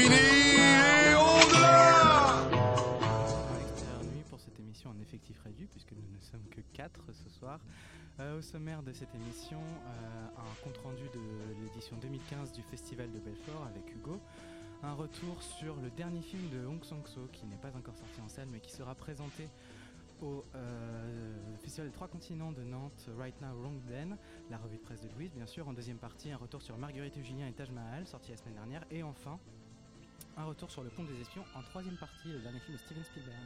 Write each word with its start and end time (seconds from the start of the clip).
fini 0.00 0.14
et 0.14 1.14
nuit 4.06 4.24
pour 4.30 4.38
cette 4.38 4.58
émission 4.60 4.90
en 4.90 5.00
effectif 5.00 5.40
réduit 5.44 5.66
puisque 5.66 5.92
nous 5.92 6.08
ne 6.14 6.20
sommes 6.20 6.46
que 6.50 6.60
4 6.72 7.00
ce 7.12 7.28
soir. 7.30 7.58
Euh, 8.20 8.38
au 8.38 8.42
sommaire 8.42 8.82
de 8.82 8.92
cette 8.92 9.12
émission, 9.14 9.58
euh, 9.58 10.26
un 10.36 10.64
compte-rendu 10.64 11.02
de 11.14 11.62
l'édition 11.62 11.96
2015 12.00 12.52
du 12.52 12.62
Festival 12.62 13.10
de 13.10 13.18
Belfort 13.18 13.66
avec 13.66 13.92
Hugo, 13.94 14.20
un 14.82 14.92
retour 14.92 15.42
sur 15.42 15.74
le 15.76 15.90
dernier 15.90 16.22
film 16.22 16.48
de 16.50 16.64
Hong 16.66 16.84
Sang-soo 16.84 17.28
qui 17.32 17.46
n'est 17.46 17.56
pas 17.56 17.76
encore 17.76 17.96
sorti 17.96 18.20
en 18.20 18.28
salle 18.28 18.48
mais 18.52 18.60
qui 18.60 18.70
sera 18.72 18.94
présenté 18.94 19.48
au 20.22 20.44
euh, 20.54 21.56
Festival 21.60 21.88
des 21.88 21.94
Trois 21.94 22.08
Continents 22.08 22.52
de 22.52 22.62
Nantes, 22.62 23.08
Right 23.18 23.40
Now 23.40 23.56
Wrong 23.60 23.80
Then, 23.88 24.16
la 24.50 24.58
revue 24.58 24.76
de 24.76 24.82
presse 24.82 25.00
de 25.00 25.08
Louise 25.16 25.32
bien 25.34 25.46
sûr, 25.46 25.66
en 25.68 25.72
deuxième 25.72 25.98
partie 25.98 26.30
un 26.30 26.36
retour 26.36 26.62
sur 26.62 26.76
Marguerite 26.76 27.18
Eugénie 27.18 27.42
et 27.42 27.52
Taj 27.52 27.70
Mahal 27.70 28.06
sorti 28.06 28.30
la 28.30 28.36
semaine 28.36 28.54
dernière. 28.54 28.84
Et 28.90 29.02
enfin 29.02 29.38
un 30.38 30.44
retour 30.44 30.70
sur 30.70 30.82
le 30.82 30.90
pont 30.90 31.04
des 31.04 31.20
espions 31.20 31.44
en 31.54 31.62
troisième 31.62 31.96
partie, 31.96 32.28
le 32.28 32.38
dernier 32.38 32.60
film 32.60 32.76
de 32.76 32.82
Steven 32.82 33.04
Spielberg. 33.04 33.36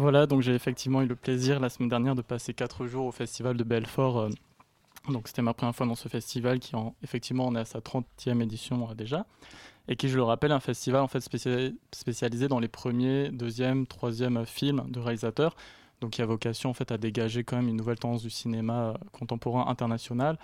Voilà, 0.00 0.24
donc 0.24 0.40
j'ai 0.40 0.54
effectivement 0.54 1.02
eu 1.02 1.06
le 1.06 1.14
plaisir 1.14 1.60
la 1.60 1.68
semaine 1.68 1.90
dernière 1.90 2.14
de 2.14 2.22
passer 2.22 2.54
4 2.54 2.86
jours 2.86 3.04
au 3.04 3.12
festival 3.12 3.58
de 3.58 3.64
Belfort. 3.64 4.18
euh, 4.18 4.28
donc 5.10 5.28
c'était 5.28 5.42
ma 5.42 5.52
première 5.52 5.76
fois 5.76 5.86
dans 5.86 5.94
ce 5.94 6.08
festival 6.08 6.58
qui, 6.58 6.74
en, 6.74 6.94
effectivement, 7.02 7.46
on 7.46 7.54
est 7.54 7.58
à 7.60 7.64
sa 7.66 7.80
30e 7.80 8.40
édition 8.42 8.88
euh, 8.88 8.94
déjà. 8.94 9.26
Et 9.88 9.96
qui, 9.96 10.08
je 10.08 10.16
le 10.16 10.22
rappelle, 10.22 10.52
est 10.52 10.54
un 10.54 10.60
festival 10.60 11.02
en 11.02 11.06
fait 11.06 11.20
spécialisé, 11.20 12.48
dans 12.48 12.60
les 12.60 12.68
premiers, 12.68 13.28
deuxième, 13.30 13.86
troisième 13.86 14.38
euh, 14.38 14.46
films 14.46 14.84
de 14.88 15.00
réalisateurs. 15.00 15.54
Donc 16.00 16.12
qui 16.12 16.22
a 16.22 16.26
vocation 16.26 16.70
en 16.70 16.74
fait 16.74 16.90
à 16.92 16.96
dégager 16.96 17.44
quand 17.44 17.56
même 17.56 17.68
une 17.68 17.76
nouvelle 17.76 17.98
tendance 17.98 18.22
du 18.22 18.30
cinéma 18.30 18.94
contemporain 19.12 19.66
international 19.68 20.38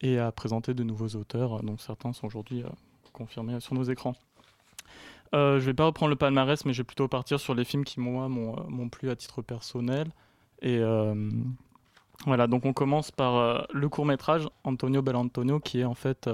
et 0.00 0.20
à 0.20 0.30
présenter 0.30 0.74
de 0.74 0.84
nouveaux 0.84 1.16
auteurs, 1.16 1.60
dont 1.64 1.76
certains 1.76 2.12
sont 2.12 2.28
aujourd'hui 2.28 2.62
confirmés 3.12 3.58
sur 3.58 3.74
nos 3.74 3.82
écrans. 3.82 4.14
Euh, 5.34 5.60
je 5.60 5.64
vais 5.64 5.74
pas 5.74 5.86
reprendre 5.86 6.10
le 6.10 6.16
palmarès, 6.16 6.64
mais 6.64 6.72
je 6.72 6.78
vais 6.78 6.86
plutôt 6.86 7.08
partir 7.08 7.40
sur 7.40 7.54
les 7.54 7.64
films 7.64 7.84
qui, 7.84 8.00
moi, 8.00 8.28
m'ont 8.28 8.56
euh, 8.56 8.88
plu 8.88 9.10
à 9.10 9.16
titre 9.16 9.42
personnel. 9.42 10.08
Et 10.60 10.78
euh, 10.78 11.14
voilà, 12.26 12.46
donc 12.46 12.66
on 12.66 12.72
commence 12.72 13.10
par 13.10 13.36
euh, 13.36 13.62
le 13.72 13.88
court-métrage 13.88 14.48
Antonio 14.64 15.02
Bellantonio, 15.02 15.58
qui 15.60 15.80
est 15.80 15.84
en 15.84 15.94
fait 15.94 16.28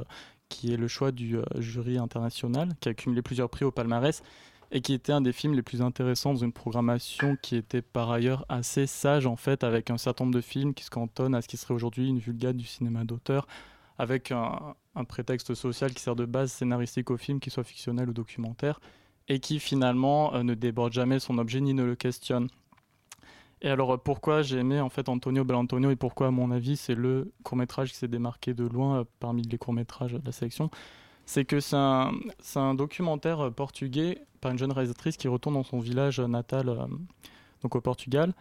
qui 0.48 0.72
est 0.72 0.76
le 0.78 0.88
choix 0.88 1.12
du 1.12 1.38
jury 1.58 1.98
international, 1.98 2.70
qui 2.80 2.88
a 2.88 2.94
cumulé 2.94 3.20
plusieurs 3.20 3.50
prix 3.50 3.66
au 3.66 3.70
palmarès 3.70 4.22
et 4.70 4.80
qui 4.80 4.92
était 4.92 5.12
un 5.12 5.20
des 5.20 5.32
films 5.32 5.54
les 5.54 5.62
plus 5.62 5.82
intéressants 5.82 6.32
dans 6.32 6.40
une 6.40 6.52
programmation 6.52 7.36
qui 7.40 7.56
était 7.56 7.82
par 7.82 8.10
ailleurs 8.10 8.44
assez 8.48 8.86
sage 8.86 9.26
en 9.26 9.36
fait, 9.36 9.64
avec 9.64 9.90
un 9.90 9.98
certain 9.98 10.24
nombre 10.24 10.36
de 10.36 10.40
films 10.40 10.74
qui 10.74 10.84
se 10.84 10.90
cantonnent 10.90 11.34
à 11.34 11.42
ce 11.42 11.48
qui 11.48 11.56
serait 11.56 11.74
aujourd'hui 11.74 12.08
une 12.08 12.18
vulgate 12.18 12.56
du 12.56 12.66
cinéma 12.66 13.04
d'auteur, 13.04 13.46
avec 13.98 14.30
un, 14.32 14.74
prétexte 15.08 15.54
social 15.54 15.92
qui 15.92 16.02
sert 16.02 16.16
de 16.16 16.24
base 16.24 16.50
scénaristique 16.50 17.10
au 17.10 17.16
film, 17.16 17.38
qu'il 17.38 17.52
soit 17.52 17.64
fictionnel 17.64 18.08
ou 18.08 18.12
documentaire, 18.12 18.80
et 19.28 19.38
qui 19.38 19.60
finalement 19.60 20.34
euh, 20.34 20.42
ne 20.42 20.54
déborde 20.54 20.92
jamais 20.92 21.20
son 21.20 21.38
objet 21.38 21.60
ni 21.60 21.74
ne 21.74 21.84
le 21.84 21.94
questionne. 21.94 22.48
Et 23.60 23.68
alors 23.68 23.94
euh, 23.94 23.96
pourquoi 23.96 24.42
j'ai 24.42 24.58
aimé 24.58 24.80
en 24.80 24.88
fait 24.88 25.08
Antonio 25.08 25.44
Bellantonio 25.44 25.90
et 25.90 25.96
pourquoi 25.96 26.28
à 26.28 26.30
mon 26.30 26.50
avis 26.50 26.76
c'est 26.76 26.94
le 26.94 27.32
court-métrage 27.44 27.90
qui 27.90 27.96
s'est 27.96 28.08
démarqué 28.08 28.54
de 28.54 28.64
loin 28.64 29.00
euh, 29.00 29.04
parmi 29.20 29.42
les 29.42 29.58
courts-métrages 29.58 30.14
de 30.14 30.22
la 30.24 30.32
sélection, 30.32 30.70
c'est 31.26 31.44
que 31.44 31.60
c'est 31.60 31.76
un, 31.76 32.74
documentaire 32.74 33.52
portugais 33.52 34.22
par 34.40 34.50
une 34.50 34.58
jeune 34.58 34.72
réalisatrice 34.72 35.16
qui 35.16 35.28
retourne 35.28 35.54
dans 35.54 35.62
son 35.62 35.78
village 35.78 36.20
natal, 36.20 36.74
donc 37.62 37.74
au 37.76 37.80
Portugal, 37.82 38.32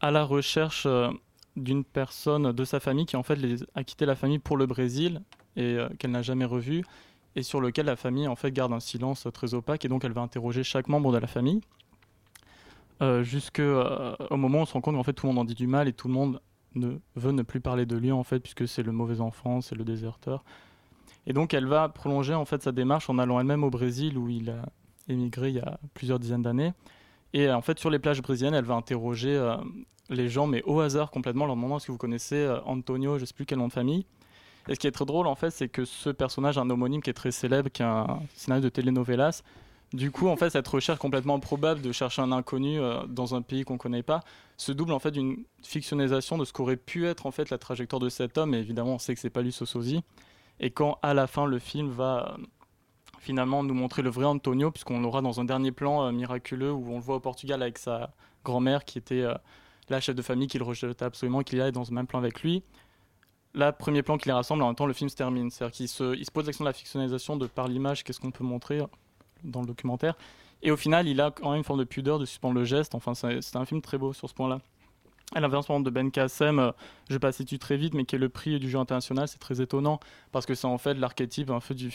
à 0.00 0.10
la 0.10 0.24
recherche 0.24 0.88
d'une 1.56 1.84
personne 1.84 2.52
de 2.52 2.64
sa 2.64 2.80
famille 2.80 3.06
qui 3.06 3.16
en 3.16 3.22
fait 3.22 3.38
a 3.74 3.84
quitté 3.84 4.06
la 4.06 4.14
famille 4.14 4.38
pour 4.38 4.56
le 4.56 4.66
Brésil 4.66 5.22
et 5.56 5.76
euh, 5.76 5.88
qu'elle 5.98 6.12
n'a 6.12 6.22
jamais 6.22 6.44
revu 6.44 6.84
et 7.36 7.42
sur 7.42 7.60
lequel 7.60 7.86
la 7.86 7.96
famille 7.96 8.28
en 8.28 8.36
fait 8.36 8.50
garde 8.50 8.72
un 8.72 8.80
silence 8.80 9.26
très 9.32 9.54
opaque 9.54 9.84
et 9.84 9.88
donc 9.88 10.04
elle 10.04 10.12
va 10.12 10.22
interroger 10.22 10.62
chaque 10.62 10.88
membre 10.88 11.12
de 11.12 11.18
la 11.18 11.26
famille 11.26 11.60
euh, 13.02 13.22
jusque 13.22 13.58
euh, 13.58 14.14
moment 14.30 14.60
où 14.60 14.62
on 14.62 14.66
se 14.66 14.72
rend 14.72 14.80
compte 14.80 14.94
qu'en 14.94 15.02
fait 15.02 15.12
tout 15.12 15.26
le 15.26 15.32
monde 15.32 15.40
en 15.40 15.44
dit 15.44 15.54
du 15.54 15.66
mal 15.66 15.88
et 15.88 15.92
tout 15.92 16.08
le 16.08 16.14
monde 16.14 16.40
ne 16.74 16.98
veut 17.16 17.32
ne 17.32 17.42
plus 17.42 17.60
parler 17.60 17.84
de 17.84 17.96
lui 17.96 18.12
en 18.12 18.22
fait 18.22 18.40
puisque 18.40 18.66
c'est 18.66 18.82
le 18.82 18.92
mauvais 18.92 19.20
enfant, 19.20 19.60
c'est 19.60 19.74
le 19.74 19.84
déserteur. 19.84 20.44
Et 21.26 21.32
donc 21.32 21.52
elle 21.54 21.66
va 21.66 21.88
prolonger 21.88 22.34
en 22.34 22.44
fait 22.44 22.62
sa 22.62 22.72
démarche 22.72 23.10
en 23.10 23.18
allant 23.18 23.38
elle-même 23.40 23.64
au 23.64 23.70
Brésil 23.70 24.16
où 24.16 24.28
il 24.28 24.50
a 24.50 24.64
émigré 25.08 25.50
il 25.50 25.56
y 25.56 25.60
a 25.60 25.78
plusieurs 25.94 26.18
dizaines 26.18 26.42
d'années. 26.42 26.72
Et 27.32 27.48
euh, 27.48 27.56
en 27.56 27.62
fait 27.62 27.78
sur 27.78 27.90
les 27.90 27.98
plages 27.98 28.22
brésiliennes, 28.22 28.54
elle 28.54 28.64
va 28.64 28.74
interroger 28.74 29.34
euh, 29.34 29.56
les 30.10 30.28
gens 30.28 30.46
mais 30.46 30.62
au 30.64 30.80
hasard 30.80 31.10
complètement 31.10 31.44
en 31.44 31.46
leur 31.48 31.56
demandant 31.56 31.76
est-ce 31.78 31.86
que 31.86 31.92
vous 31.92 31.98
connaissez 31.98 32.36
euh, 32.36 32.60
Antonio, 32.64 33.18
je 33.18 33.24
sais 33.24 33.34
plus 33.34 33.46
quel 33.46 33.58
nom 33.58 33.68
de 33.68 33.72
famille. 33.72 34.06
Et 34.68 34.74
ce 34.74 34.80
qui 34.80 34.86
est 34.86 34.92
très 34.92 35.04
drôle 35.04 35.26
en 35.26 35.34
fait, 35.34 35.50
c'est 35.50 35.68
que 35.68 35.84
ce 35.84 36.10
personnage, 36.10 36.58
un 36.58 36.70
homonyme 36.70 37.02
qui 37.02 37.10
est 37.10 37.14
très 37.14 37.32
célèbre, 37.32 37.68
qui 37.70 37.82
est 37.82 37.86
un 37.86 38.20
scénario 38.34 38.62
de 38.62 38.68
telenovelas, 38.68 39.42
du 39.92 40.10
coup, 40.10 40.28
en 40.28 40.36
fait, 40.36 40.48
cette 40.48 40.68
recherche 40.68 40.98
complètement 40.98 41.34
improbable 41.34 41.82
de 41.82 41.92
chercher 41.92 42.22
un 42.22 42.32
inconnu 42.32 42.78
dans 43.08 43.34
un 43.34 43.42
pays 43.42 43.64
qu'on 43.64 43.76
connaît 43.76 44.02
pas 44.02 44.20
se 44.56 44.72
double 44.72 44.92
en 44.92 44.98
fait 44.98 45.10
d'une 45.10 45.44
fictionnalisation 45.62 46.38
de 46.38 46.44
ce 46.44 46.52
qu'aurait 46.52 46.76
pu 46.76 47.06
être 47.06 47.26
en 47.26 47.30
fait 47.30 47.50
la 47.50 47.58
trajectoire 47.58 48.00
de 48.00 48.08
cet 48.08 48.38
homme. 48.38 48.54
Et 48.54 48.58
évidemment, 48.58 48.94
on 48.94 48.98
sait 48.98 49.14
que 49.14 49.20
c'est 49.20 49.30
pas 49.30 49.42
lui 49.42 49.52
ce. 49.52 49.64
Et 50.60 50.70
quand 50.70 50.98
à 51.02 51.12
la 51.12 51.26
fin 51.26 51.46
le 51.46 51.58
film 51.58 51.90
va 51.90 52.36
finalement 53.22 53.62
nous 53.62 53.72
montrer 53.72 54.02
le 54.02 54.10
vrai 54.10 54.26
Antonio, 54.26 54.70
puisqu'on 54.70 55.00
l'aura 55.00 55.22
dans 55.22 55.40
un 55.40 55.44
dernier 55.44 55.70
plan 55.70 56.04
euh, 56.04 56.12
miraculeux 56.12 56.72
où 56.72 56.90
on 56.90 56.96
le 56.96 57.00
voit 57.00 57.16
au 57.16 57.20
Portugal 57.20 57.62
avec 57.62 57.78
sa 57.78 58.10
grand-mère 58.44 58.84
qui 58.84 58.98
était 58.98 59.22
euh, 59.22 59.34
la 59.88 60.00
chef 60.00 60.16
de 60.16 60.22
famille 60.22 60.48
qu'il 60.48 60.62
rejetait 60.62 61.04
absolument, 61.04 61.42
qu'il 61.42 61.60
est 61.60 61.72
dans 61.72 61.84
ce 61.84 61.92
même 61.92 62.06
plan 62.06 62.18
avec 62.18 62.42
lui. 62.42 62.64
Là, 63.54 63.72
premier 63.72 64.02
plan 64.02 64.18
qui 64.18 64.28
les 64.28 64.32
rassemble, 64.32 64.62
en 64.62 64.66
même 64.66 64.74
temps 64.74 64.86
le 64.86 64.92
film 64.92 65.08
se 65.08 65.14
termine. 65.14 65.50
C'est-à-dire 65.50 65.72
qu'il 65.72 65.88
se, 65.88 66.16
il 66.16 66.24
se 66.24 66.30
pose 66.32 66.46
l'action 66.46 66.64
de 66.64 66.68
la 66.68 66.72
fictionnalisation 66.72 67.36
de 67.36 67.46
par 67.46 67.68
l'image, 67.68 68.02
qu'est-ce 68.02 68.18
qu'on 68.18 68.32
peut 68.32 68.44
montrer 68.44 68.80
dans 69.44 69.60
le 69.60 69.66
documentaire. 69.66 70.16
Et 70.62 70.70
au 70.70 70.76
final, 70.76 71.06
il 71.06 71.20
a 71.20 71.30
quand 71.30 71.50
même 71.50 71.58
une 71.58 71.64
forme 71.64 71.80
de 71.80 71.84
pudeur 71.84 72.18
de 72.18 72.24
suspendre 72.24 72.54
le 72.54 72.64
geste. 72.64 72.94
Enfin, 72.94 73.14
c'est 73.14 73.56
un 73.56 73.64
film 73.64 73.82
très 73.82 73.98
beau 73.98 74.12
sur 74.12 74.28
ce 74.28 74.34
point-là. 74.34 74.60
À 75.34 75.40
de 75.40 75.90
Ben 75.90 76.10
Kassem, 76.10 76.58
euh, 76.58 76.72
je 77.08 77.16
passe 77.16 77.40
dessus 77.40 77.58
très 77.58 77.76
vite, 77.78 77.94
mais 77.94 78.04
qui 78.04 78.16
est 78.16 78.18
le 78.18 78.28
prix 78.28 78.58
du 78.58 78.68
jeu 78.68 78.78
international, 78.78 79.28
c'est 79.28 79.38
très 79.38 79.60
étonnant 79.62 79.98
parce 80.30 80.44
que 80.44 80.54
c'est 80.54 80.66
en 80.66 80.76
fait 80.78 80.94
l'archétype 80.94 81.50
un 81.50 81.60
peu 81.60 81.74
du, 81.74 81.90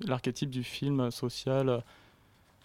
l'archétype 0.00 0.50
du 0.50 0.62
film 0.62 1.10
social. 1.10 1.68
euh, 1.70 1.78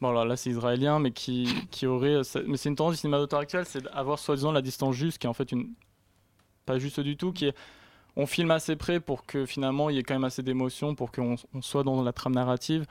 Bon, 0.02 0.10
alors 0.10 0.26
là, 0.26 0.36
c'est 0.36 0.50
israélien, 0.50 1.00
mais 1.00 1.12
qui, 1.12 1.48
aurait. 1.86 2.16
euh, 2.16 2.24
Mais 2.48 2.58
c'est 2.58 2.70
une 2.70 2.76
tendance 2.76 2.94
du 2.96 3.00
cinéma 3.02 3.20
d'auteur 3.20 3.40
actuel, 3.40 3.66
c'est 3.66 3.84
d'avoir 3.84 4.18
soi-disant 4.20 4.52
la 4.52 4.62
distance 4.64 4.96
juste, 4.96 5.20
qui 5.20 5.28
est 5.28 5.30
en 5.30 5.34
fait 5.34 5.52
une. 5.52 5.70
Pas 6.66 6.80
juste 6.80 7.00
du 7.00 7.18
tout, 7.18 7.32
qui 7.34 7.46
est. 7.48 7.56
On 8.18 8.26
filme 8.28 8.52
assez 8.52 8.76
près 8.76 9.00
pour 9.00 9.26
que 9.26 9.46
finalement 9.46 9.90
il 9.90 9.96
y 9.96 10.00
ait 10.00 10.04
quand 10.04 10.16
même 10.16 10.26
assez 10.26 10.44
d'émotion, 10.44 10.96
pour 10.96 11.12
qu'on 11.12 11.36
on 11.54 11.62
soit 11.62 11.84
dans 11.84 12.02
la 12.04 12.14
trame 12.14 12.36
narrative. 12.36 12.86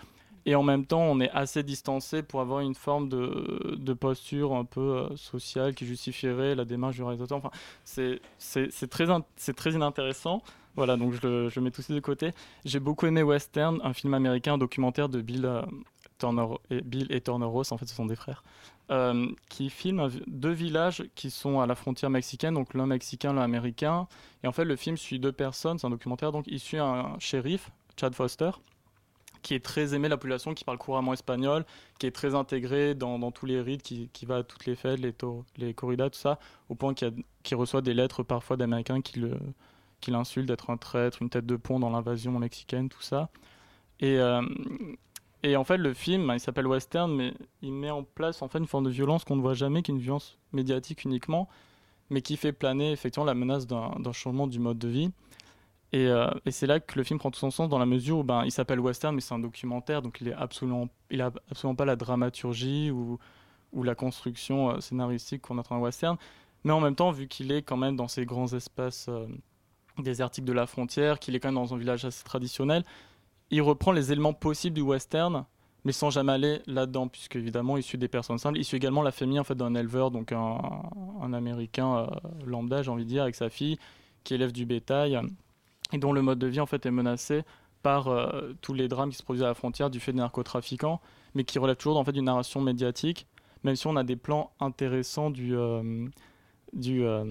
Et 0.47 0.55
en 0.55 0.63
même 0.63 0.87
temps, 0.87 1.03
on 1.03 1.21
est 1.21 1.31
assez 1.31 1.63
distancé 1.63 2.23
pour 2.23 2.41
avoir 2.41 2.61
une 2.61 2.75
forme 2.75 3.09
de, 3.09 3.93
posture 3.95 4.55
un 4.55 4.65
peu 4.65 4.81
euh, 4.81 5.17
sociale 5.17 5.75
qui 5.75 5.85
justifierait 5.85 6.55
la 6.55 6.65
démarche 6.65 6.97
du 6.97 7.03
réalisateur. 7.03 7.39
Enfin, 7.39 7.51
c'est 7.85 8.21
très, 8.89 9.07
très 9.55 9.73
inintéressant. 9.73 10.43
Voilà, 10.77 10.97
donc 10.97 11.13
je, 11.13 11.49
je 11.49 11.61
mets 11.61 11.71
tout 11.71 11.83
ça 11.83 11.93
de 11.93 12.01
côté. 12.01 12.31
J'ai 12.65 12.81
beaucoup 12.81 13.07
aimé 13.07 13.23
Western, 13.23 13.81
un 13.83 13.93
film 13.93 14.15
américain, 14.15 14.55
un 14.55 14.59
documentaire 14.59 15.09
de 15.09 15.21
Bill, 15.21 15.45
euh, 15.45 15.63
Turner, 16.19 16.47
et, 16.71 16.81
Bill 16.81 17.07
et 17.11 17.21
Turner 17.21 17.47
Ross, 17.47 17.73
en 17.73 17.77
fait 17.77 17.87
ce 17.87 17.95
sont 17.95 18.07
des 18.07 18.15
frères, 18.15 18.45
euh, 18.91 19.27
qui 19.49 19.69
filment 19.69 20.09
deux 20.27 20.53
villages 20.53 21.05
qui 21.17 21.31
sont 21.31 21.61
à 21.61 21.67
la 21.67 21.75
frontière 21.75 22.11
mexicaine, 22.11 22.55
donc 22.55 22.75
l'un 22.75 22.87
mexicain, 22.87 23.33
l'un 23.33 23.43
américain. 23.43 24.07
Et 24.45 24.47
en 24.47 24.53
fait, 24.53 24.65
le 24.65 24.77
film 24.77 24.97
suit 24.97 25.19
deux 25.19 25.33
personnes, 25.33 25.79
c'est 25.79 25.87
un 25.87 25.91
documentaire, 25.91 26.31
donc 26.31 26.45
il 26.47 26.61
suit 26.61 26.79
un 26.79 27.17
shérif, 27.19 27.71
Chad 27.99 28.15
Foster, 28.15 28.51
qui 29.43 29.55
est 29.55 29.65
très 29.65 29.95
aimé 29.95 30.09
la 30.09 30.17
population, 30.17 30.55
qui 30.55 30.65
parle 30.65 30.79
couramment 30.79 31.13
espagnol, 31.13 31.65
qui 31.99 32.07
est 32.07 32.11
très 32.11 32.35
intégré 32.35 32.95
dans, 32.95 33.31
tous 33.31 33.47
les 33.47 33.61
rites, 33.61 33.83
qui, 33.83 34.27
va 34.27 34.37
à 34.39 34.43
toutes 34.43 34.67
les 34.67 34.77
fêtes, 34.77 35.01
les, 35.01 35.15
les 35.57 35.75
corridas, 35.75 36.11
tout 36.11 36.19
ça, 36.19 36.39
au 36.69 36.75
point 36.75 36.95
qu'il 36.95 37.57
reçoit 37.57 37.83
des 37.83 37.95
lettres 37.95 38.23
parfois 38.23 38.57
d'Américains 38.57 39.01
qui 39.01 39.21
le 39.21 39.37
qui 40.01 40.11
l'insultent 40.11 40.47
d'être 40.47 40.71
un 40.71 40.77
traître, 40.77 41.23
une 41.23 41.31
tête 41.31 41.47
de 41.47 41.57
pont 41.57 41.79
dans 41.79 41.91
l'invasion 41.91 42.39
mexicaine, 42.39 42.89
tout 42.89 43.03
ça. 43.03 43.29
Et, 44.01 44.19
euh, 44.19 44.43
et 45.43 45.57
en 45.57 45.65
fait, 45.65 45.77
le 45.77 45.95
film, 45.95 46.31
il 46.35 46.41
s'appelle 46.41 46.67
Western, 46.67 47.15
mais 47.15 47.35
il 47.63 47.73
met 47.73 47.91
en 47.91 48.03
place 48.03 48.43
en 48.43 48.49
fait 48.49 48.59
une 48.59 48.67
forme 48.67 48.85
de 48.85 48.91
violence 48.91 49.25
qu'on 49.25 49.37
ne 49.37 49.43
voit 49.43 49.55
jamais, 49.55 49.83
qui 49.83 49.91
est 49.91 49.95
une 49.95 50.01
violence 50.01 50.39
médiatique 50.53 51.05
uniquement, 51.05 51.49
mais 52.11 52.23
qui 52.23 52.37
fait 52.37 52.53
planer 52.53 52.93
effectivement 52.93 53.25
la 53.25 53.35
menace 53.35 53.67
d'un 53.67 54.13
changement 54.13 54.47
du 54.47 54.59
mode 54.59 54.79
de 54.79 54.89
vie. 54.89 55.11
Et, 55.93 56.07
euh, 56.07 56.31
et 56.47 56.53
c'est 56.53 56.67
là 56.67 56.79
que 56.79 56.97
le 56.97 57.05
film 57.05 57.19
prend 57.19 57.31
tout 57.31 57.39
son 57.39 57.51
sens 57.51 57.69
dans 57.69 57.79
la 57.79 57.87
mesure 57.87 58.19
où 58.19 58.25
ben, 58.25 58.45
il 58.45 58.53
s'appelle 58.53 58.79
western, 58.79 59.15
mais 59.15 59.21
c'est 59.21 59.35
un 59.35 59.41
documentaire, 59.41 60.03
donc 60.03 60.19
il 60.21 60.29
est 60.29 60.35
absolument, 60.35 60.89
absolument 61.51 61.75
pas 61.75 61.85
la 61.85 61.97
dramaturgie 61.97 62.91
ou, 62.91 63.19
la 63.83 63.95
construction 63.95 64.71
euh, 64.71 64.81
scénaristique 64.81 65.43
qu'on 65.43 65.59
attend 65.59 65.77
un 65.77 65.81
western. 65.81 66.17
Mais 66.65 66.73
en 66.73 66.81
même 66.81 66.95
temps, 66.95 67.11
vu 67.11 67.27
qu'il 67.27 67.51
est 67.53 67.63
quand 67.63 67.77
même 67.77 67.97
dans 67.97 68.09
ces 68.09 68.25
grands 68.25 68.53
espaces 68.53 69.07
euh, 69.09 69.27
désertiques 69.99 70.45
de 70.45 70.53
la 70.53 70.67
frontière, 70.67 71.19
qu'il 71.19 71.35
est 71.35 71.41
quand 71.41 71.49
même 71.49 71.63
dans 71.63 71.75
un 71.75 71.79
village 71.79 72.05
assez 72.05 72.25
traditionnel, 72.25 72.85
il 73.51 73.63
reprend 73.63 73.93
les 73.93 74.13
éléments 74.13 74.33
possibles 74.33 74.75
du 74.75 74.83
western, 74.83 75.45
mais 75.85 75.93
sans 75.93 76.11
jamais 76.11 76.33
aller 76.33 76.63
là-dedans, 76.67 77.09
puisque 77.09 77.37
évidemment, 77.37 77.77
il 77.77 77.83
suit 77.83 77.99
des 77.99 78.09
personnes 78.09 78.39
simples. 78.39 78.59
Il 78.59 78.65
suit 78.65 78.77
également 78.77 79.03
la 79.03 79.13
famille 79.13 79.41
en 79.41 79.45
fait 79.45 79.55
d'un 79.57 79.75
éleveur, 79.75 80.11
donc 80.11 80.31
un, 80.31 80.59
un 81.21 81.33
américain 81.33 82.07
lambda, 82.45 82.83
j'ai 82.83 82.91
envie 82.91 83.05
de 83.05 83.09
dire, 83.09 83.23
avec 83.23 83.35
sa 83.35 83.49
fille, 83.49 83.79
qui 84.23 84.35
élève 84.35 84.53
du 84.53 84.67
bétail 84.67 85.19
et 85.93 85.99
dont 85.99 86.13
le 86.13 86.23
mode 86.23 86.39
de 86.39 86.47
vie 86.47 86.61
en 86.61 86.67
fait 86.67 86.87
est 86.87 86.91
menacé 86.91 87.43
par 87.83 88.09
euh, 88.09 88.53
tous 88.61 88.75
les 88.75 88.89
drames 88.89 89.11
qui 89.11 89.17
se 89.17 89.23
produisent 89.23 89.43
à 89.43 89.49
la 89.49 89.55
frontière 89.55 89.91
du 89.91 90.01
fait 90.01 90.13
des 90.13 90.19
narcotrafiquants, 90.19 91.01
mais 91.35 91.45
qui 91.45 91.59
relèvent 91.59 91.77
toujours 91.77 91.99
en 91.99 92.05
fait 92.05 92.13
d'une 92.13 92.25
narration 92.25 92.61
médiatique, 92.61 93.27
même 93.65 93.77
si 93.77 93.87
on 93.87 93.97
a 93.97 94.05
des 94.05 94.17
plans 94.17 94.53
intéressants 94.61 95.31
du 95.31 95.57
euh, 95.57 96.07
du, 96.73 97.03
euh, 97.05 97.25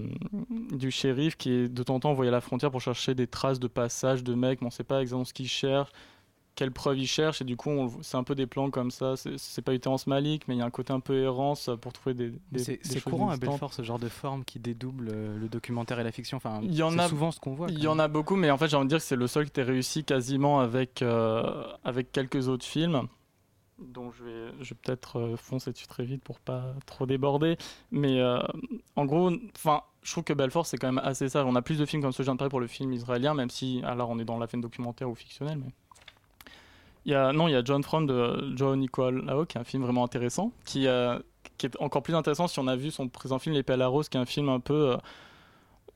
du 0.72 0.90
shérif 0.90 1.36
qui 1.36 1.50
est 1.50 1.68
de 1.68 1.82
temps 1.82 1.94
en 1.94 2.00
temps 2.00 2.10
envoyé 2.10 2.28
à 2.28 2.32
la 2.32 2.40
frontière 2.42 2.70
pour 2.70 2.80
chercher 2.80 3.14
des 3.14 3.26
traces 3.26 3.58
de 3.58 3.68
passage 3.68 4.22
de 4.22 4.34
mecs, 4.34 4.60
mais 4.60 4.66
on 4.66 4.68
ne 4.68 4.72
sait 4.72 4.84
pas 4.84 5.00
exactement 5.00 5.24
ce 5.24 5.32
qu'il 5.32 5.48
cherche, 5.48 5.90
quelle 6.60 6.72
preuve 6.72 6.98
il 6.98 7.06
cherche, 7.06 7.40
et 7.40 7.44
du 7.44 7.56
coup, 7.56 7.70
c'est 8.02 8.18
un 8.18 8.22
peu 8.22 8.34
des 8.34 8.46
plans 8.46 8.68
comme 8.70 8.90
ça. 8.90 9.14
C'est- 9.16 9.62
pas 9.62 9.72
du 9.72 9.80
Terrence 9.80 10.06
Malick, 10.06 10.46
mais 10.46 10.54
il 10.56 10.58
y 10.58 10.60
a 10.60 10.66
un 10.66 10.70
côté 10.70 10.92
un 10.92 11.00
peu 11.00 11.22
errance 11.22 11.70
pour 11.80 11.94
trouver 11.94 12.12
des. 12.12 12.32
des 12.52 12.58
C'est 12.82 13.02
courant 13.02 13.30
à. 13.30 13.38
Belfort 13.38 13.72
ce 13.72 13.80
genre 13.80 13.98
de 13.98 14.10
forme 14.10 14.44
qui 14.44 14.58
dédouble 14.58 15.08
euh, 15.10 15.38
le 15.38 15.48
documentaire 15.48 15.98
et 15.98 16.04
la 16.04 16.12
fiction. 16.12 16.36
Enfin, 16.36 16.60
Il 16.62 16.74
y 16.74 16.82
en 16.82 16.90
c'est 16.90 17.00
a- 17.00 17.08
souvent 17.08 17.30
ce 17.30 17.40
qu'on 17.40 17.54
voit. 17.54 17.68
Il 17.70 17.78
y 17.82 17.88
en 17.88 17.98
a 17.98 18.08
beaucoup, 18.08 18.36
mais 18.36 18.50
en 18.50 18.58
fait, 18.58 18.68
j'ai 18.68 18.76
envie 18.76 18.84
de 18.84 18.90
dire 18.90 18.98
que 18.98 19.04
c'est 19.04 19.16
le 19.16 19.26
seul 19.26 19.44
qui 19.44 19.50
était 19.50 19.62
réussi 19.62 20.04
quasiment 20.04 20.60
avec, 20.60 21.00
euh, 21.00 21.64
avec 21.82 22.12
quelques 22.12 22.48
autres 22.48 22.66
films, 22.66 23.08
dont 23.78 24.10
je 24.12 24.22
vais, 24.24 24.52
je 24.60 24.74
vais 24.74 24.78
peut-être 24.82 25.18
euh, 25.18 25.36
foncer 25.38 25.72
dessus 25.72 25.86
très 25.86 26.04
vite 26.04 26.22
pour 26.22 26.40
pas 26.40 26.74
trop 26.84 27.06
déborder. 27.06 27.56
Mais 27.90 28.20
euh, 28.20 28.38
en 28.96 29.06
gros, 29.06 29.30
enfin, 29.56 29.80
je 30.02 30.12
trouve 30.12 30.24
que 30.24 30.34
Belfort, 30.34 30.66
c'est 30.66 30.76
quand 30.76 30.92
même 30.92 31.02
assez 31.02 31.30
ça. 31.30 31.46
On 31.46 31.54
a 31.56 31.62
plus 31.62 31.78
de 31.78 31.86
films 31.86 32.02
comme 32.02 32.12
ce 32.12 32.18
que 32.18 32.22
je 32.22 32.26
viens 32.26 32.34
de 32.34 32.38
parler 32.38 32.50
pour 32.50 32.60
le 32.60 32.66
film 32.66 32.92
israélien, 32.92 33.32
même 33.32 33.48
si, 33.50 33.80
alors, 33.84 34.10
on 34.10 34.18
est 34.18 34.24
dans 34.26 34.38
la 34.38 34.44
veine 34.46 34.60
documentaire 34.60 35.08
ou 35.08 35.14
fictionnelle, 35.14 35.58
mais. 35.58 35.72
Non, 37.06 37.48
il 37.48 37.52
y 37.52 37.56
a 37.56 37.64
John 37.64 37.82
From 37.82 38.06
de 38.06 38.56
Joe 38.56 38.76
Nicolao, 38.76 39.46
qui 39.46 39.56
est 39.58 39.60
un 39.60 39.64
film 39.64 39.82
vraiment 39.82 40.04
intéressant, 40.04 40.52
qui, 40.64 40.86
euh, 40.86 41.18
qui 41.58 41.66
est 41.66 41.76
encore 41.80 42.02
plus 42.02 42.14
intéressant 42.14 42.46
si 42.48 42.58
on 42.58 42.66
a 42.66 42.76
vu 42.76 42.90
son 42.90 43.08
présent 43.08 43.38
film 43.38 43.60
la 43.66 43.86
rose, 43.86 44.08
qui 44.08 44.16
est 44.16 44.20
un 44.20 44.26
film 44.26 44.48
un 44.48 44.60
peu. 44.60 44.92
euh, 44.92 44.96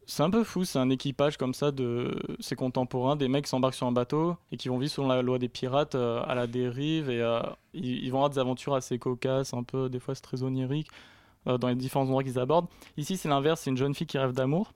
c'est 0.06 0.22
un 0.22 0.30
peu 0.30 0.44
fou, 0.44 0.64
c'est 0.64 0.78
un 0.78 0.90
équipage 0.90 1.36
comme 1.36 1.54
ça 1.54 1.70
de 1.70 2.14
ses 2.40 2.56
contemporains, 2.56 3.16
des 3.16 3.28
mecs 3.28 3.44
qui 3.44 3.50
s'embarquent 3.50 3.74
sur 3.74 3.86
un 3.86 3.92
bateau 3.92 4.36
et 4.52 4.56
qui 4.56 4.68
vont 4.68 4.78
vivre 4.78 4.92
selon 4.92 5.08
la 5.08 5.22
loi 5.22 5.38
des 5.38 5.48
pirates 5.48 5.94
euh, 5.94 6.22
à 6.26 6.34
la 6.34 6.46
dérive 6.46 7.10
et 7.10 7.20
euh, 7.20 7.40
ils, 7.72 8.10
vont 8.10 8.18
avoir 8.18 8.30
des 8.30 8.38
aventures 8.38 8.74
assez 8.74 8.98
cocasses, 8.98 9.54
un 9.54 9.62
peu 9.62 9.88
des 9.88 10.00
fois 10.00 10.14
c'est 10.14 10.22
très 10.22 10.42
onirique 10.42 10.88
euh, 11.46 11.58
dans 11.58 11.68
les 11.68 11.74
différents 11.74 12.04
endroits 12.04 12.22
qu'ils 12.22 12.38
abordent. 12.38 12.68
Ici 12.96 13.16
c'est 13.16 13.28
l'inverse, 13.28 13.62
c'est 13.62 13.70
une 13.70 13.76
jeune 13.76 13.94
fille 13.94 14.06
qui 14.06 14.18
rêve 14.18 14.32
d'amour 14.32 14.72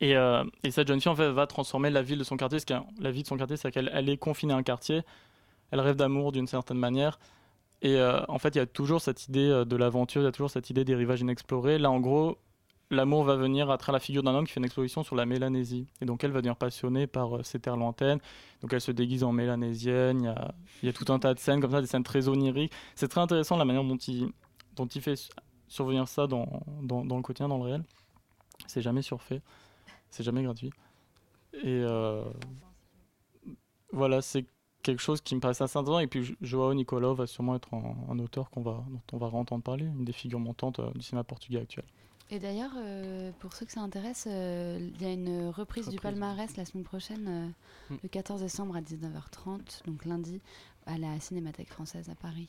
et, 0.00 0.16
euh, 0.16 0.44
et 0.64 0.70
cette 0.70 0.88
jeune 0.88 1.00
fille 1.00 1.10
en 1.12 1.16
fait 1.16 1.30
va 1.30 1.46
transformer 1.46 1.90
la 1.90 2.02
ville 2.02 2.18
de 2.18 2.24
son 2.24 2.36
quartier, 2.36 2.58
la 3.00 3.10
vie 3.10 3.22
de 3.22 3.28
son 3.28 3.36
quartier 3.36 3.56
c'est 3.56 3.70
qu'elle 3.70 3.90
elle 3.92 4.08
est 4.08 4.16
confinée 4.16 4.54
à 4.54 4.56
un 4.56 4.62
quartier, 4.62 5.02
elle 5.70 5.80
rêve 5.80 5.96
d'amour 5.96 6.32
d'une 6.32 6.46
certaine 6.46 6.78
manière 6.78 7.18
et 7.82 7.96
euh, 7.96 8.20
en 8.28 8.38
fait 8.38 8.54
il 8.54 8.58
y 8.58 8.60
a 8.60 8.66
toujours 8.66 9.00
cette 9.00 9.28
idée 9.28 9.48
euh, 9.48 9.64
de 9.64 9.76
l'aventure, 9.76 10.22
il 10.22 10.24
y 10.24 10.28
a 10.28 10.32
toujours 10.32 10.50
cette 10.50 10.70
idée 10.70 10.84
des 10.84 10.94
rivages 10.94 11.20
inexplorés. 11.20 11.78
Là 11.78 11.90
en 11.90 12.00
gros 12.00 12.38
l'amour 12.90 13.22
va 13.24 13.36
venir 13.36 13.70
à 13.70 13.78
travers 13.78 13.94
la 13.94 14.00
figure 14.00 14.22
d'un 14.22 14.34
homme 14.34 14.46
qui 14.46 14.52
fait 14.52 14.60
une 14.60 14.64
exposition 14.64 15.02
sur 15.04 15.14
la 15.14 15.26
Mélanésie. 15.26 15.86
Et 16.00 16.04
donc 16.04 16.24
elle 16.24 16.32
va 16.32 16.38
devenir 16.38 16.56
passionnée 16.56 17.06
par 17.06 17.36
euh, 17.36 17.42
ces 17.42 17.60
terres 17.60 17.76
lointaines. 17.76 18.18
Donc 18.62 18.72
elle 18.72 18.80
se 18.80 18.90
déguise 18.90 19.22
en 19.22 19.32
mélanésienne. 19.32 20.34
Il 20.82 20.86
y 20.86 20.88
a, 20.88 20.92
tout 20.92 21.12
un 21.12 21.18
tas 21.20 21.34
de 21.34 21.38
scènes 21.38 21.60
comme 21.60 21.70
ça, 21.70 21.80
des 21.80 21.86
scènes 21.86 22.02
très 22.02 22.28
oniriques. 22.28 22.72
C'est 22.96 23.08
très 23.08 23.20
intéressant 23.20 23.56
la 23.56 23.64
manière 23.64 23.84
dont 23.84 23.96
il, 23.96 25.00
fait 25.00 25.14
su- 25.14 25.30
survenir 25.68 26.08
ça 26.08 26.26
dans, 26.26 26.46
le 26.82 27.22
quotidien, 27.22 27.48
dans 27.48 27.58
le 27.58 27.64
réel. 27.64 27.84
C'est 28.66 28.82
jamais 28.82 29.02
surfait. 29.02 29.42
C'est 30.10 30.24
jamais 30.24 30.42
gratuit. 30.42 30.72
Et 31.62 31.84
voilà, 33.92 34.20
c'est 34.20 34.44
quelque 34.92 35.00
chose 35.02 35.20
qui 35.20 35.34
me 35.34 35.40
paraissait 35.40 35.64
assez 35.64 35.78
intéressant. 35.78 36.00
Et 36.00 36.06
puis 36.06 36.24
Jo- 36.24 36.34
Joao 36.40 36.74
Nicolau 36.74 37.14
va 37.14 37.26
sûrement 37.26 37.54
être 37.56 37.72
un, 37.74 37.94
un 38.10 38.18
auteur 38.18 38.50
qu'on 38.50 38.62
va, 38.62 38.84
dont 38.90 39.00
on 39.12 39.18
va 39.18 39.26
entendre 39.28 39.62
parler, 39.62 39.84
une 39.84 40.04
des 40.04 40.12
figures 40.12 40.40
montantes 40.40 40.78
euh, 40.80 40.90
du 40.94 41.02
cinéma 41.02 41.24
portugais 41.24 41.60
actuel. 41.60 41.84
Et 42.30 42.38
d'ailleurs, 42.38 42.72
euh, 42.76 43.30
pour 43.38 43.54
ceux 43.54 43.64
que 43.64 43.72
ça 43.72 43.80
intéresse, 43.80 44.26
euh, 44.30 44.78
il 44.96 45.02
y 45.02 45.06
a 45.06 45.12
une 45.12 45.48
reprise, 45.48 45.88
du 45.88 45.96
palmarès 45.98 46.54
la 46.58 46.64
semaine 46.66 46.84
prochaine, 46.84 47.26
euh, 47.26 47.48
Mm. 47.94 47.96
le 48.02 48.08
14 48.10 48.42
décembre 48.42 48.76
à 48.76 48.82
19h30, 48.82 49.82
donc 49.86 50.04
lundi, 50.04 50.40
à 50.86 50.98
la 50.98 51.18
Cinémathèque 51.20 51.70
française 51.70 52.10
à 52.10 52.14
Paris. 52.14 52.48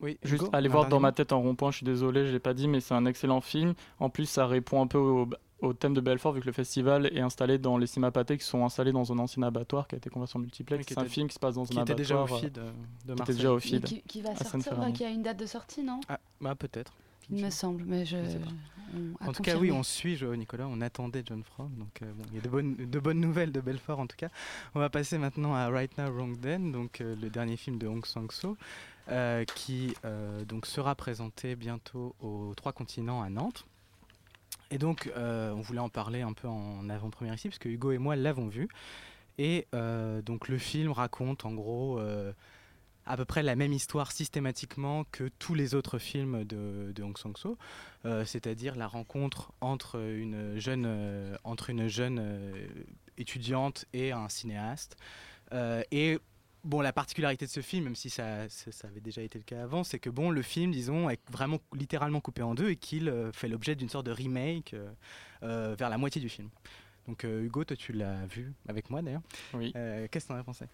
Oui, 0.00 0.18
Juste 0.24 0.42
Hugo, 0.42 0.50
aller 0.52 0.68
un 0.68 0.72
voir 0.72 0.88
dans 0.88 0.98
ma 1.00 1.12
tête 1.12 1.32
en 1.32 1.40
rond-point, 1.40 1.70
je 1.70 1.76
suis 1.76 1.86
désolé, 1.86 2.26
je 2.26 2.32
l'ai 2.32 2.40
pas 2.40 2.54
dit, 2.54 2.66
mais 2.66 2.80
c'est 2.80 2.92
un 2.94 3.06
excellent 3.06 3.40
film. 3.40 3.74
En 4.00 4.10
plus, 4.10 4.26
ça 4.26 4.46
répond 4.48 4.82
un 4.82 4.88
peu 4.88 4.98
au, 4.98 5.28
au 5.62 5.72
thème 5.72 5.94
de 5.94 6.00
Belfort, 6.00 6.32
vu 6.34 6.40
que 6.40 6.46
le 6.46 6.52
festival 6.52 7.06
est 7.06 7.20
installé 7.20 7.56
dans 7.56 7.78
les 7.78 7.86
cinémapathés 7.86 8.36
qui 8.36 8.44
sont 8.44 8.64
installés 8.64 8.92
dans 8.92 9.10
un 9.12 9.18
ancien 9.18 9.42
abattoir 9.44 9.88
qui 9.88 9.94
a 9.94 9.98
été 9.98 10.10
converti 10.10 10.36
en 10.36 10.40
multiplex. 10.40 10.84
C'est 10.86 10.98
un 10.98 11.04
film 11.06 11.28
qui 11.28 11.34
se 11.34 11.38
passe 11.38 11.54
dans 11.54 11.64
qui 11.64 11.78
un 11.78 11.82
était 11.82 11.94
déjà 11.94 12.16
au 12.16 12.18
abattoir. 12.24 12.40
euh, 12.40 12.42
feed 12.44 12.58
euh, 12.58 12.70
de 12.70 12.72
qui 12.72 13.02
était 13.04 13.14
Marseille. 13.18 13.36
déjà 13.36 13.52
au 13.52 13.58
feed. 13.60 13.84
qui, 13.84 14.02
qui 14.02 14.22
va 14.22 14.34
sortir, 14.36 14.72
enfin, 14.78 14.92
qui 14.92 15.04
a 15.04 15.08
une 15.10 15.22
date 15.22 15.38
de 15.38 15.46
sortie, 15.46 15.82
non? 15.82 16.00
Ah, 16.08 16.20
bah 16.40 16.54
peut-être. 16.54 16.92
Il 17.30 17.42
me 17.42 17.50
semble, 17.50 17.84
mais 17.86 18.04
je. 18.04 18.16
Je 18.16 18.36
on- 18.94 19.28
En 19.28 19.32
tout 19.32 19.42
cas, 19.42 19.56
oui, 19.56 19.72
on 19.72 19.82
suit 19.82 20.16
Joao 20.16 20.36
Nicolas, 20.36 20.66
on 20.68 20.80
attendait 20.82 21.22
John 21.24 21.42
From, 21.44 21.70
donc 21.78 22.02
euh, 22.02 22.12
bon, 22.14 22.24
il 22.30 22.34
y 22.34 22.38
a 22.38 22.42
de 22.42 22.48
bonnes, 22.50 22.74
de 22.76 22.98
bonnes 22.98 23.20
nouvelles 23.20 23.50
de 23.52 23.60
Belfort 23.62 23.98
en 24.00 24.06
tout 24.06 24.16
cas. 24.18 24.28
On 24.74 24.80
va 24.80 24.90
passer 24.90 25.16
maintenant 25.16 25.54
à 25.54 25.68
Right 25.70 25.96
Now 25.96 26.10
Wrong 26.12 26.38
Then, 26.38 26.72
donc 26.72 27.00
euh, 27.00 27.14
le 27.22 27.30
dernier 27.30 27.56
film 27.56 27.78
de 27.78 27.86
Hong 27.86 28.04
Sang-soo, 28.04 28.56
euh, 29.08 29.44
qui 29.44 29.94
euh, 30.04 30.44
donc 30.44 30.66
sera 30.66 30.94
présenté 30.94 31.56
bientôt 31.56 32.14
aux 32.20 32.52
trois 32.54 32.72
continents 32.72 33.22
à 33.22 33.30
Nantes. 33.30 33.64
Et 34.72 34.78
donc, 34.78 35.12
euh, 35.16 35.52
on 35.52 35.60
voulait 35.60 35.80
en 35.80 35.90
parler 35.90 36.22
un 36.22 36.32
peu 36.32 36.48
en 36.48 36.88
avant-première 36.88 37.34
ici, 37.34 37.48
parce 37.48 37.58
que 37.58 37.68
Hugo 37.68 37.92
et 37.92 37.98
moi 37.98 38.16
l'avons 38.16 38.48
vu. 38.48 38.68
Et 39.36 39.66
euh, 39.74 40.22
donc, 40.22 40.48
le 40.48 40.56
film 40.56 40.92
raconte 40.92 41.44
en 41.44 41.52
gros 41.52 41.98
euh, 41.98 42.32
à 43.04 43.18
peu 43.18 43.26
près 43.26 43.42
la 43.42 43.54
même 43.54 43.74
histoire 43.74 44.12
systématiquement 44.12 45.04
que 45.12 45.28
tous 45.38 45.54
les 45.54 45.74
autres 45.74 45.98
films 45.98 46.44
de, 46.44 47.02
Hong 47.02 47.18
Sang-soo. 47.18 47.58
Euh, 48.06 48.24
c'est-à-dire 48.24 48.74
la 48.74 48.86
rencontre 48.86 49.52
entre 49.60 49.98
une 49.98 50.58
jeune, 50.58 51.36
entre 51.44 51.68
une 51.68 51.88
jeune 51.88 52.52
étudiante 53.18 53.84
et 53.92 54.12
un 54.12 54.30
cinéaste. 54.30 54.96
Et 55.52 56.18
bon, 56.64 56.80
la 56.80 56.92
particularité 56.92 57.46
de 57.46 57.50
ce 57.50 57.60
film, 57.60 57.84
même 57.84 57.96
si 57.96 58.10
ça, 58.10 58.48
ça, 58.48 58.72
ça 58.72 58.88
avait 58.88 59.00
déjà 59.00 59.22
été 59.22 59.38
le 59.38 59.44
cas 59.44 59.62
avant, 59.62 59.84
c'est 59.84 59.98
que 59.98 60.10
bon, 60.10 60.30
le 60.30 60.42
film, 60.42 60.70
disons, 60.70 61.10
est 61.10 61.20
vraiment 61.30 61.58
littéralement 61.74 62.20
coupé 62.20 62.42
en 62.42 62.54
deux 62.54 62.70
et 62.70 62.76
qu'il 62.76 63.08
euh, 63.08 63.32
fait 63.32 63.48
l'objet 63.48 63.74
d'une 63.74 63.88
sorte 63.88 64.06
de 64.06 64.12
remake 64.12 64.74
euh, 64.74 64.90
euh, 65.42 65.74
vers 65.78 65.90
la 65.90 65.98
moitié 65.98 66.20
du 66.20 66.28
film. 66.28 66.48
Donc 67.08 67.24
euh, 67.24 67.42
Hugo, 67.42 67.64
toi 67.64 67.76
tu 67.76 67.92
l'as 67.92 68.26
vu 68.26 68.52
avec 68.68 68.88
moi 68.88 69.02
d'ailleurs. 69.02 69.22
Oui. 69.54 69.72
Qu'est-ce 69.72 70.26
que 70.26 70.28
t'en 70.28 70.38
as 70.38 70.44
pensé? 70.44 70.66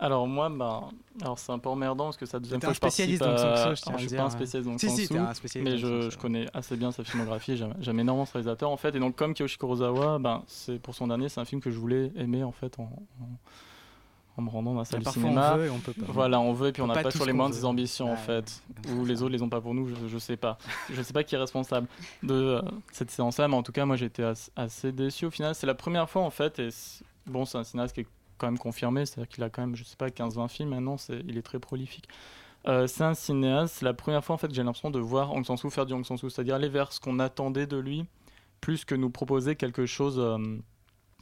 Alors 0.00 0.26
moi, 0.26 0.48
ben, 0.48 0.88
alors 1.20 1.38
c'est 1.38 1.52
un 1.52 1.60
peu 1.60 1.68
emmerdant 1.68 2.06
parce 2.06 2.16
que 2.16 2.24
T'es 2.24 2.58
fois 2.58 2.70
un 2.70 2.74
spécialiste 2.74 3.22
d'Hong 3.22 3.34
à- 3.34 3.36
je 3.36 3.42
alors, 3.86 3.98
je 3.98 4.06
suis 4.06 4.16
pas 4.16 4.22
un 4.22 4.26
hein. 4.26 4.30
spécialiste 4.30 4.68
d'Hong 4.68 4.80
Si, 4.80 5.06
si, 5.06 5.16
un 5.16 5.32
spécialiste. 5.32 5.72
mais 5.72 5.78
je, 5.78 6.16
connais 6.16 6.46
assez 6.54 6.76
bien 6.76 6.90
sa 6.90 7.04
filmographie. 7.04 7.56
J'aime 7.56 8.00
énormément 8.00 8.24
ce 8.26 8.32
réalisateur 8.32 8.68
en 8.68 8.76
fait. 8.76 8.96
Et 8.96 8.98
donc 8.98 9.14
comme 9.14 9.32
Kiyoshi 9.32 9.58
Kurosawa, 9.58 10.18
ben, 10.18 10.42
c'est 10.48 10.80
pour 10.80 10.96
son 10.96 11.06
dernier, 11.06 11.28
c'est 11.28 11.40
un 11.40 11.44
film 11.44 11.60
que 11.60 11.70
je 11.70 11.78
voulais 11.78 12.10
aimer 12.16 12.42
en 12.42 12.50
fait 12.50 12.80
en, 12.80 12.90
en, 13.20 13.28
en 14.36 14.42
me 14.42 14.48
rendant 14.50 14.72
dans 14.72 14.78
la 14.80 14.84
salle 14.84 15.02
du 15.02 15.10
cinéma. 15.10 15.52
on 15.54 15.56
veut 15.58 15.66
et 15.66 15.70
on 15.70 15.78
peut 15.78 15.92
pas. 15.92 16.06
Voilà, 16.08 16.40
on 16.40 16.52
veut 16.52 16.68
et 16.68 16.72
puis 16.72 16.82
On 16.82 16.86
n'a 16.86 16.94
pas 16.94 17.02
pas 17.04 17.10
sur 17.10 17.24
les 17.26 17.32
veut. 17.32 17.50
des 17.50 17.64
ambitions 17.64 18.10
en 18.12 18.16
fait. 18.16 18.62
Ou 18.94 19.04
les 19.04 19.22
autres 19.22 19.32
les 19.32 19.42
ont 19.42 19.48
pas 19.48 19.60
pour 19.60 19.74
nous, 19.74 19.86
je, 19.88 19.94
je 20.08 20.18
sais 20.18 20.36
pas. 20.36 20.56
Je 20.92 21.02
sais 21.02 21.12
pas 21.12 21.24
qui 21.24 21.34
est 21.34 21.38
responsable 21.38 21.86
de 22.22 22.34
euh, 22.34 22.62
cette 22.92 23.10
séance-là, 23.10 23.48
mais 23.48 23.56
en 23.56 23.62
tout 23.62 23.72
cas 23.72 23.84
moi 23.84 23.96
j'étais 23.96 24.22
as- 24.22 24.50
assez 24.56 24.92
déçu 24.92 25.26
au 25.26 25.30
final. 25.30 25.54
C'est 25.54 25.66
la 25.66 25.74
première 25.74 26.08
fois 26.08 26.22
en 26.22 26.30
fait, 26.30 26.58
et 26.58 26.70
c'est- 26.70 27.04
bon 27.26 27.44
c'est 27.44 27.58
un 27.58 27.64
cinéaste 27.64 27.94
qui 27.94 28.00
est 28.02 28.06
quand 28.38 28.46
même 28.46 28.58
confirmé, 28.58 29.04
c'est-à-dire 29.04 29.28
qu'il 29.28 29.44
a 29.44 29.50
quand 29.50 29.60
même, 29.60 29.76
je 29.76 29.84
sais 29.84 29.96
pas, 29.96 30.08
15-20 30.08 30.48
films 30.48 30.70
maintenant, 30.70 30.96
c'est, 30.96 31.20
il 31.28 31.36
est 31.36 31.42
très 31.42 31.58
prolifique. 31.58 32.08
Euh, 32.68 32.86
c'est 32.86 33.04
un 33.04 33.14
cinéaste, 33.14 33.76
c'est 33.78 33.84
la 33.84 33.94
première 33.94 34.24
fois 34.24 34.34
en 34.34 34.38
fait 34.38 34.48
que 34.48 34.54
j'ai 34.54 34.62
l'impression 34.62 34.90
de 34.90 34.98
voir 34.98 35.32
Aung 35.32 35.44
San 35.44 35.56
Suu 35.56 35.70
faire 35.70 35.86
du 35.86 35.92
Aung 35.92 36.04
San 36.04 36.16
Suu, 36.16 36.30
c'est-à-dire 36.30 36.54
aller 36.54 36.68
vers 36.68 36.92
ce 36.92 37.00
qu'on 37.00 37.18
attendait 37.18 37.66
de 37.66 37.76
lui, 37.78 38.04
plus 38.60 38.84
que 38.84 38.94
nous 38.94 39.10
proposer 39.10 39.56
quelque 39.56 39.86
chose, 39.86 40.16
euh, 40.18 40.38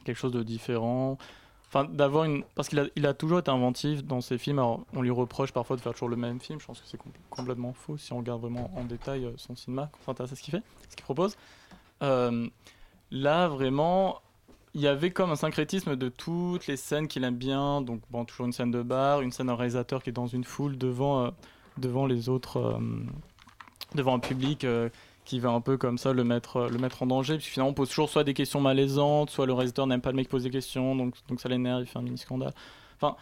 quelque 0.05 0.17
chose 0.17 0.31
de 0.33 0.43
différent. 0.43 1.17
Enfin, 1.71 1.85
d'avoir 1.85 2.23
une. 2.23 2.43
Parce 2.55 2.67
qu'il 2.67 3.05
a, 3.05 3.13
toujours 3.13 3.39
été 3.39 3.51
inventif 3.51 4.03
dans 4.03 4.21
ses 4.21 4.39
films. 4.39 4.59
On 4.59 5.01
lui 5.01 5.11
reproche 5.11 5.51
parfois 5.51 5.75
de 5.75 5.81
faire 5.81 5.93
toujours 5.93 6.09
le 6.09 6.15
même 6.15 6.39
film. 6.39 6.59
Je 6.59 6.65
pense 6.65 6.79
que 6.81 6.87
c'est 6.87 6.97
com- 6.97 7.11
complètement 7.29 7.73
faux 7.73 7.95
si 7.95 8.11
on 8.11 8.17
regarde 8.17 8.41
vraiment 8.41 8.71
en 8.75 8.83
détail 8.83 9.25
euh, 9.25 9.31
son 9.37 9.55
cinéma, 9.55 9.91
qu'on 9.91 10.05
s'intéresse 10.05 10.31
à 10.33 10.35
ce 10.35 10.41
qu'il 10.41 10.51
fait, 10.51 10.63
ce 10.89 10.95
qu'il 10.95 11.03
propose. 11.03 11.37
Euh, 12.01 12.47
là, 13.11 13.47
vraiment, 13.49 14.19
il 14.73 14.81
y 14.81 14.87
avait 14.87 15.11
comme 15.11 15.29
un 15.29 15.35
syncrétisme 15.35 15.95
de 15.95 16.09
toutes 16.09 16.65
les 16.65 16.75
scènes 16.75 17.07
qu'il 17.07 17.23
aime 17.23 17.37
bien. 17.37 17.81
Donc, 17.81 18.01
bon, 18.09 18.25
toujours 18.25 18.47
une 18.47 18.53
scène 18.53 18.71
de 18.71 18.81
bar, 18.81 19.21
une 19.21 19.31
scène 19.31 19.47
d'un 19.47 19.55
réalisateur 19.55 20.01
qui 20.01 20.09
est 20.09 20.13
dans 20.13 20.25
une 20.25 20.45
foule 20.45 20.75
devant, 20.75 21.25
euh, 21.25 21.29
devant 21.77 22.07
les 22.07 22.29
autres, 22.29 22.79
devant 23.93 24.15
un 24.15 24.19
public 24.19 24.65
qui 25.29 25.39
va 25.39 25.49
un 25.51 25.61
peu 25.61 25.77
comme 25.77 25.99
ça 25.99 26.11
le 26.11 26.23
mettre, 26.23 26.57
euh, 26.57 26.69
le 26.69 26.79
mettre 26.79 27.03
en 27.03 27.05
danger. 27.05 27.37
Puis 27.37 27.45
finalement, 27.47 27.69
on 27.69 27.73
pose 27.75 27.89
toujours 27.89 28.09
soit 28.09 28.23
des 28.23 28.33
questions 28.33 28.59
malaisantes, 28.61 29.29
soit 29.29 29.45
le 29.45 29.53
réalisateur 29.53 29.85
n'aime 29.85 30.01
pas 30.01 30.09
le 30.09 30.15
mec 30.15 30.25
qui 30.25 30.31
pose 30.31 30.41
des 30.43 30.49
questions, 30.49 30.95
donc, 30.95 31.13
donc 31.27 31.39
ça 31.39 31.47
l'énerve, 31.49 31.81
il 31.81 31.85
fait 31.85 31.99
un 31.99 32.01
mini 32.01 32.17
scandale. 32.17 32.51
Enfin, 32.95 33.15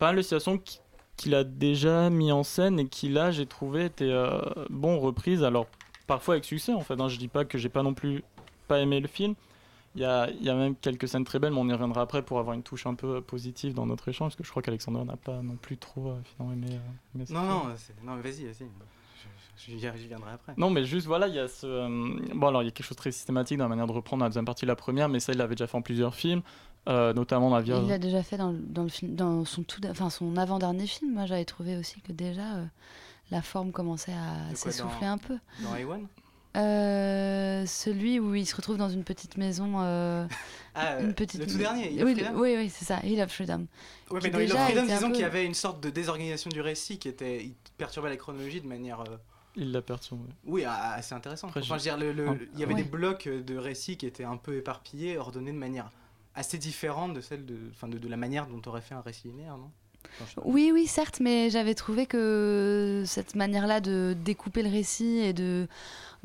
pas 0.00 0.06
mal 0.06 0.16
de 0.16 0.22
situations 0.22 0.58
qui- 0.58 0.80
qu'il 1.16 1.34
a 1.36 1.44
déjà 1.44 2.10
mis 2.10 2.32
en 2.32 2.42
scène 2.42 2.80
et 2.80 2.88
qui 2.88 3.08
là, 3.08 3.30
j'ai 3.30 3.46
trouvé 3.46 3.84
étaient 3.84 4.04
euh, 4.10 4.40
bon 4.70 4.98
reprises. 4.98 5.44
Alors 5.44 5.66
parfois 6.08 6.34
avec 6.34 6.44
succès 6.44 6.72
en 6.74 6.80
fait. 6.80 7.00
hein. 7.00 7.08
Je 7.08 7.16
dis 7.16 7.28
pas 7.28 7.44
que 7.44 7.58
j'ai 7.58 7.68
pas 7.68 7.82
non 7.84 7.94
plus 7.94 8.24
pas 8.66 8.80
aimé 8.80 8.98
le 8.98 9.06
film. 9.08 9.34
Il 9.94 10.02
y 10.02 10.04
a, 10.04 10.28
y 10.42 10.50
a 10.50 10.54
même 10.54 10.74
quelques 10.74 11.06
scènes 11.08 11.24
très 11.24 11.38
belles, 11.38 11.52
mais 11.52 11.60
on 11.60 11.68
y 11.68 11.72
reviendra 11.72 12.02
après 12.02 12.22
pour 12.22 12.38
avoir 12.40 12.54
une 12.54 12.62
touche 12.64 12.86
un 12.86 12.94
peu 12.94 13.16
euh, 13.16 13.20
positive 13.22 13.72
dans 13.72 13.86
notre 13.86 14.08
échange, 14.08 14.30
parce 14.32 14.36
que 14.36 14.44
je 14.44 14.50
crois 14.50 14.62
qu'Alexandre 14.62 15.02
n'a 15.04 15.16
pas 15.16 15.40
non 15.42 15.56
plus 15.56 15.78
trop 15.78 16.08
euh, 16.08 16.16
finalement 16.24 16.52
aimé, 16.54 16.74
euh, 16.76 17.14
aimé 17.14 17.24
Non, 17.30 17.42
non, 17.42 17.62
non, 18.04 18.16
vas-y, 18.20 18.44
vas-y. 18.44 18.66
J'y 19.58 19.76
viendrai 19.76 20.32
après. 20.32 20.52
Non, 20.56 20.70
mais 20.70 20.84
juste 20.84 21.06
voilà, 21.06 21.28
il 21.28 21.34
y 21.34 21.38
a 21.38 21.48
ce. 21.48 21.66
euh, 21.66 21.88
bon, 22.34 22.48
alors 22.48 22.62
il 22.62 22.66
y 22.66 22.68
a 22.68 22.70
quelque 22.70 22.84
chose 22.86 22.96
de 22.96 23.00
très 23.00 23.12
systématique 23.12 23.56
dans 23.58 23.64
la 23.64 23.68
manière 23.70 23.86
de 23.86 23.92
reprendre 23.92 24.22
la 24.22 24.28
deuxième 24.28 24.44
partie 24.44 24.64
de 24.64 24.70
la 24.70 24.76
première, 24.76 25.08
mais 25.08 25.18
ça, 25.20 25.32
il 25.32 25.38
l'avait 25.38 25.54
déjà 25.54 25.66
fait 25.66 25.76
en 25.76 25.82
plusieurs 25.82 26.14
films, 26.14 26.42
euh, 26.88 27.12
notamment 27.14 27.48
dans 27.50 27.56
la 27.56 27.62
Vierge. 27.62 27.82
Il 27.84 27.88
l'a 27.88 27.98
déjà 27.98 28.22
fait 28.22 28.36
dans, 28.36 28.52
dans 28.52 28.82
le 28.82 28.88
film, 28.90 29.14
dans 29.14 29.44
son 29.44 29.62
tout, 29.62 29.80
enfin 29.90 30.10
son 30.10 30.36
avant-dernier 30.36 30.86
film. 30.86 31.14
Moi, 31.14 31.26
j'avais 31.26 31.44
trouvé 31.46 31.76
aussi 31.76 32.00
que 32.02 32.12
déjà 32.12 32.56
euh, 32.56 32.64
la 33.30 33.40
forme 33.42 33.72
commençait 33.72 34.12
à 34.12 34.54
s'essouffler 34.54 35.06
un 35.06 35.18
peu. 35.18 35.38
Dans 35.62 35.74
A1 35.74 36.06
Euh, 36.56 37.66
celui 37.66 38.18
où 38.20 38.34
il 38.34 38.46
se 38.46 38.56
retrouve 38.56 38.76
dans 38.76 38.88
une 38.88 39.04
petite 39.04 39.36
maison, 39.36 39.74
euh, 39.80 40.26
Ah, 40.74 41.00
une 41.00 41.12
petite. 41.14 41.40
le 41.40 41.46
tout 41.46 41.58
dernier, 41.58 41.92
Hill 41.92 42.02
of 42.02 42.06
oui, 42.08 42.14
Freedom? 42.14 42.40
oui, 42.40 42.54
oui, 42.56 42.70
c'est 42.70 42.84
ça, 42.84 43.00
Hill 43.04 43.20
of 43.20 43.30
Freedom. 43.32 43.66
Qui 44.08 44.14
mais 44.22 44.30
dans 44.30 44.38
Hill 44.40 44.52
of 44.52 44.58
Freedom, 44.60 44.82
disons 44.86 45.06
peu- 45.08 45.12
qu'il 45.12 45.22
y 45.22 45.24
avait 45.26 45.44
une 45.44 45.54
sorte 45.54 45.82
de 45.82 45.90
désorganisation 45.90 46.48
du 46.50 46.60
récit 46.60 46.98
qui 46.98 47.08
était, 47.08 47.44
il 47.44 47.54
perturbait 47.78 48.08
la 48.10 48.16
chronologie 48.16 48.60
de 48.60 48.66
manière, 48.66 49.00
euh, 49.00 49.16
Il 49.56 49.72
l'a 49.72 49.80
oui, 50.44 50.64
assez 50.64 51.14
intéressante. 51.14 51.50
Après, 51.50 51.60
Enfin, 51.60 51.78
je- 51.78 51.84
je 51.84 51.90
veux 51.90 51.96
dire, 51.96 52.06
le- 52.06 52.12
le- 52.12 52.28
Ah. 52.28 52.44
il 52.54 52.60
y 52.60 52.62
avait 52.62 52.74
Ouais. 52.74 52.82
des 52.82 52.88
blocs 52.88 53.26
de 53.28 53.56
récits 53.56 53.96
qui 53.96 54.06
étaient 54.06 54.24
un 54.24 54.36
peu 54.36 54.56
éparpillés, 54.56 55.16
ordonnés 55.16 55.52
de 55.52 55.56
manière 55.56 55.90
assez 56.34 56.58
différente 56.58 57.14
de 57.14 57.20
celle 57.22 57.46
de, 57.46 57.56
enfin, 57.70 57.88
de, 57.88 57.96
de 57.98 58.08
la 58.08 58.16
manière 58.18 58.46
dont 58.46 58.60
aurait 58.66 58.82
fait 58.82 58.94
un 58.94 59.00
récit 59.00 59.28
linéaire, 59.28 59.56
non? 59.56 59.70
Enfin. 60.22 60.42
Oui, 60.44 60.70
oui, 60.72 60.86
certes, 60.86 61.20
mais 61.20 61.50
j'avais 61.50 61.74
trouvé 61.74 62.06
que 62.06 63.02
cette 63.06 63.34
manière-là 63.34 63.80
de 63.80 64.14
découper 64.24 64.62
le 64.62 64.68
récit 64.70 65.18
et 65.18 65.32
de, 65.32 65.66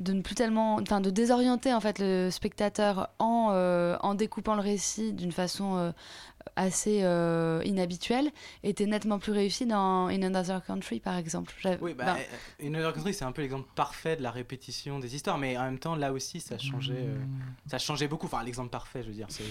de 0.02 0.14
ne 0.14 0.22
plus 0.22 0.36
tellement, 0.36 0.76
enfin, 0.76 1.00
de 1.00 1.10
désorienter 1.10 1.74
en 1.74 1.80
fait 1.80 2.00
le 2.00 2.30
spectateur 2.32 3.10
en, 3.20 3.50
euh, 3.52 3.96
en 4.02 4.16
découpant 4.16 4.56
le 4.56 4.62
récit 4.62 5.14
d'une 5.14 5.32
façon 5.32 5.78
euh, 5.78 5.92
assez 6.56 7.02
euh, 7.04 7.62
inhabituelle 7.66 8.32
était 8.64 8.88
nettement 8.88 9.20
plus 9.20 9.32
réussie 9.32 9.66
dans 9.68 10.08
In 10.08 10.24
Another 10.24 10.64
Country, 10.66 11.00
par 11.00 11.16
exemple. 11.18 11.54
Oui, 11.82 11.94
bah, 11.94 12.18
ben, 12.60 12.68
In 12.68 12.74
Another 12.74 12.94
Country, 12.94 13.14
c'est 13.14 13.26
un 13.26 13.32
peu 13.32 13.42
l'exemple 13.44 13.68
parfait 13.76 14.16
de 14.16 14.24
la 14.24 14.32
répétition 14.32 14.98
des 15.00 15.16
histoires, 15.16 15.38
mais 15.38 15.56
en 15.58 15.64
même 15.64 15.80
temps, 15.80 15.96
là 15.96 16.12
aussi, 16.12 16.40
ça 16.40 16.58
changeait, 16.58 16.94
euh, 17.08 17.16
ça 17.68 17.78
changeait 17.78 18.08
beaucoup. 18.08 18.26
Enfin, 18.26 18.44
l'exemple 18.44 18.70
parfait, 18.70 19.04
je 19.04 19.08
veux 19.10 19.14
dire, 19.14 19.28
c'est 19.30 19.44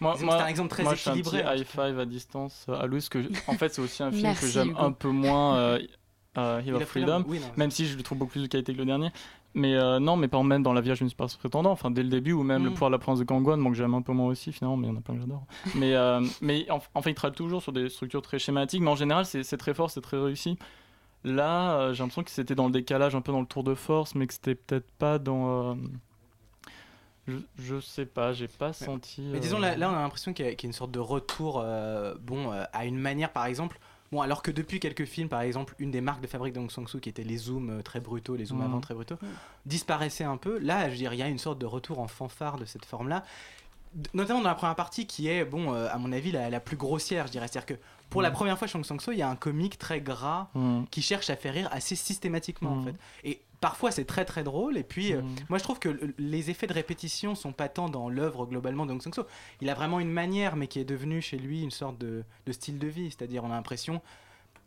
Moi, 0.00 0.16
moi, 0.22 0.42
un 0.42 0.46
exemple 0.46 0.70
très 0.70 0.82
moi, 0.82 0.92
un 0.92 0.96
petit 0.96 1.08
équilibré. 1.10 1.44
high 1.46 1.64
five 1.66 1.98
à 1.98 2.06
distance 2.06 2.66
à 2.68 2.86
Louis, 2.86 3.06
que 3.10 3.18
en 3.46 3.54
fait, 3.54 3.74
c'est 3.74 3.82
aussi 3.82 4.02
un 4.02 4.10
film 4.10 4.22
Merci, 4.22 4.40
que 4.40 4.46
j'aime 4.50 4.74
un 4.78 4.92
peu 4.92 5.08
moins, 5.08 5.56
euh, 5.56 5.78
Hill 6.64 6.74
of 6.74 6.84
Freedom. 6.84 7.18
la- 7.18 7.24
oui, 7.26 7.38
non, 7.40 7.50
Même 7.56 7.70
si 7.70 7.86
je 7.86 7.96
le 7.96 8.02
trouve 8.02 8.18
beaucoup 8.18 8.32
plus 8.32 8.42
de 8.42 8.46
qualité 8.46 8.72
que 8.72 8.78
le 8.78 8.86
dernier. 8.86 9.10
Mais 9.54 9.74
euh, 9.74 9.98
non, 9.98 10.16
mais 10.16 10.28
par 10.28 10.44
même 10.44 10.62
dans 10.62 10.72
La 10.72 10.80
Vierge, 10.80 10.98
je 10.98 11.04
ne 11.04 11.08
suis 11.08 11.16
pas 11.16 11.26
prétendant. 11.26 11.72
Enfin, 11.72 11.90
dès 11.90 12.04
le 12.04 12.08
début, 12.08 12.32
ou 12.32 12.42
même 12.44 12.62
Le 12.64 12.70
Mm. 12.70 12.74
pouvoir 12.74 12.90
de 12.90 12.94
la 12.94 12.98
province 13.00 13.18
de 13.18 13.24
Gangwon, 13.24 13.68
que 13.70 13.74
j'aime 13.76 13.94
un 13.94 14.02
peu 14.02 14.12
moins 14.12 14.26
aussi, 14.28 14.52
finalement, 14.52 14.76
mais 14.76 14.86
il 14.86 14.90
y 14.90 14.92
en 14.92 14.98
a 14.98 15.00
plein 15.00 15.14
que 15.14 15.20
j'adore. 15.20 15.44
mais 15.74 15.94
euh, 15.94 16.20
mais 16.40 16.70
en, 16.70 16.80
en 16.94 17.02
fait, 17.02 17.10
il 17.10 17.14
travaille 17.14 17.34
toujours 17.36 17.60
sur 17.62 17.72
des 17.72 17.88
structures 17.88 18.22
très 18.22 18.38
schématiques, 18.38 18.80
mais 18.80 18.90
en 18.90 18.96
général, 18.96 19.24
c'est 19.26 19.56
très 19.56 19.74
fort, 19.74 19.90
c'est 19.90 20.00
très 20.00 20.18
réussi. 20.18 20.56
Là, 21.24 21.72
euh, 21.80 21.92
j'ai 21.92 22.02
l'impression 22.02 22.22
que 22.22 22.30
c'était 22.30 22.54
dans 22.54 22.66
le 22.66 22.72
décalage, 22.72 23.14
un 23.16 23.20
peu 23.20 23.32
dans 23.32 23.40
le 23.40 23.46
tour 23.46 23.64
de 23.64 23.74
force, 23.74 24.14
mais 24.14 24.26
que 24.26 24.34
c'était 24.34 24.54
peut-être 24.54 24.90
pas 24.92 25.18
dans. 25.18 25.76
Je, 27.26 27.36
je 27.58 27.80
sais 27.80 28.06
pas, 28.06 28.32
j'ai 28.32 28.48
pas 28.48 28.72
senti. 28.72 29.22
Mais 29.32 29.40
disons, 29.40 29.58
là, 29.58 29.76
là, 29.76 29.90
on 29.90 29.94
a 29.94 30.00
l'impression 30.00 30.32
qu'il 30.32 30.46
y, 30.46 30.48
y 30.48 30.52
a 30.52 30.56
une 30.62 30.72
sorte 30.72 30.90
de 30.90 30.98
retour, 30.98 31.64
bon, 32.22 32.50
à 32.72 32.84
une 32.86 32.98
manière, 32.98 33.32
par 33.32 33.46
exemple. 33.46 33.78
Bon, 34.12 34.22
alors 34.22 34.42
que 34.42 34.50
depuis 34.50 34.80
quelques 34.80 35.04
films, 35.04 35.28
par 35.28 35.40
exemple, 35.42 35.74
une 35.78 35.92
des 35.92 36.00
marques 36.00 36.20
de 36.20 36.26
fabrique 36.26 36.52
d'Ong 36.52 36.68
Sang-soo, 36.68 36.98
qui 36.98 37.08
étaient 37.08 37.22
les 37.22 37.36
zooms 37.36 37.70
euh, 37.78 37.82
très 37.82 38.00
brutaux, 38.00 38.34
les 38.34 38.46
zooms 38.46 38.58
Mhm. 38.58 38.64
avant 38.64 38.80
très 38.80 38.94
brutaux, 38.94 39.16
Mhm. 39.22 39.28
disparaissait 39.66 40.24
un 40.24 40.36
peu. 40.36 40.58
Là, 40.58 40.86
je 40.86 40.90
veux 40.90 40.96
dire, 40.96 41.12
il 41.14 41.20
y 41.20 41.22
a 41.22 41.28
une 41.28 41.38
sorte 41.38 41.60
de 41.60 41.66
retour 41.66 42.00
en 42.00 42.08
fanfare 42.08 42.56
de 42.58 42.64
cette 42.64 42.84
forme-là. 42.84 43.24
Notamment 44.14 44.40
dans 44.40 44.48
la 44.48 44.54
première 44.56 44.74
partie, 44.74 45.06
qui 45.06 45.28
est, 45.28 45.44
bon, 45.44 45.74
euh, 45.74 45.88
à 45.92 45.98
mon 45.98 46.10
avis, 46.10 46.32
la, 46.32 46.50
la 46.50 46.58
plus 46.60 46.76
grossière, 46.76 47.28
je 47.28 47.32
dirais. 47.32 47.46
C'est-à-dire 47.46 47.76
que 47.76 47.80
pour 48.08 48.20
la 48.22 48.30
Mhm. 48.30 48.34
première 48.34 48.58
fois 48.58 48.66
chez 48.66 48.78
Ong 48.78 48.84
Sang-soo, 48.84 49.12
il 49.12 49.18
y 49.18 49.22
a 49.22 49.28
un 49.28 49.36
comique 49.36 49.78
très 49.78 50.00
gras 50.00 50.48
mm, 50.54 50.84
qui 50.90 51.02
cherche 51.02 51.30
à 51.30 51.36
faire 51.36 51.54
rire 51.54 51.68
assez 51.70 51.94
systématiquement, 51.94 52.72
en 52.72 52.82
fait. 52.82 52.94
Et 53.22 53.40
parfois, 53.60 53.90
c'est 53.90 54.04
très 54.04 54.24
très 54.24 54.42
drôle, 54.42 54.76
et 54.78 54.82
puis. 54.82 55.12
euh, 55.12 55.22
mm. 55.22 55.36
moi, 55.48 55.58
je 55.58 55.64
trouve 55.64 55.78
que 55.78 55.88
le- 55.88 56.14
les 56.18 56.50
effets 56.50 56.66
de 56.66 56.72
répétition 56.72 57.34
sont 57.34 57.52
pas 57.52 57.68
tant 57.68 57.88
dans 57.88 58.08
l'œuvre 58.08 58.46
globalement 58.46 58.86
d'Ong 58.86 59.00
Sang-soo. 59.02 59.26
Il 59.60 59.68
a 59.70 59.74
vraiment 59.74 60.00
une 60.00 60.10
manière, 60.12 60.56
mais 60.56 60.66
qui 60.66 60.78
est 60.80 60.84
devenue 60.84 61.20
chez 61.20 61.36
lui 61.38 61.62
une 61.62 61.70
sorte 61.70 61.98
de, 61.98 62.24
de 62.46 62.52
style 62.52 62.78
de 62.78 62.86
vie. 62.88 63.10
C'est-à-dire, 63.10 63.44
on 63.44 63.50
a 63.50 63.54
l'impression 63.54 64.00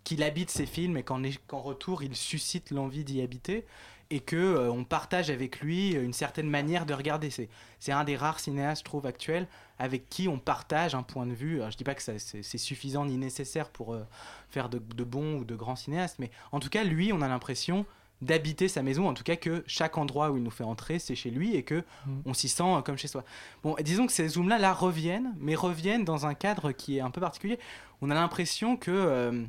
qu'il 0.03 0.21
habite 0.21 0.49
ses 0.49 0.65
films 0.65 0.97
et 0.97 1.03
qu'en 1.03 1.61
retour, 1.61 2.03
il 2.03 2.15
suscite 2.15 2.71
l'envie 2.71 3.03
d'y 3.03 3.21
habiter 3.21 3.65
et 4.09 4.19
que 4.19 4.35
euh, 4.35 4.69
on 4.69 4.83
partage 4.83 5.29
avec 5.29 5.61
lui 5.61 5.93
une 5.93 6.11
certaine 6.13 6.49
manière 6.49 6.85
de 6.85 6.93
regarder. 6.93 7.29
C'est 7.31 7.91
un 7.91 8.03
des 8.03 8.17
rares 8.17 8.39
cinéastes, 8.41 8.81
je 8.81 8.85
trouve, 8.85 9.05
actuels 9.05 9.47
avec 9.79 10.09
qui 10.09 10.27
on 10.27 10.37
partage 10.39 10.93
un 10.93 11.03
point 11.03 11.25
de 11.25 11.33
vue. 11.33 11.59
Alors, 11.59 11.71
je 11.71 11.77
dis 11.77 11.85
pas 11.85 11.95
que 11.95 12.01
c'est 12.03 12.19
c'est 12.19 12.57
suffisant 12.57 13.05
ni 13.05 13.17
nécessaire 13.17 13.69
pour 13.69 13.93
euh, 13.93 14.05
faire 14.49 14.67
de, 14.69 14.77
de 14.77 15.03
bons 15.05 15.37
ou 15.39 15.45
de 15.45 15.55
grands 15.55 15.77
cinéastes, 15.77 16.19
mais 16.19 16.29
en 16.51 16.59
tout 16.59 16.69
cas, 16.69 16.83
lui, 16.83 17.11
on 17.13 17.21
a 17.21 17.27
l'impression 17.29 17.85
d'habiter 18.23 18.67
sa 18.67 18.81
maison, 18.83 19.07
en 19.07 19.13
tout 19.13 19.23
cas 19.23 19.35
que 19.35 19.63
chaque 19.67 19.97
endroit 19.97 20.31
où 20.31 20.37
il 20.37 20.43
nous 20.43 20.51
fait 20.51 20.63
entrer, 20.63 20.99
c'est 20.99 21.15
chez 21.15 21.29
lui 21.31 21.55
et 21.55 21.63
que 21.63 21.83
Mm. 22.05 22.11
on 22.25 22.33
s'y 22.33 22.49
sent 22.49 22.63
euh, 22.63 22.81
comme 22.81 22.97
chez 22.97 23.07
soi. 23.07 23.23
Bon, 23.63 23.75
disons 23.81 24.05
que 24.07 24.11
ces 24.13 24.27
zooms-là, 24.29 24.57
là, 24.59 24.73
reviennent, 24.73 25.33
mais 25.39 25.55
reviennent 25.55 26.03
dans 26.05 26.25
un 26.25 26.33
cadre 26.33 26.71
qui 26.71 26.97
est 26.97 27.01
un 27.01 27.11
peu 27.11 27.21
particulier. 27.21 27.59
On 28.01 28.09
a 28.09 28.13
l'impression 28.13 28.77
que 28.77 28.91
euh, 28.91 29.43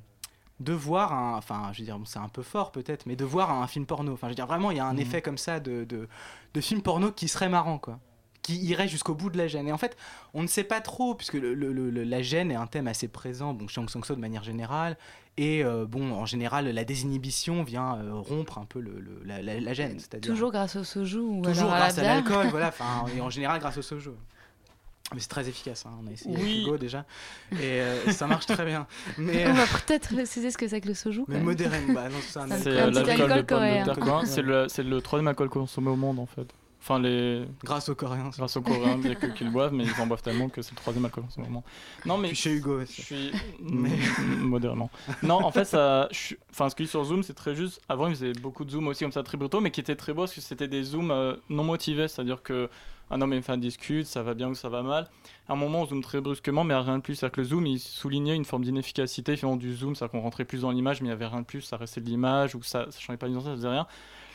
de 0.61 0.73
voir 0.73 1.12
un, 1.12 1.37
enfin, 1.37 1.71
je 1.73 1.81
veux 1.81 1.85
dire, 1.85 1.99
bon, 1.99 2.04
c'est 2.04 2.19
un 2.21 2.28
peu 2.28 2.43
fort 2.43 2.71
peut-être, 2.73 3.07
mais 3.07 3.16
de 3.16 3.25
voir 3.25 3.50
un 3.50 3.66
film 3.66 3.87
porno. 3.87 4.12
Enfin, 4.12 4.28
je 4.28 4.31
veux 4.33 4.37
dire, 4.37 4.47
vraiment, 4.47 4.71
il 4.71 4.76
y 4.76 4.81
a 4.81 4.87
un 4.87 4.95
Mhm. 4.95 5.00
effet 5.00 5.23
comme 5.23 5.38
ça 5.38 5.59
de, 5.61 5.85
de, 5.85 6.09
de 6.54 6.61
film 6.61 6.81
porno 6.83 7.11
qui 7.11 7.26
serait 7.28 7.49
marrant, 7.49 7.78
quoi. 7.78 7.99
Qui 8.44 8.56
irait 8.58 8.86
jusqu'au 8.88 9.14
bout 9.14 9.30
de 9.30 9.38
la 9.38 9.48
gêne. 9.48 9.66
Et 9.68 9.72
en 9.72 9.78
fait, 9.78 9.96
on 10.34 10.42
ne 10.42 10.46
sait 10.46 10.64
pas 10.64 10.80
trop, 10.82 11.14
puisque 11.14 11.32
le- 11.34 11.54
le- 11.54 11.72
le- 11.72 12.04
la 12.04 12.20
gêne 12.22 12.50
est 12.52 12.56
un 12.56 12.66
thème 12.66 12.86
assez 12.86 13.08
présent, 13.08 13.54
bon, 13.54 13.66
chez 13.68 13.80
Aung 13.80 13.88
San 13.88 14.04
Suu 14.04 14.14
de 14.14 14.20
manière 14.20 14.44
générale. 14.44 14.96
Et 15.38 15.64
euh, 15.64 15.84
bon, 15.86 16.12
en 16.12 16.26
général, 16.26 16.68
la 16.68 16.84
désinhibition 16.84 17.64
vient 17.64 17.96
euh, 17.96 18.12
rompre 18.12 18.58
un 18.58 18.66
peu 18.66 18.78
le, 18.80 19.00
le- 19.00 19.22
la, 19.24 19.40
la- 19.42 19.58
la 19.60 19.72
gêne. 19.72 19.98
C'est-à-dire 19.98 20.30
toujours 20.30 20.52
grâce 20.52 20.76
au 20.76 20.84
soju 20.84 21.18
ou 21.18 21.40
toujours 21.42 21.64
alors 21.64 21.76
grâce 21.78 21.98
à 21.98 22.02
l'alcool, 22.02 22.46
voilà. 22.50 22.72
Et 23.16 23.20
en 23.20 23.30
général 23.30 23.58
grâce 23.60 23.78
au 23.78 23.82
soju. 23.82 24.10
Mais 25.14 25.20
c'est 25.20 25.28
très 25.28 25.48
efficace. 25.48 25.84
hein, 25.86 25.90
On 26.02 26.06
a 26.08 26.12
essayé 26.12 26.34
Oui. 26.36 26.62
Hugo 26.62 26.76
déjà, 26.78 27.04
et 27.52 27.56
euh, 27.62 28.10
ça 28.10 28.26
marche 28.26 28.46
très 28.46 28.64
bien. 28.64 28.86
Mais, 29.18 29.46
On 29.46 29.52
va 29.52 29.64
peut-être 29.66 30.14
préciser 30.14 30.50
ce 30.50 30.56
que 30.58 30.66
c'est 30.66 30.80
que 30.80 30.88
le 30.88 30.94
soju. 30.94 31.24
mais 31.28 31.38
bah 31.40 32.08
non, 32.08 32.16
c'est 32.26 32.38
un 32.38 32.48
C'est 32.58 32.80
un 32.80 32.88
euh, 32.88 32.90
petit 32.90 33.06
l'alcool 33.06 33.32
alcool 33.32 33.46
coréen. 33.46 33.84
le, 34.42 34.68
c'est 34.68 34.82
le 34.82 35.00
troisième 35.02 35.28
alcool 35.28 35.48
consommé 35.50 35.88
au 35.90 35.96
monde 35.96 36.18
en 36.18 36.26
fait. 36.26 36.46
Enfin, 36.87 36.99
les... 37.00 37.47
Grâce 37.64 37.88
aux 37.88 37.95
Coréens. 37.95 38.29
grâce 38.37 38.59
aux 38.59 38.61
Coréens, 38.61 38.99
bien 38.99 39.14
que- 39.14 39.26
qu'ils 39.35 39.50
boivent, 39.50 39.73
mais 39.73 39.85
ils 39.85 40.00
en 40.03 40.07
boivent 40.07 40.21
tellement 40.21 40.50
que 40.50 40.61
c'est 40.61 40.73
le 40.73 40.76
troisième 40.76 41.07
alcool 41.07 41.25
consommé 41.25 41.47
au 41.47 41.50
monde. 41.50 41.62
Non, 42.05 42.19
mais 42.19 42.29
Puis 42.29 42.37
chez 42.37 42.53
Hugo 42.53 42.81
je 42.81 42.85
suis 43.03 43.33
Mais- 43.62 43.88
modérément. 44.38 44.91
Non, 45.23 45.43
en 45.43 45.50
fait, 45.50 45.64
ça, 45.64 46.09
je 46.12 46.17
suis- 46.19 46.37
enfin, 46.50 46.69
ce 46.69 46.75
qu'il 46.75 46.87
sur 46.87 47.03
Zoom, 47.05 47.23
c'est 47.23 47.33
très 47.33 47.55
juste. 47.55 47.81
Avant, 47.88 48.07
ils 48.09 48.14
faisaient 48.14 48.35
beaucoup 48.35 48.67
de 48.67 48.71
zooms 48.71 48.87
aussi 48.88 49.03
comme 49.03 49.12
ça 49.12 49.23
très 49.23 49.38
brutaux, 49.38 49.61
mais 49.62 49.71
qui 49.71 49.81
étaient 49.81 49.97
très 49.97 50.12
beaux 50.12 50.23
parce 50.25 50.35
que 50.35 50.43
c'était 50.43 50.69
des 50.69 50.83
zooms 50.83 51.11
euh, 51.11 51.37
non 51.49 51.64
motivés, 51.64 52.07
c'est-à-dire 52.07 52.43
que 52.43 52.69
un 53.11 53.21
homme 53.23 53.33
et 53.33 53.37
une 53.37 53.43
femme 53.43 53.61
discutent, 53.61 54.07
ça 54.07 54.23
va 54.23 54.35
bien 54.35 54.49
ou 54.49 54.55
ça 54.55 54.69
va 54.69 54.83
mal. 54.83 55.09
À 55.49 55.53
un 55.55 55.57
moment, 55.57 55.83
on 55.83 55.87
zoome 55.87 56.03
très 56.03 56.21
brusquement, 56.21 56.64
mais 56.64 56.75
rien 56.75 56.97
de 56.99 57.03
plus. 57.03 57.14
C'est-à-dire 57.14 57.35
que 57.37 57.41
le 57.41 57.47
zoom, 57.47 57.67
il 57.67 57.79
soulignait 57.79 58.35
une 58.37 58.45
forme 58.47 58.64
d'inefficacité 58.64 59.37
finalement 59.37 59.57
du 59.57 59.75
zoom, 59.75 59.95
c'est-à-dire 59.95 60.12
qu'on 60.12 60.21
rentrait 60.23 60.45
plus 60.45 60.62
dans 60.62 60.71
l'image, 60.71 61.00
mais 61.00 61.07
il 61.07 61.11
n'y 61.11 61.14
avait 61.14 61.26
rien 61.26 61.41
de 61.41 61.47
plus, 61.47 61.61
ça 61.62 61.76
restait 61.79 62.00
de 62.03 62.07
l'image 62.09 62.55
ou 62.55 62.62
ça, 62.62 62.87
ça 62.91 63.00
changeait 63.00 63.17
pas 63.19 63.26
l'identité, 63.26 63.50
ça 63.53 63.57
faisait 63.57 63.69
rien. 63.69 63.87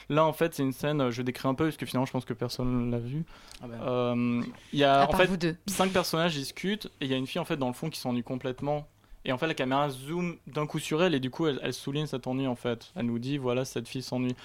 Là, 0.10 0.26
en 0.26 0.34
fait, 0.34 0.56
c'est 0.56 0.64
une 0.64 0.74
scène, 0.74 1.02
euh, 1.02 1.12
je 1.12 1.22
décris 1.22 1.48
un 1.48 1.54
peu, 1.54 1.66
parce 1.66 1.78
que 1.78 1.86
finalement, 1.86 2.06
je 2.08 2.12
pense 2.12 2.26
que 2.26 2.34
personne 2.34 2.90
l'a 2.90 2.98
vu. 2.98 3.24
Ah 3.62 3.68
bah, 3.68 3.76
Euh, 3.86 4.42
Il 4.74 4.80
y 4.80 4.84
a 4.84 5.08
en 5.08 5.12
fait 5.16 5.26
vous 5.28 5.38
deux. 5.38 5.56
cinq 5.68 5.92
personnages 5.92 6.34
discutent 6.36 6.88
et 7.00 7.06
il 7.06 7.12
y 7.12 7.14
a 7.14 7.18
une 7.18 7.28
fille 7.28 7.40
en 7.40 7.46
fait 7.46 7.58
dans 7.58 7.68
le 7.68 7.74
fond 7.74 7.90
qui 7.90 8.00
s'ennuie 8.00 8.24
complètement. 8.24 8.88
Et 9.26 9.32
en 9.32 9.38
fait, 9.38 9.48
la 9.48 9.54
caméra 9.54 9.90
zoome 9.90 10.38
d'un 10.48 10.66
coup 10.66 10.80
sur 10.80 11.04
elle 11.04 11.14
et 11.14 11.20
du 11.20 11.30
coup, 11.30 11.46
elle, 11.46 11.60
elle 11.62 11.74
souligne 11.74 12.08
cet 12.08 12.26
ennui 12.26 12.48
en 12.48 12.56
fait. 12.56 12.92
Elle 12.96 13.06
nous 13.06 13.20
dit 13.20 13.38
voilà, 13.38 13.66
cette 13.66 13.88
fille 13.88 14.02
s'ennuie. 14.02 14.36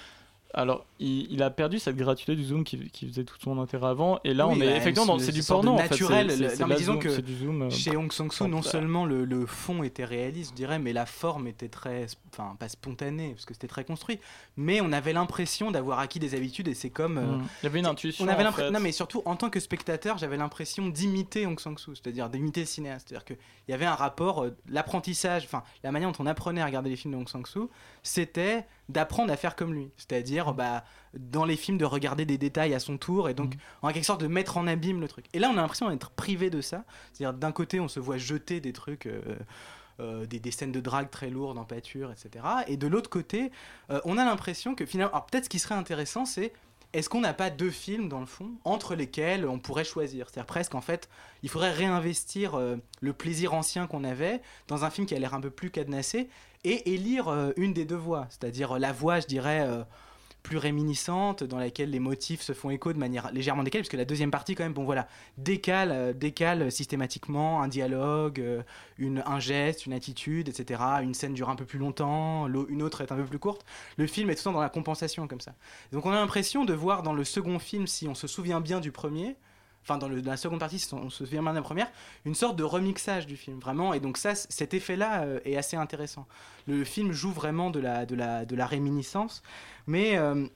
Alors, 0.57 0.85
il, 0.99 1.29
il 1.31 1.43
a 1.43 1.49
perdu 1.49 1.79
cette 1.79 1.97
gratuité 1.97 2.33
du 2.35 2.45
zoom 2.45 2.63
qui, 2.63 2.89
qui 2.89 3.05
faisait 3.09 3.25
tout 3.25 3.35
son 3.43 3.59
intérêt 3.59 3.87
avant. 3.87 4.21
Et 4.23 4.33
là, 4.33 4.47
Oui, 4.47 4.53
on 4.55 4.59
bah, 4.59 4.65
est 4.65 4.77
effectivement 4.77 5.05
dans 5.05 5.19
c'est 5.19 5.33
du 5.33 5.43
porno 5.43 5.73
en 5.73 5.77
fait. 5.77 5.89
naturel. 5.89 6.27
Non, 6.59 6.67
mais 6.67 6.75
disons 6.75 6.93
zoom- 6.93 6.99
que 7.01 7.21
du 7.21 7.35
zoom. 7.35 7.61
euh, 7.63 7.69
Chez 7.69 7.97
Hong 7.97 8.09
Sang-soo, 8.11 8.47
non 8.47 8.61
bah. 8.61 8.69
seulement 8.69 9.05
le, 9.05 9.25
le 9.25 9.45
fond 9.45 9.83
était 9.83 10.05
réaliste, 10.05 10.51
je 10.51 10.55
dirais, 10.55 10.79
mais 10.79 10.93
la 10.93 11.05
forme 11.05 11.47
était 11.47 11.67
très, 11.67 12.05
enfin 12.31 12.55
pas 12.57 12.69
spontanée, 12.69 13.31
parce 13.33 13.43
que 13.43 13.53
c'était 13.53 13.67
très 13.67 13.83
construit, 13.83 14.17
mais 14.55 14.79
on 14.79 14.93
avait 14.93 15.11
l'impression 15.11 15.71
d'avoir 15.71 15.99
acquis 15.99 16.19
des 16.19 16.35
habitudes 16.35 16.69
et 16.69 16.73
c'est 16.73 16.89
comme, 16.89 17.17
euh, 17.17 17.21
mm. 17.37 17.47
Il 17.61 17.65
y 17.65 17.67
avait 17.67 17.79
une 17.79 17.85
intuition. 17.87 18.23
on 18.23 18.27
avait 18.29 18.45
en 18.47 18.53
fait. 18.53 18.71
non 18.71 18.79
mais 18.79 18.93
surtout 18.93 19.21
en 19.25 19.35
tant 19.35 19.49
que 19.49 19.59
spectateur, 19.59 20.17
j'avais 20.17 20.37
l'impression 20.37 20.87
d'imiter 20.87 21.45
Hong 21.45 21.59
Sang-soo, 21.59 21.95
c'est-à-dire 21.95 22.29
d'imiter 22.29 22.61
le 22.61 22.65
cinéaste, 22.67 23.09
c'est-à-dire 23.09 23.25
qu'il 23.25 23.37
y 23.67 23.73
avait 23.73 23.85
un 23.85 23.95
rapport, 23.95 24.43
euh, 24.45 24.55
l'apprentissage, 24.69 25.43
enfin 25.43 25.63
la 25.83 25.91
manière 25.91 26.09
dont 26.13 26.23
on 26.23 26.27
apprenait 26.27 26.61
à 26.61 26.65
regarder 26.65 26.89
les 26.89 26.95
films 26.95 27.13
de 27.13 27.17
Hong 27.19 27.27
Sang-soo, 27.27 27.69
c'était 28.03 28.65
d'apprendre 28.89 29.31
à 29.31 29.37
faire 29.37 29.55
comme 29.55 29.73
lui. 29.73 29.89
C'est-à-dire, 29.97 30.53
bah, 30.53 30.83
dans 31.17 31.45
les 31.45 31.55
films, 31.55 31.77
de 31.77 31.85
regarder 31.85 32.25
des 32.25 32.37
détails 32.37 32.73
à 32.73 32.79
son 32.79 32.97
tour 32.97 33.29
et 33.29 33.33
donc, 33.33 33.53
Mhm. 33.55 33.59
en 33.83 33.91
quelque 33.91 34.03
sorte, 34.05 34.21
de 34.21 34.27
mettre 34.27 34.57
en 34.57 34.67
abîme 34.67 35.01
le 35.01 35.07
truc. 35.07 35.25
Et 35.33 35.39
là, 35.39 35.49
on 35.49 35.57
a 35.57 35.61
l'impression 35.61 35.89
d'être 35.89 36.11
privé 36.11 36.49
de 36.49 36.61
ça. 36.61 36.83
C'est-à-dire, 37.13 37.37
d'un 37.37 37.51
côté, 37.51 37.79
on 37.79 37.87
se 37.87 37.99
voit 37.99 38.17
jeter 38.17 38.59
des 38.59 38.73
trucs. 38.73 39.05
euh, 39.07 39.21
euh, 40.01 40.25
des, 40.25 40.41
des 40.41 40.51
scènes 40.51 40.73
de 40.73 40.81
drague 40.81 41.09
très 41.09 41.29
lourdes 41.29 41.57
en 41.57 41.63
pâture, 41.63 42.11
etc. 42.11 42.43
Et 42.67 42.75
de 42.75 42.85
l'autre 42.85 43.09
côté, 43.09 43.49
euh, 43.91 44.01
on 44.03 44.17
a 44.17 44.25
l'impression 44.25 44.75
que 44.75 44.85
finalement, 44.85 45.13
alors 45.13 45.25
peut-être 45.25 45.45
ce 45.45 45.49
qui 45.49 45.57
serait 45.57 45.75
intéressant, 45.75 46.25
c'est 46.25 46.51
est-ce 46.91 47.07
qu'on 47.07 47.21
n'a 47.21 47.33
pas 47.33 47.49
deux 47.49 47.69
films 47.71 48.09
dans 48.09 48.19
le 48.19 48.25
fond 48.25 48.51
entre 48.65 48.93
lesquels 48.95 49.47
on 49.47 49.57
pourrait 49.57 49.85
choisir? 49.85 50.27
C'est-à-dire 50.29 50.47
presque 50.47 50.75
en 50.75 50.81
fait, 50.81 51.07
il 51.43 51.49
faudrait 51.49 51.71
réinvestir 51.71 52.55
euh, 52.55 52.75
le 52.99 53.13
plaisir 53.13 53.53
ancien 53.53 53.87
qu'on 53.87 54.03
avait 54.03 54.41
dans 54.67 54.83
un 54.83 54.89
film 54.89 55.07
qui 55.07 55.15
a 55.15 55.19
l'air 55.19 55.33
un 55.33 55.39
peu 55.39 55.49
plus 55.49 55.71
cadenassé 55.71 56.27
et 56.65 56.93
élire 56.93 57.29
euh, 57.29 57.51
une 57.55 57.73
des 57.73 57.85
deux 57.85 57.95
voix, 57.95 58.27
c'est-à-dire 58.29 58.73
euh, 58.73 58.79
la 58.79 58.91
voix, 58.91 59.19
je 59.19 59.27
dirais, 59.27 59.61
euh, 59.61 59.83
plus 60.41 60.57
réminiscente, 60.57 61.43
dans 61.43 61.57
laquelle 61.57 61.89
les 61.89 61.99
motifs 61.99 62.41
se 62.41 62.53
font 62.53 62.69
écho 62.69 62.93
de 62.93 62.97
manière 62.97 63.31
légèrement 63.31 63.63
décalée, 63.63 63.81
parce 63.81 63.89
que 63.89 63.97
la 63.97 64.05
deuxième 64.05 64.31
partie, 64.31 64.55
quand 64.55 64.63
même, 64.63 64.73
bon 64.73 64.83
voilà, 64.83 65.07
décale, 65.37 65.91
euh, 65.91 66.13
décale 66.13 66.71
systématiquement 66.71 67.61
un 67.61 67.67
dialogue, 67.67 68.63
un 68.99 69.39
geste, 69.39 69.85
une 69.85 69.93
attitude, 69.93 70.49
etc. 70.49 70.81
Une 71.01 71.13
scène 71.13 71.33
dure 71.33 71.49
un 71.49 71.55
peu 71.55 71.65
plus 71.65 71.79
longtemps, 71.79 72.47
une 72.47 72.81
autre 72.81 73.01
est 73.01 73.11
un 73.11 73.15
peu 73.15 73.25
plus 73.25 73.39
courte. 73.39 73.65
Le 73.97 74.07
film 74.07 74.29
est 74.29 74.35
tout 74.35 74.39
le 74.39 74.43
temps 74.45 74.53
dans 74.53 74.61
la 74.61 74.69
compensation, 74.69 75.27
comme 75.27 75.41
ça. 75.41 75.53
Donc 75.91 76.05
on 76.05 76.11
a 76.11 76.15
l'impression 76.15 76.65
de 76.65 76.73
voir 76.73 77.03
dans 77.03 77.13
le 77.13 77.23
second 77.23 77.59
film, 77.59 77.87
si 77.87 78.07
on 78.07 78.15
se 78.15 78.27
souvient 78.27 78.61
bien 78.61 78.79
du 78.79 78.91
premier, 78.91 79.35
enfin 79.85 79.97
dans, 79.99 80.09
la 80.09 80.37
seconde 80.37 80.59
partie, 80.59 80.85
on 80.93 81.09
se 81.09 81.25
souvient 81.25 81.43
bien 81.43 81.51
de 81.51 81.57
la 81.57 81.61
première, 81.61 81.91
une 82.25 82.35
sorte 82.35 82.55
de 82.55 82.63
remixage 82.63 83.27
du 83.27 83.37
film, 83.37 83.59
vraiment. 83.59 83.93
Et 83.93 83.99
donc 83.99 84.17
ça, 84.17 84.33
cet 84.35 84.73
effet-là 84.73 85.23
euh, 85.23 85.39
est 85.45 85.55
assez 85.55 85.77
intéressant. 85.77 86.25
Le 86.67 86.83
film 86.83 87.11
joue 87.11 87.31
vraiment 87.31 87.69
de 87.69 87.79
la, 87.79 88.65
réminiscence, 88.65 89.43
mais 89.85 90.17
euh, 90.17 90.47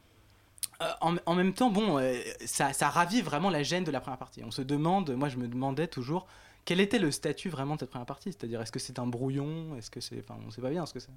euh, 0.82 1.18
en, 1.26 1.36
même 1.36 1.54
temps, 1.54 1.70
bon, 1.70 2.02
ça, 2.46 2.74
ça 2.74 2.90
ravive 2.90 3.26
vraiment 3.26 3.50
la 3.50 3.62
gêne 3.62 3.84
de 3.84 3.92
la 3.92 4.00
première 4.00 4.18
partie. 4.18 4.44
On 4.44 4.52
se 4.52 4.64
demande, 4.64 5.12
moi 5.12 5.30
je 5.30 5.38
me 5.38 5.48
demandais 5.48 5.88
toujours, 5.88 6.26
quel 6.66 6.80
était 6.80 7.00
le 7.00 7.12
statut 7.12 7.50
vraiment 7.50 7.76
de 7.76 7.82
cette 7.82 7.90
première 7.90 8.08
partie? 8.08 8.32
C'est-à-dire, 8.32 8.62
est-ce 8.62 8.72
que 8.72 8.80
c'est 8.80 9.00
un 9.00 9.08
brouillon? 9.08 9.76
Est-ce 9.78 9.92
que 9.92 10.02
c'est, 10.02 10.20
enfin, 10.20 10.40
on 10.46 10.52
sait 10.52 10.62
pas 10.62 10.70
bien 10.70 10.86
ce 10.86 10.94
que 10.94 11.00
c'est. 11.00 11.12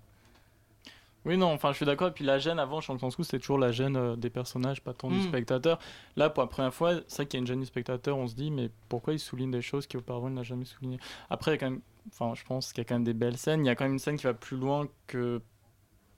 Oui, 1.24 1.36
non, 1.36 1.52
enfin, 1.52 1.70
je 1.70 1.76
suis 1.76 1.86
d'accord. 1.86 2.08
Et 2.08 2.12
puis 2.12 2.24
la 2.24 2.38
gêne 2.38 2.58
avant, 2.58 2.80
Shang 2.80 2.98
Tsung, 2.98 3.10
c'était 3.22 3.38
toujours 3.38 3.58
la 3.58 3.70
gêne 3.70 3.96
euh, 3.96 4.16
des 4.16 4.30
personnages, 4.30 4.80
pas 4.82 4.92
tant 4.92 5.08
du 5.08 5.18
Mm. 5.18 5.22
spectateur. 5.22 5.78
Là, 6.16 6.30
pour 6.30 6.42
la 6.42 6.48
première 6.48 6.74
fois, 6.74 6.94
c'est 7.06 7.16
vrai 7.18 7.26
qu'il 7.26 7.38
y 7.38 7.40
a 7.40 7.42
une 7.42 7.46
gêne 7.46 7.60
du 7.60 7.66
spectateur. 7.66 8.16
On 8.16 8.26
se 8.26 8.34
dit, 8.34 8.50
mais 8.50 8.70
pourquoi 8.88 9.12
il 9.12 9.18
souligne 9.20 9.50
des 9.52 9.62
choses 9.62 9.86
qu'auparavant 9.86 10.28
il 10.28 10.34
n'a 10.34 10.42
jamais 10.42 10.64
soulignées? 10.64 10.98
Après, 11.30 11.52
il 11.52 11.54
y 11.54 11.56
a 11.56 11.58
quand 11.58 11.70
même, 11.70 11.80
enfin, 12.08 12.34
je 12.34 12.42
pense 12.44 12.72
qu'il 12.72 12.82
y 12.82 12.86
a 12.86 12.88
quand 12.88 12.96
même 12.96 13.04
des 13.04 13.14
belles 13.14 13.36
scènes. 13.38 13.64
Il 13.64 13.68
y 13.68 13.70
a 13.70 13.76
quand 13.76 13.84
même 13.84 13.92
une 13.92 13.98
scène 14.00 14.16
qui 14.16 14.24
va 14.24 14.34
plus 14.34 14.56
loin 14.56 14.88
que 15.06 15.40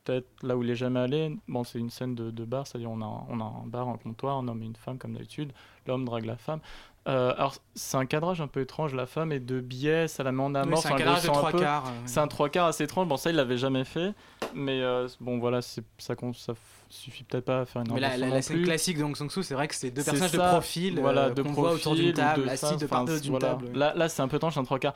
peut-être 0.04 0.28
là 0.42 0.56
où 0.56 0.62
il 0.62 0.70
est 0.70 0.76
jamais 0.76 1.00
allé. 1.00 1.34
Bon, 1.48 1.64
c'est 1.64 1.78
une 1.78 1.90
scène 1.90 2.14
de, 2.14 2.30
de 2.30 2.44
bar, 2.44 2.66
c'est-à-dire 2.66 2.90
on 2.90 3.00
a, 3.00 3.26
on 3.28 3.40
a 3.40 3.44
un 3.44 3.66
bar, 3.66 3.88
un 3.88 3.96
comptoir, 3.96 4.36
un 4.38 4.48
homme 4.48 4.62
et 4.62 4.66
une 4.66 4.76
femme 4.76 4.98
comme 4.98 5.14
d'habitude. 5.14 5.52
L'homme 5.86 6.04
drague 6.04 6.24
la 6.26 6.36
femme. 6.36 6.60
Euh, 7.06 7.34
alors, 7.36 7.54
c'est 7.74 7.96
un 7.98 8.06
cadrage 8.06 8.40
un 8.40 8.46
peu 8.46 8.60
étrange. 8.62 8.94
La 8.94 9.04
femme 9.06 9.30
est 9.30 9.40
de 9.40 9.60
biais, 9.60 10.08
ça 10.08 10.22
la 10.22 10.32
met 10.32 10.42
en 10.42 10.54
Oui, 10.54 10.60
amorce. 10.60 10.82
c'est 10.82 10.92
un 10.92 10.96
cadrage 10.96 11.22
de 11.22 11.28
trois 11.28 11.52
quarts. 11.52 11.86
euh, 11.86 11.90
C'est 12.06 12.20
un 12.20 12.28
trois 12.28 12.48
quarts 12.48 12.66
assez 12.66 12.84
étrange. 12.84 13.06
Bon, 13.08 13.16
ça, 13.18 13.28
il 13.30 13.36
l'avait 13.36 13.58
jamais 13.58 13.84
fait. 13.84 14.12
Mais 14.54 14.80
euh, 14.80 15.06
bon, 15.20 15.38
voilà, 15.38 15.60
ça, 15.60 15.82
ça 15.98 16.14
suffit 16.88 17.24
peut-être 17.24 17.44
pas 17.44 17.60
à 17.60 17.64
faire 17.66 17.82
une 17.82 17.92
Mais 17.92 18.00
la, 18.00 18.16
la- 18.16 18.40
scène 18.40 18.62
classique 18.62 18.96
de 18.98 19.04
Hong 19.04 19.16
Sang-soo, 19.16 19.42
c'est 19.42 19.54
vrai 19.54 19.68
que 19.68 19.74
c'est 19.74 19.90
deux 19.90 20.02
personnages 20.02 20.30
ça, 20.30 20.46
de 20.46 20.52
profil 20.52 20.98
voilà, 21.00 21.24
euh, 21.24 21.30
de 21.34 21.42
qu'on 21.42 21.52
voit 21.52 21.72
autour 21.72 21.94
d'une 21.94 22.12
table, 22.12 22.44
de 22.44 22.48
assis 22.48 22.76
de 22.76 22.86
voilà. 22.86 23.48
table. 23.48 23.70
Là, 23.74 23.92
là 23.96 24.08
c'est 24.08 24.22
un 24.22 24.28
peu 24.28 24.36
étrange, 24.36 24.54
c'est 24.54 24.60
un 24.60 24.64
trois 24.64 24.78
quarts. 24.78 24.94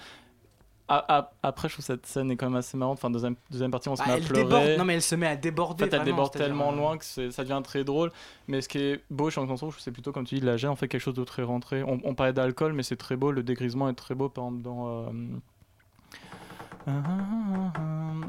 Ah, 0.90 1.04
ah, 1.09 1.30
après, 1.42 1.68
je 1.68 1.75
trouve 1.75 1.85
cette 1.85 2.07
scène 2.07 2.30
est 2.30 2.37
quand 2.37 2.47
même 2.47 2.57
assez 2.57 2.76
marrante. 2.78 2.97
Enfin, 2.99 3.11
deuxième, 3.11 3.35
deuxième 3.50 3.71
partie, 3.71 3.90
on 3.90 3.97
se 3.97 4.02
Bah, 4.02 4.09
met 4.16 4.25
à 4.25 4.26
pleurer. 4.26 4.45
déborde, 4.45 4.78
non 4.78 4.85
mais 4.87 4.95
elle 4.95 5.02
se 5.02 5.14
met 5.16 5.26
à 5.26 5.37
déborder. 5.37 5.85
En 5.85 5.87
fait, 5.88 5.97
elle 5.97 6.04
déborde 6.04 6.33
tellement 6.33 6.73
euh, 6.73 6.76
loin 6.76 6.97
que 6.97 7.04
ça 7.04 7.42
devient 7.45 7.61
très 7.62 7.85
drôle. 7.85 8.11
Mais 8.47 8.62
ce 8.62 8.68
qui 8.71 8.78
est 8.78 9.00
beau 9.11 9.28
chez 9.28 9.38
Hong 9.40 9.49
Kong, 9.49 9.73
c'est 9.78 9.92
plutôt, 9.92 10.12
comme 10.12 10.25
tu 10.25 10.37
dis, 10.37 10.40
la 10.40 10.57
gêne, 10.57 10.71
en 10.71 10.76
fait, 10.76 10.88
quelque 10.88 11.02
chose 11.02 11.12
de 11.14 11.25
très 11.25 11.42
rentré. 11.42 11.83
On, 11.83 12.00
on 12.04 12.14
parlait 12.14 12.33
d'alcool, 12.33 12.73
mais 12.73 12.83
c'est 12.83 12.97
très 12.97 13.16
beau. 13.16 13.33
Le 13.33 13.42
dégrisement 13.42 13.88
est 13.90 13.95
très 13.95 14.14
beau, 14.14 14.28
par 14.30 14.45
exemple, 14.47 14.62
dans. 14.62 14.88
euh, 14.88 15.11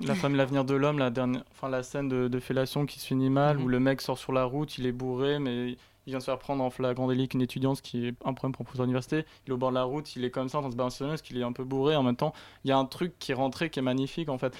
La 0.05 0.15
femme, 0.15 0.35
l'avenir 0.35 0.65
de 0.65 0.73
l'homme, 0.75 0.99
la 0.99 1.09
dernière, 1.09 1.43
enfin 1.51 1.69
la 1.69 1.83
scène 1.83 2.07
de, 2.09 2.27
de 2.27 2.39
fellation 2.39 2.85
qui 2.85 2.99
se 2.99 3.05
finit 3.07 3.29
mal, 3.29 3.57
Mhm. 3.57 3.63
où 3.63 3.67
le 3.67 3.79
mec 3.79 4.01
sort 4.01 4.17
sur 4.17 4.31
la 4.33 4.43
route, 4.43 4.77
il 4.77 4.85
est 4.85 4.91
bourré, 4.91 5.39
mais 5.39 5.77
il 6.07 6.11
vient 6.11 6.17
de 6.17 6.23
se 6.23 6.25
faire 6.31 6.39
prendre 6.39 6.63
en 6.63 6.69
flagrant 6.69 7.07
délit 7.07 7.27
qu'une 7.27 7.41
étudiante, 7.41 7.77
ce 7.77 7.81
qui 7.81 8.07
est 8.07 8.15
un 8.25 8.33
problème 8.33 8.53
pour 8.53 8.61
un 8.61 8.65
professeur 8.65 8.85
d'université. 8.85 9.25
Il 9.45 9.51
est 9.51 9.53
au 9.53 9.57
bord 9.57 9.69
de 9.69 9.75
la 9.75 9.83
route, 9.83 10.15
il 10.15 10.23
est 10.25 10.31
comme 10.31 10.49
ça 10.49 10.57
en 10.57 10.61
train 10.61 10.69
de 10.69 10.73
se 10.73 10.77
balancer 10.77 11.05
parce 11.05 11.21
qu'il 11.21 11.37
est 11.37 11.43
un 11.43 11.51
peu 11.51 11.63
bourré. 11.63 11.95
En 11.95 12.03
même 12.03 12.15
temps, 12.15 12.33
il 12.63 12.69
y 12.69 12.71
a 12.71 12.77
un 12.77 12.85
truc 12.85 13.13
qui 13.19 13.31
est 13.31 13.35
rentré 13.35 13.69
qui 13.69 13.79
est 13.79 13.83
magnifique 13.83 14.29
en 14.29 14.37
fait. 14.37 14.55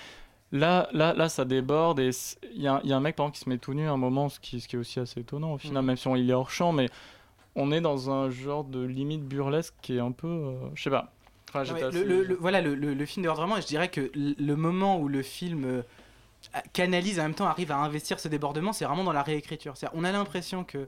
Là, 0.52 0.90
là, 0.94 1.14
là, 1.14 1.30
ça 1.30 1.46
déborde 1.46 2.00
et 2.00 2.10
il 2.56 2.62
y, 2.62 2.68
a 2.68 2.76
un- 2.76 2.82
il 2.84 2.90
y 2.90 2.94
a 2.94 2.98
un 2.98 3.00
mec 3.00 3.16
par 3.16 3.26
exemple 3.26 3.38
qui 3.38 3.44
se 3.46 3.50
met 3.50 3.58
tout 3.60 3.74
nu 3.74 3.88
à 3.88 3.92
un 3.92 3.98
moment, 3.98 4.30
ce 4.30 4.40
qui, 4.40 4.60
ce 4.60 4.68
qui 4.68 4.76
est 4.76 4.80
aussi 4.80 5.00
assez 5.00 5.20
étonnant 5.20 5.54
au 5.54 5.58
final, 5.60 5.82
Mhm. 5.84 5.88
même 5.88 5.98
si 5.98 6.08
on, 6.08 6.16
il 6.16 6.30
est 6.30 6.34
hors 6.34 6.50
champ, 6.50 6.72
mais 6.72 6.90
on 7.56 7.72
est 7.72 7.82
dans 7.82 8.10
un 8.10 8.30
genre 8.30 8.64
de 8.64 8.82
limite 8.84 9.24
burlesque 9.24 9.76
qui 9.82 9.96
est 9.98 10.00
un 10.00 10.12
peu, 10.12 10.28
euh, 10.28 10.54
je 10.76 10.84
sais 10.84 10.90
pas. 10.90 11.12
Enfin, 11.50 11.62
assez- 11.62 12.04
le, 12.04 12.24
le- 12.24 12.36
voilà, 12.36 12.62
le, 12.62 13.06
film 13.06 13.26
de 13.26 13.30
vraiment, 13.32 13.58
et 13.58 13.62
je 13.62 13.68
dirais 13.68 13.90
que 13.90 14.12
le, 14.16 14.56
moment 14.56 15.00
où 15.00 15.08
le 15.08 15.22
film 15.24 15.66
euh, 15.66 15.82
canalise 16.74 17.20
en 17.20 17.24
même 17.24 17.34
temps, 17.34 17.48
arrive 17.48 17.72
à 17.72 17.78
investir 17.78 18.20
ce 18.20 18.28
débordement, 18.28 18.72
c'est 18.74 18.86
vraiment 18.86 19.04
dans 19.04 19.14
la 19.14 19.24
réécriture. 19.24 19.74
On 19.94 20.04
a 20.04 20.12
l'impression 20.12 20.64
que 20.64 20.88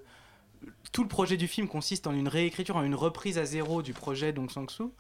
tout 0.92 1.04
le 1.04 1.10
projet 1.10 1.38
du 1.38 1.48
film 1.48 1.68
consiste 1.68 2.08
en 2.08 2.14
une 2.14 2.28
réécriture, 2.28 2.76
en 2.76 2.84
une 2.84 2.96
reprise 2.96 3.38
à 3.38 3.46
zéro 3.46 3.82
du 3.82 3.94
projet 3.94 4.34
Dong 4.34 4.50
Sang-soo. 4.50 4.94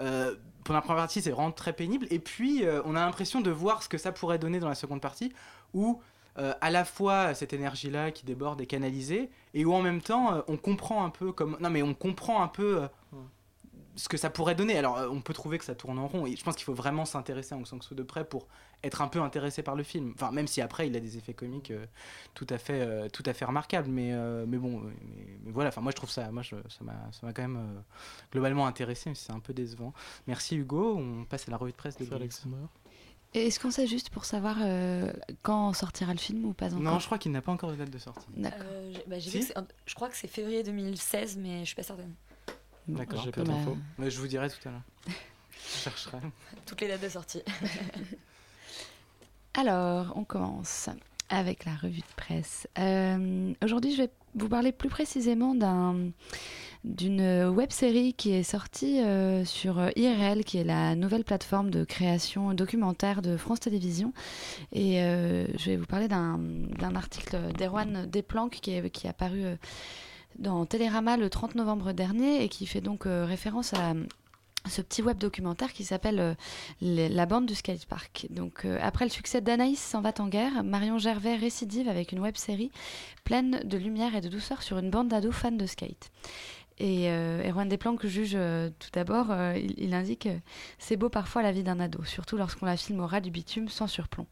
Euh, 0.00 0.34
pour 0.64 0.74
la 0.74 0.80
première 0.80 1.02
partie, 1.02 1.20
c'est 1.20 1.30
vraiment 1.30 1.52
très 1.52 1.72
pénible. 1.72 2.06
Et 2.10 2.18
puis, 2.18 2.64
euh, 2.64 2.82
on 2.84 2.94
a 2.94 3.00
l'impression 3.00 3.40
de 3.40 3.50
voir 3.50 3.82
ce 3.82 3.88
que 3.88 3.98
ça 3.98 4.12
pourrait 4.12 4.38
donner 4.38 4.60
dans 4.60 4.68
la 4.68 4.74
seconde 4.74 5.00
partie, 5.00 5.32
où 5.74 6.00
euh, 6.38 6.54
à 6.60 6.70
la 6.70 6.84
fois 6.84 7.34
cette 7.34 7.52
énergie-là 7.52 8.12
qui 8.12 8.24
déborde 8.24 8.60
est 8.60 8.66
canalisée, 8.66 9.30
et 9.52 9.64
où 9.64 9.74
en 9.74 9.82
même 9.82 10.00
temps, 10.00 10.34
euh, 10.34 10.40
on 10.48 10.56
comprend 10.56 11.04
un 11.04 11.10
peu 11.10 11.32
comme... 11.32 11.56
Non, 11.60 11.70
mais 11.70 11.82
on 11.82 11.94
comprend 11.94 12.42
un 12.42 12.48
peu... 12.48 12.82
ce 13.96 14.08
que 14.08 14.16
ça 14.16 14.30
pourrait 14.30 14.54
donner. 14.54 14.76
Alors, 14.78 14.98
euh, 14.98 15.08
on 15.10 15.20
peut 15.20 15.32
trouver 15.34 15.58
que 15.58 15.64
ça 15.64 15.74
tourne 15.74 15.98
en 15.98 16.06
rond, 16.06 16.26
et 16.26 16.36
je 16.36 16.42
pense 16.44 16.54
qu'il 16.56 16.64
faut 16.64 16.74
vraiment 16.74 17.04
s'intéresser 17.04 17.54
à 17.54 17.58
Aung 17.58 17.66
San 17.66 17.80
Suu 17.82 17.94
de 17.94 18.02
près 18.02 18.24
pour 18.24 18.46
être 18.82 19.02
un 19.02 19.08
peu 19.08 19.20
intéressé 19.20 19.62
par 19.62 19.76
le 19.76 19.82
film. 19.82 20.12
Enfin, 20.14 20.30
même 20.30 20.46
si 20.46 20.60
après, 20.62 20.86
il 20.88 20.96
a 20.96 21.00
des 21.00 21.18
effets 21.18 21.34
comiques 21.34 21.70
euh, 21.70 21.84
tout 22.34 22.46
à 22.48 22.56
fait, 22.58 22.80
euh, 22.80 23.08
tout 23.08 23.22
à 23.26 23.32
fait 23.34 23.44
remarquables, 23.44 23.88
mais, 23.90 24.12
euh, 24.12 24.46
mais 24.48 24.56
bon, 24.58 24.80
mais, 24.80 24.92
mais 25.44 25.50
voilà. 25.52 25.68
Enfin, 25.68 25.80
moi, 25.82 25.90
je 25.92 25.96
trouve 25.96 26.10
ça, 26.10 26.30
moi, 26.30 26.42
je- 26.42 26.56
ça 26.68 26.82
m'a, 26.84 26.94
ça 27.12 27.26
m'a 27.26 27.32
quand 27.32 27.42
même 27.42 27.56
euh, 27.58 27.80
globalement 28.32 28.66
intéressé, 28.66 29.10
mais 29.10 29.16
c'est 29.16 29.32
un 29.32 29.40
peu 29.40 29.52
décevant. 29.52 29.92
Merci 30.26 30.56
Hugo. 30.56 30.96
On 30.96 31.24
passe 31.24 31.46
à 31.48 31.50
la 31.50 31.56
revue 31.58 31.72
de 31.72 31.76
presse 31.76 31.96
de. 31.98 32.04
Et 33.32 33.46
Est-ce 33.46 33.60
qu'on 33.60 33.70
sait 33.70 33.86
juste 33.86 34.10
pour 34.10 34.24
savoir 34.24 34.56
euh, 34.60 35.12
quand 35.42 35.72
sortira 35.72 36.12
le 36.12 36.18
film 36.18 36.44
ou 36.46 36.52
pas 36.52 36.66
encore 36.66 36.80
Non, 36.80 36.98
je 36.98 37.06
crois 37.06 37.16
qu'il 37.18 37.30
n'a 37.30 37.40
pas 37.40 37.52
encore 37.52 37.70
de 37.70 37.76
date 37.76 37.90
de 37.90 37.98
sortie. 37.98 38.26
D'accord. 38.36 38.58
Euh, 38.64 38.92
j'ai- 38.92 39.04
bah, 39.06 39.18
j'ai 39.20 39.30
Si 39.30 39.36
vu 39.36 39.40
que 39.40 39.46
c'est 39.52 39.58
un- 39.58 39.66
je 39.86 39.94
crois 39.94 40.08
que 40.08 40.16
c'est 40.16 40.26
février 40.26 40.64
2016, 40.64 41.36
mais 41.36 41.60
je 41.60 41.66
suis 41.66 41.76
pas 41.76 41.84
certaine. 41.84 42.12
D'accord. 42.96 43.22
J'ai 43.22 43.30
pas 43.32 43.42
d'infos. 43.44 43.76
Mais 43.98 44.10
je 44.10 44.18
vous 44.20 44.26
dirai 44.26 44.48
tout 44.48 44.68
à 44.68 44.72
l'heure. 44.72 44.82
je 45.06 45.78
chercherai. 45.82 46.18
Toutes 46.66 46.80
les 46.80 46.88
dates 46.88 47.02
de 47.02 47.08
sortie. 47.08 47.42
Alors, 49.54 50.12
on 50.16 50.24
commence 50.24 50.88
avec 51.28 51.64
la 51.64 51.74
revue 51.74 52.00
de 52.00 52.14
presse. 52.16 52.66
Euh, 52.78 53.52
Aujourd'hui, 53.62 53.92
je 53.92 54.02
vais 54.02 54.10
vous 54.34 54.48
parler 54.48 54.72
plus 54.72 54.88
précisément 54.88 55.54
d'un 55.54 56.10
d'une 56.84 57.44
web 57.48 57.70
série 57.70 58.14
qui 58.14 58.32
est 58.32 58.42
sortie 58.42 59.00
euh, 59.02 59.44
sur 59.44 59.90
IRL, 59.96 60.44
qui 60.44 60.56
est 60.58 60.64
la 60.64 60.94
nouvelle 60.94 61.24
plateforme 61.24 61.70
de 61.70 61.84
création 61.84 62.54
documentaire 62.54 63.20
de 63.20 63.36
France 63.36 63.60
Télévisions. 63.60 64.14
Et 64.72 65.02
euh, 65.02 65.46
je 65.58 65.66
vais 65.70 65.76
vous 65.76 65.84
parler 65.86 66.08
d'un 66.08 66.38
d'un 66.78 66.96
article 66.96 67.36
d'Erwan 67.58 68.06
Desplanques 68.06 68.58
qui 68.62 68.70
est, 68.72 68.88
qui 68.90 69.06
est 69.06 69.10
apparu 69.10 69.44
euh, 69.44 69.56
dans 70.38 70.64
Télérama 70.66 71.16
le 71.16 71.28
30 71.28 71.54
novembre 71.54 71.92
dernier 71.92 72.42
et 72.42 72.48
qui 72.48 72.66
fait 72.66 72.80
donc 72.80 73.06
euh, 73.06 73.24
référence 73.24 73.74
à 73.74 73.94
ce 74.68 74.82
petit 74.82 75.02
web 75.02 75.18
documentaire 75.18 75.72
qui 75.72 75.84
s'appelle 75.84 76.20
euh, 76.20 77.08
La 77.08 77.26
bande 77.26 77.46
du 77.46 77.54
skatepark. 77.54 78.26
Donc, 78.30 78.64
euh, 78.64 78.78
après 78.82 79.04
le 79.04 79.10
succès 79.10 79.40
d'Anaïs 79.40 79.80
s'en 79.80 80.00
va 80.00 80.12
en 80.18 80.28
guerre, 80.28 80.62
Marion 80.64 80.98
Gervais 80.98 81.36
récidive 81.36 81.88
avec 81.88 82.12
une 82.12 82.20
web 82.20 82.36
série 82.36 82.70
pleine 83.24 83.60
de 83.64 83.78
lumière 83.78 84.14
et 84.14 84.20
de 84.20 84.28
douceur 84.28 84.62
sur 84.62 84.78
une 84.78 84.90
bande 84.90 85.08
d'ados 85.08 85.34
fans 85.34 85.50
de 85.50 85.66
skate. 85.66 86.10
Et 86.82 87.10
euh, 87.10 87.46
Erwan 87.46 87.68
Desplanques 87.68 88.06
juge 88.06 88.32
euh, 88.34 88.70
tout 88.78 88.88
d'abord, 88.94 89.26
euh, 89.30 89.54
il, 89.76 89.92
indique 89.92 90.24
euh, 90.24 90.38
C'est 90.78 90.96
beau 90.96 91.10
parfois 91.10 91.42
la 91.42 91.52
vie 91.52 91.62
d'un 91.62 91.78
ado, 91.78 92.02
surtout 92.04 92.38
lorsqu'on 92.38 92.64
la 92.64 92.78
filme 92.78 93.00
au 93.00 93.06
ras 93.06 93.20
du 93.20 93.30
bitume 93.30 93.68
sans 93.68 93.86
surplomb. 93.86 94.26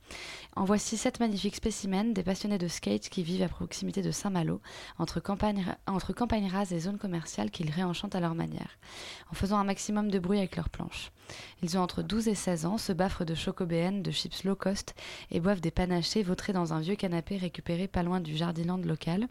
En 0.57 0.65
voici 0.65 0.97
sept 0.97 1.21
magnifiques 1.21 1.57
spécimens 1.57 2.15
des 2.15 2.23
passionnés 2.23 2.57
de 2.57 2.67
skate 2.67 3.11
qui 3.11 3.23
vivent 3.23 3.43
à 3.43 3.49
proximité 3.49 4.01
de 4.01 4.11
Saint-Malo, 4.11 4.63
entre 4.99 5.21
campagne, 5.21 5.77
entre 5.87 6.15
rase 6.51 6.73
et 6.73 6.81
zones 6.81 6.97
commerciales 6.97 7.51
qu'ils 7.51 7.71
réenchantent 7.71 8.15
à 8.15 8.21
leur 8.21 8.35
manière, 8.35 8.79
en 9.31 9.35
faisant 9.35 9.59
un 9.59 9.65
maximum 9.65 10.11
de 10.11 10.19
bruit 10.19 10.39
avec 10.39 10.57
leurs 10.57 10.71
planches. 10.71 11.13
Ils 11.63 11.77
ont 11.77 11.83
entre 11.83 12.03
12 12.03 12.29
et 12.29 12.35
16 12.35 12.65
ans, 12.65 12.79
se 12.79 12.93
baffrent 12.93 13.27
de 13.27 13.35
chocobéennes, 13.35 14.03
de 14.03 14.11
chips 14.11 14.45
low 14.45 14.57
cost 14.57 14.95
et 15.31 15.41
boivent 15.41 15.61
des 15.61 15.71
panachés 15.71 16.23
vautrés 16.23 16.55
dans 16.55 16.73
un 16.73 16.81
vieux 16.81 16.97
canapé 16.97 17.37
récupéré 17.37 17.89
pas 17.89 18.03
loin 18.03 18.21
du 18.21 18.35
jardiland 18.35 18.79
local, 18.79 19.29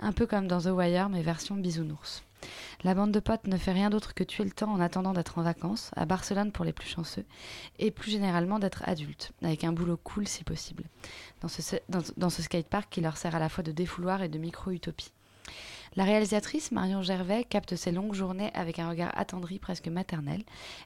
un 0.00 0.12
peu 0.12 0.26
comme 0.26 0.48
dans 0.48 0.60
The 0.60 0.66
Wire 0.66 1.08
mais 1.08 1.22
version 1.22 1.56
bisounours. 1.56 2.22
La 2.84 2.94
bande 2.94 3.12
de 3.12 3.20
potes 3.20 3.46
ne 3.46 3.58
fait 3.58 3.72
rien 3.72 3.90
d'autre 3.90 4.14
que 4.14 4.24
tuer 4.24 4.44
le 4.44 4.50
temps 4.50 4.72
en 4.72 4.80
attendant 4.80 5.12
d'être 5.12 5.38
en 5.38 5.42
vacances, 5.42 5.90
à 5.94 6.06
Barcelone 6.06 6.52
pour 6.52 6.64
les 6.64 6.72
plus 6.72 6.88
chanceux, 6.88 7.24
et 7.78 7.90
plus 7.90 8.10
généralement 8.10 8.58
d'être 8.58 8.82
adulte, 8.88 9.32
avec 9.42 9.64
un 9.64 9.72
boulot 9.72 9.98
cool 10.02 10.26
si 10.26 10.42
possible, 10.42 10.84
dans 11.42 11.48
ce, 11.48 11.76
dans, 11.88 12.02
dans 12.16 12.30
ce 12.30 12.42
skatepark 12.42 12.88
qui 12.90 13.02
leur 13.02 13.18
sert 13.18 13.34
à 13.34 13.38
la 13.38 13.50
fois 13.50 13.62
de 13.62 13.72
défouloir 13.72 14.22
et 14.22 14.28
de 14.28 14.38
micro-utopie. 14.38 15.12
La 15.96 16.04
réalisatrice 16.04 16.70
Marion 16.70 17.02
Gervais 17.02 17.42
capte 17.42 17.74
ces 17.74 17.90
longues 17.90 18.14
journées 18.14 18.50
avec 18.54 18.78
un 18.78 18.88
regard 18.88 19.10
attendri, 19.18 19.58
presque 19.58 19.88
maternel. 19.88 20.42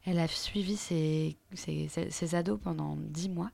Elle 0.06 0.18
a 0.18 0.26
suivi 0.28 0.76
ses, 0.76 1.36
ses- 1.52 1.88
ses- 1.88 2.10
ses 2.10 2.34
ados 2.34 2.58
pendant 2.62 2.96
dix 2.98 3.28
mois 3.28 3.50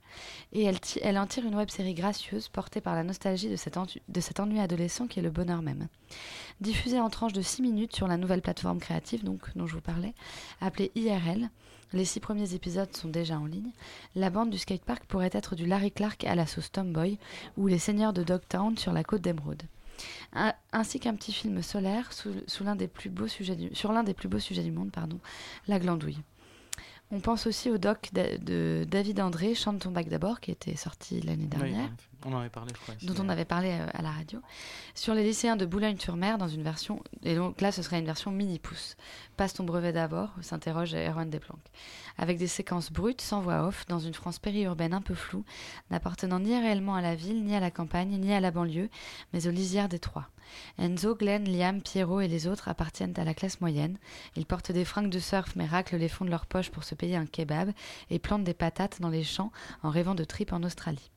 et 0.53 0.63
elle, 1.03 1.19
en 1.19 1.27
tire 1.27 1.45
une 1.45 1.57
web-série 1.57 1.95
gracieuse 1.95 2.49
portée 2.49 2.81
par 2.81 2.95
la 2.95 3.03
nostalgie 3.03 3.49
de 3.49 3.57
cet, 3.57 3.77
ennui 4.41 4.61
adolescent 4.61 5.09
qui 5.09 5.19
est 5.19 5.23
le 5.23 5.31
bonheur 5.31 5.61
même. 5.61 5.89
Diffusée 6.61 7.01
en 7.01 7.11
tranches 7.11 7.33
de 7.33 7.43
6 7.43 7.63
minutes 7.63 7.97
sur 7.97 8.07
la 8.07 8.17
nouvelle 8.17 8.43
plateforme 8.43 8.79
créative 8.79 9.25
dont 9.25 9.67
je 9.67 9.75
vous 9.75 9.81
parlais, 9.81 10.15
appelée 10.61 10.93
IRL, 10.95 11.51
les 11.93 12.05
six 12.05 12.21
premiers 12.21 12.55
épisodes 12.55 12.95
sont 12.97 13.09
déjà 13.09 13.37
en 13.37 13.47
ligne. 13.47 13.73
La 14.15 14.31
bande 14.31 14.51
du 14.51 14.59
skatepark 14.59 15.05
pourrait 15.07 15.31
être 15.33 15.57
du 15.57 15.67
Larry 15.67 15.91
Clark 15.91 16.23
à 16.23 16.37
la 16.37 16.47
sauce 16.47 16.71
Tomboy 16.71 17.19
ou 17.57 17.67
les 17.67 17.81
Seigneurs 17.81 18.13
de 18.13 18.23
Dogtown 18.23 18.79
sur 18.79 18.93
la 18.93 19.03
côte 19.03 19.23
d'Emeraude. 19.23 19.65
Un- 20.33 20.55
ainsi 20.73 21.01
qu'un 21.01 21.15
petit 21.15 21.33
film 21.33 21.63
solaire 21.63 22.13
sous, 22.13 22.33
sous 22.47 22.65
l'un 22.65 22.77
des 22.77 22.89
plus 22.89 23.11
beaux 23.11 23.29
sujets 23.29 23.57
du- 23.57 23.75
sur 23.75 23.93
l'un 23.93 24.03
des 24.03 24.15
plus 24.15 24.29
beaux 24.29 24.39
sujets 24.39 24.63
du 24.63 24.73
monde, 24.73 24.91
pardon, 24.91 25.19
la 25.69 25.79
glandouille. 25.79 26.19
On 27.13 27.19
pense 27.21 27.47
aussi 27.47 27.71
au 27.71 27.79
doc 27.79 28.11
de, 28.13 28.37
de 28.39 28.85
David 28.89 29.21
André, 29.21 29.55
Chante 29.57 29.81
ton 29.81 29.91
bac 29.91 30.09
d'abord, 30.09 30.41
qui 30.41 30.53
était 30.53 30.77
sorti 30.77 31.21
l'année 31.21 31.49
Oui, 31.53 31.59
dernière 31.59 31.91
on 32.25 32.33
en 32.33 32.41
avait 32.41 32.51
parlé, 32.51 32.73
je 32.75 32.81
crois. 32.81 32.95
ici, 32.95 33.07
dont 33.07 33.15
on 33.23 33.29
avait 33.29 33.45
parlé 33.45 33.71
euh, 33.71 33.87
à 33.93 34.03
la 34.03 34.11
radio, 34.11 34.41
sur 34.95 35.15
les 35.15 35.25
lycéens 35.25 35.57
de 35.57 35.67
Boulogne-sur-Mer 35.67 36.39
dans 36.39 36.49
une 36.49 36.63
version, 36.63 37.03
et 37.23 37.35
donc 37.35 37.61
là 37.61 37.73
ce 37.73 37.83
serait 37.83 37.99
une 37.99 38.07
version 38.07 38.31
mini-pouce. 38.31 38.97
Passe 39.37 39.55
ton 39.55 39.65
brevet 39.65 39.93
d'abord, 39.93 40.31
s'interroge 40.41 40.95
Erwan 40.95 41.31
Desplanques. 41.31 41.71
Avec 42.19 42.39
des 42.39 42.47
séquences 42.47 42.93
brutes, 42.93 43.21
sans 43.21 43.41
voix 43.41 43.67
off, 43.67 43.87
dans 43.87 43.99
une 43.99 44.15
France 44.15 44.39
périurbaine 44.39 44.93
un 44.93 45.01
peu 45.01 45.15
floue, 45.15 45.45
n'appartenant 45.91 46.41
ni 46.41 46.59
réellement 46.59 46.95
à 46.95 47.01
la 47.01 47.15
ville, 47.15 47.45
ni 47.45 47.55
à 47.55 47.61
la 47.61 47.71
campagne, 47.71 48.19
ni 48.19 48.33
à 48.33 48.41
la 48.41 48.51
banlieue, 48.51 48.91
mais 49.33 49.47
aux 49.47 49.53
lisières 49.53 49.89
des 49.89 49.99
Trois. 49.99 50.29
Enzo, 50.79 51.15
Glenn, 51.15 51.45
Liam, 51.45 51.81
Pierrot 51.81 52.21
et 52.21 52.29
les 52.29 52.47
autres 52.47 52.69
appartiennent 52.69 53.15
à 53.17 53.25
la 53.25 53.35
classe 53.35 53.61
moyenne. 53.61 53.99
Ils 54.37 54.47
portent 54.47 54.73
des 54.73 54.85
fringues 54.85 55.11
de 55.11 55.19
surf 55.19 55.55
mais 55.57 55.67
raclent 55.67 55.97
les 55.97 56.09
fonds 56.09 56.25
de 56.25 56.31
leur 56.31 56.47
poche 56.47 56.71
pour 56.71 56.85
se 56.85 56.95
payer 56.95 57.17
un 57.17 57.27
kebab 57.27 57.71
et 58.11 58.19
plantent 58.19 58.45
des 58.45 58.55
patates 58.55 59.01
dans 59.01 59.11
les 59.11 59.25
champs 59.25 59.53
en 59.83 59.91
rêvant 59.91 60.15
de 60.15 60.25
trip 60.25 60.53
en 60.53 60.63
Australie. 60.63 61.11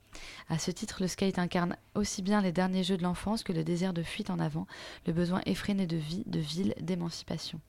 À 0.50 0.60
ce 0.60 0.72
titre, 0.72 0.98
le 1.02 1.08
skate 1.08 1.40
incarne 1.40 1.78
aussi 1.96 2.22
bien 2.22 2.42
les 2.42 2.52
derniers 2.52 2.84
jeux 2.84 2.98
de 2.98 3.04
l'enfance 3.04 3.44
que 3.44 3.54
le 3.54 3.64
désir 3.64 3.94
de 3.94 4.04
fuite 4.04 4.30
en 4.30 4.40
avant, 4.40 4.68
le 5.08 5.14
besoin 5.14 5.42
effréné 5.46 5.88
de 5.88 5.98
vie, 5.98 6.24
de 6.26 6.40
ville, 6.40 6.76
d'émancipation. 6.80 7.60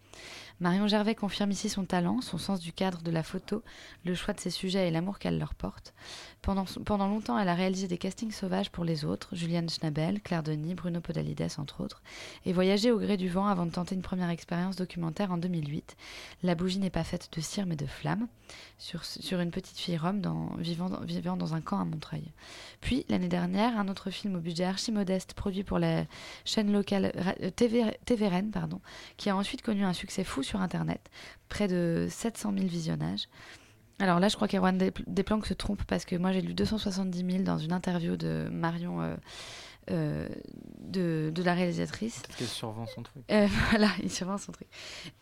Marion 0.61 0.87
Gervais 0.87 1.15
confirme 1.15 1.51
ici 1.51 1.69
son 1.69 1.85
talent, 1.85 2.21
son 2.21 2.39
sens 2.39 2.61
du 2.61 2.73
cadre 2.73 3.03
de 3.03 3.11
la 3.11 3.23
photo, 3.23 3.63
le 4.05 4.15
choix 4.15 4.35
de 4.35 4.41
ses 4.41 4.51
sujets 4.51 4.87
et 4.87 4.91
l'amour 4.91 5.19
qu'elle 5.19 5.39
leur 5.39 5.55
porte. 5.55 5.95
Pendant, 6.43 7.09
longtemps, 7.09 7.39
elle 7.39 7.49
a 7.49 7.55
réalisé 7.55 7.89
des 7.89 7.99
castings 7.99 8.31
sauvages 8.31 8.71
pour 8.71 8.85
les 8.85 9.05
autres, 9.05 9.35
Juliane 9.35 9.69
Schnabel, 9.69 10.21
Claire 10.21 10.43
Denis, 10.43 10.75
Bruno 10.75 11.01
Podalides, 11.01 11.49
entre 11.59 11.83
autres, 11.83 12.03
et 12.45 12.53
voyagé 12.53 12.93
au 12.93 12.99
gré 12.99 13.17
du 13.17 13.29
vent 13.29 13.47
avant 13.47 13.67
de 13.67 13.73
tenter 13.73 13.95
une 13.95 14.03
première 14.03 14.31
expérience 14.31 14.77
documentaire 14.77 15.33
en 15.33 15.39
2008. 15.39 15.97
La 16.43 16.55
bougie 16.55 16.79
n'est 16.79 16.91
pas 16.91 17.05
faite 17.05 17.31
de 17.35 17.41
cire 17.41 17.67
mais 17.67 17.77
de 17.77 17.87
flamme, 17.87 18.29
sur, 18.79 19.41
une 19.41 19.51
petite 19.51 19.79
fille 19.79 19.97
rome 19.97 20.21
vivant, 20.59 20.89
dans- 21.37 21.55
un 21.55 21.61
camp 21.61 21.81
à 21.81 21.85
Montreuil. 21.85 22.33
Puis, 22.81 23.05
l'année 23.09 23.29
dernière, 23.29 23.79
un 23.79 23.89
autre 23.89 24.11
film 24.11 24.37
au 24.37 24.41
budget 24.41 24.65
archi 24.65 24.93
modeste 24.93 25.35
produit 25.35 25.65
pour 25.65 25.79
la 25.79 26.05
chaîne 26.45 26.73
locale 26.73 27.13
euh, 27.43 27.51
TV, 27.51 27.85
TVRN, 28.05 28.51
pardon, 28.51 28.81
qui 29.17 29.31
a 29.31 29.37
ensuite 29.37 29.63
connu 29.63 29.85
un 29.85 29.93
succès 29.93 30.25
fou 30.25 30.43
sur 30.45 30.61
Internet, 30.61 31.11
près 31.49 31.67
de 31.69 32.07
700 32.09 32.53
000 32.55 32.67
visionnages. 32.67 33.29
Alors 34.01 34.19
là, 34.21 34.29
je 34.29 34.35
crois 34.37 34.49
qu'Erwan 34.49 34.77
Despl- 34.77 35.05
Desplanques 35.07 35.47
se 35.47 35.55
trompe 35.55 35.83
parce 35.85 36.05
que 36.05 36.17
moi, 36.17 36.33
j'ai 36.33 36.41
lu 36.41 36.53
270 36.55 37.19
000 37.33 37.45
dans 37.45 37.59
une 37.59 37.73
interview 37.73 38.17
de 38.17 38.49
Marion, 38.51 39.01
euh, 39.01 39.15
euh, 39.91 40.29
de, 40.81 41.31
de 41.35 41.43
la 41.43 41.55
réalisatrice. 41.55 42.21
Peut-être 42.21 42.37
qu'elle 42.37 42.47
survend 42.47 42.87
son 42.87 43.03
truc. 43.03 43.23
Euh, 43.31 43.47
voilà, 43.71 43.89
il 44.03 44.11
survend 44.11 44.39
son 44.39 44.53
truc. 44.53 44.69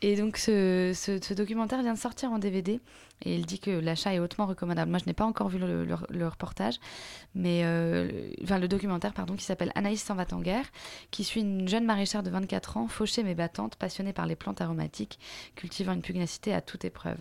Et 0.00 0.16
donc, 0.16 0.36
ce, 0.36 0.92
ce- 0.94 1.20
ce 1.22 1.34
documentaire 1.34 1.82
vient 1.82 1.94
de 1.94 1.98
sortir 1.98 2.30
en 2.32 2.38
DVD 2.38 2.80
et 3.24 3.34
il 3.36 3.46
dit 3.46 3.60
que 3.60 3.70
l'achat 3.70 4.12
est 4.14 4.18
hautement 4.18 4.46
recommandable. 4.46 4.90
Moi, 4.90 4.98
je 4.98 5.06
n'ai 5.06 5.12
pas 5.12 5.24
encore 5.24 5.48
vu 5.48 5.58
le, 5.58 5.84
le- 5.84 5.96
le 6.10 6.28
reportage, 6.28 6.76
mais 7.34 7.62
euh, 7.64 8.06
le- 8.10 8.32
enfin 8.42 8.58
le 8.58 8.68
documentaire, 8.68 9.12
pardon, 9.12 9.34
qui 9.36 9.44
s'appelle 9.44 9.72
Anaïs 9.74 10.02
s'en 10.02 10.14
va 10.14 10.24
en 10.32 10.40
guerre, 10.40 10.66
qui 11.10 11.24
suit 11.24 11.40
une 11.40 11.68
jeune 11.68 11.84
maraîchère 11.84 12.22
de 12.22 12.30
24 12.30 12.76
ans, 12.76 12.88
fauchée 12.88 13.22
mais 13.22 13.34
battante, 13.34 13.76
passionnée 13.76 14.12
par 14.12 14.26
les 14.26 14.36
plantes 14.36 14.60
aromatiques, 14.60 15.18
cultivant 15.56 15.92
une 15.92 16.02
pugnacité 16.02 16.52
à 16.54 16.60
toute 16.60 16.84
épreuve. 16.84 17.18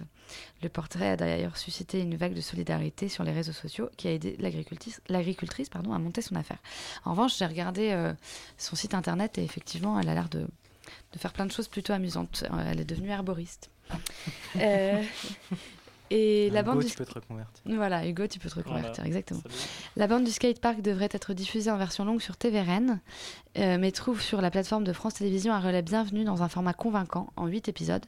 Le 0.64 0.70
portrait 0.70 1.10
a 1.10 1.18
d'ailleurs 1.18 1.58
suscité 1.58 2.00
une 2.00 2.16
vague 2.16 2.34
de 2.34 2.42
solidarité 2.42 3.10
sur 3.10 3.24
les 3.24 3.32
réseaux 3.32 3.52
sociaux 3.52 3.90
qui 3.98 4.08
a 4.08 4.12
aidé 4.14 4.36
l'agricultrice, 4.40 5.02
l'agricultrice 5.10 5.70
pardon, 5.70 5.94
à 5.94 6.00
monter 6.00 6.22
son 6.22 6.36
affaire. 6.36 6.60
En 7.06 7.12
revanche, 7.12 7.31
j'ai 7.38 7.46
regardé 7.46 7.92
euh, 7.92 8.14
son 8.58 8.76
site 8.76 8.94
internet 8.94 9.38
et 9.38 9.44
effectivement, 9.44 10.00
elle 10.00 10.10
a 10.10 10.14
l'air 10.14 10.30
de, 10.30 10.40
de 10.42 11.20
faire 11.20 11.34
plein 11.34 11.46
de 11.46 11.52
choses 11.52 11.68
plutôt 11.68 11.94
amusantes. 11.94 12.44
Euh, 12.52 12.64
Elle 12.72 12.80
est 12.82 12.86
devenue 12.86 13.10
herboriste. 13.10 13.70
Euh, 14.58 15.02
et 16.12 16.50
la 16.50 16.60
Hugo, 16.60 16.72
bande 16.74 16.82
du... 16.82 16.88
tu 16.88 16.98
peux 16.98 17.06
te 17.06 17.14
reconvertir. 17.14 17.64
Voilà, 17.66 18.06
Hugo, 18.06 18.28
tu 18.28 18.38
peux 18.38 18.50
te 18.50 18.56
reconvertir, 18.56 18.92
Voilà. 18.96 19.08
exactement. 19.08 19.42
La 19.96 20.08
bande 20.08 20.26
du 20.26 20.32
skatepark 20.32 20.82
devrait 20.82 21.10
être 21.12 21.34
diffusée 21.34 21.72
en 21.72 21.78
version 21.78 22.04
longue 22.04 22.22
sur 22.22 22.36
TVRN, 22.36 23.00
euh, 23.58 23.78
mais 23.80 23.92
trouve 23.92 24.22
sur 24.22 24.42
la 24.42 24.52
plateforme 24.52 24.84
de 24.84 24.92
France 24.92 25.16
Télévisions 25.16 25.54
un 25.54 25.62
relais 25.62 25.82
bienvenu 25.82 26.26
dans 26.26 26.44
un 26.44 26.50
format 26.50 26.74
convaincant, 26.74 27.32
en 27.38 27.48
8 27.48 27.70
épisodes. 27.70 28.06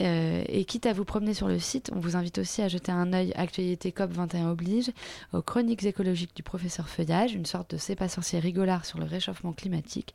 Euh, 0.00 0.44
et 0.46 0.64
quitte 0.64 0.86
à 0.86 0.92
vous 0.92 1.04
promener 1.04 1.34
sur 1.34 1.48
le 1.48 1.58
site, 1.58 1.90
on 1.94 1.98
vous 1.98 2.16
invite 2.16 2.38
aussi 2.38 2.62
à 2.62 2.68
jeter 2.68 2.92
un 2.92 3.12
œil 3.12 3.32
Actualité 3.34 3.90
COP21 3.90 4.46
oblige, 4.46 4.92
aux 5.32 5.42
chroniques 5.42 5.84
écologiques 5.84 6.36
du 6.36 6.44
professeur 6.44 6.88
Feuillage, 6.88 7.34
une 7.34 7.46
sorte 7.46 7.72
de 7.72 7.76
c'est 7.76 7.96
pas 7.96 8.08
sorcier 8.08 8.38
rigolard 8.38 8.84
sur 8.84 8.98
le 8.98 9.04
réchauffement 9.04 9.52
climatique, 9.52 10.14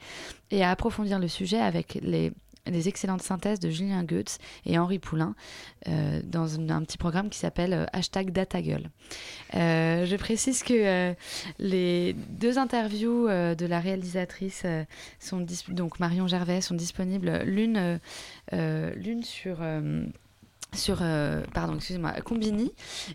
et 0.49 0.63
à 0.63 0.71
approfondir 0.71 1.19
le 1.19 1.27
sujet 1.27 1.59
avec 1.59 1.99
les 2.01 2.31
les 2.69 2.87
excellentes 2.87 3.21
synthèses 3.21 3.59
de 3.59 3.69
Julien 3.69 4.03
Goetz 4.03 4.37
et 4.65 4.77
Henri 4.77 4.99
Poulain 4.99 5.35
euh, 5.87 6.21
dans 6.23 6.59
un 6.59 6.83
petit 6.83 6.97
programme 6.97 7.29
qui 7.29 7.39
s'appelle 7.39 7.73
euh, 7.73 7.85
hashtag 7.93 8.31
Datagueule. 8.31 8.89
Euh, 9.55 10.05
je 10.05 10.15
précise 10.15 10.63
que 10.63 11.13
les 11.59 12.13
deux 12.13 12.57
interviews 12.57 13.27
de 13.27 13.65
la 13.65 13.79
réalisatrice 13.79 14.65
sont 15.19 15.45
donc 15.69 15.99
Marion 15.99 16.27
Gervais 16.27 16.61
sont 16.61 16.75
disponibles 16.75 17.41
l'une 17.45 17.99
l'une 18.51 19.23
sur 19.23 19.59
sur 20.77 20.99
euh, 21.01 21.43
pardon 21.53 21.75
excusez-moi 21.75 22.13
Combini. 22.23 22.71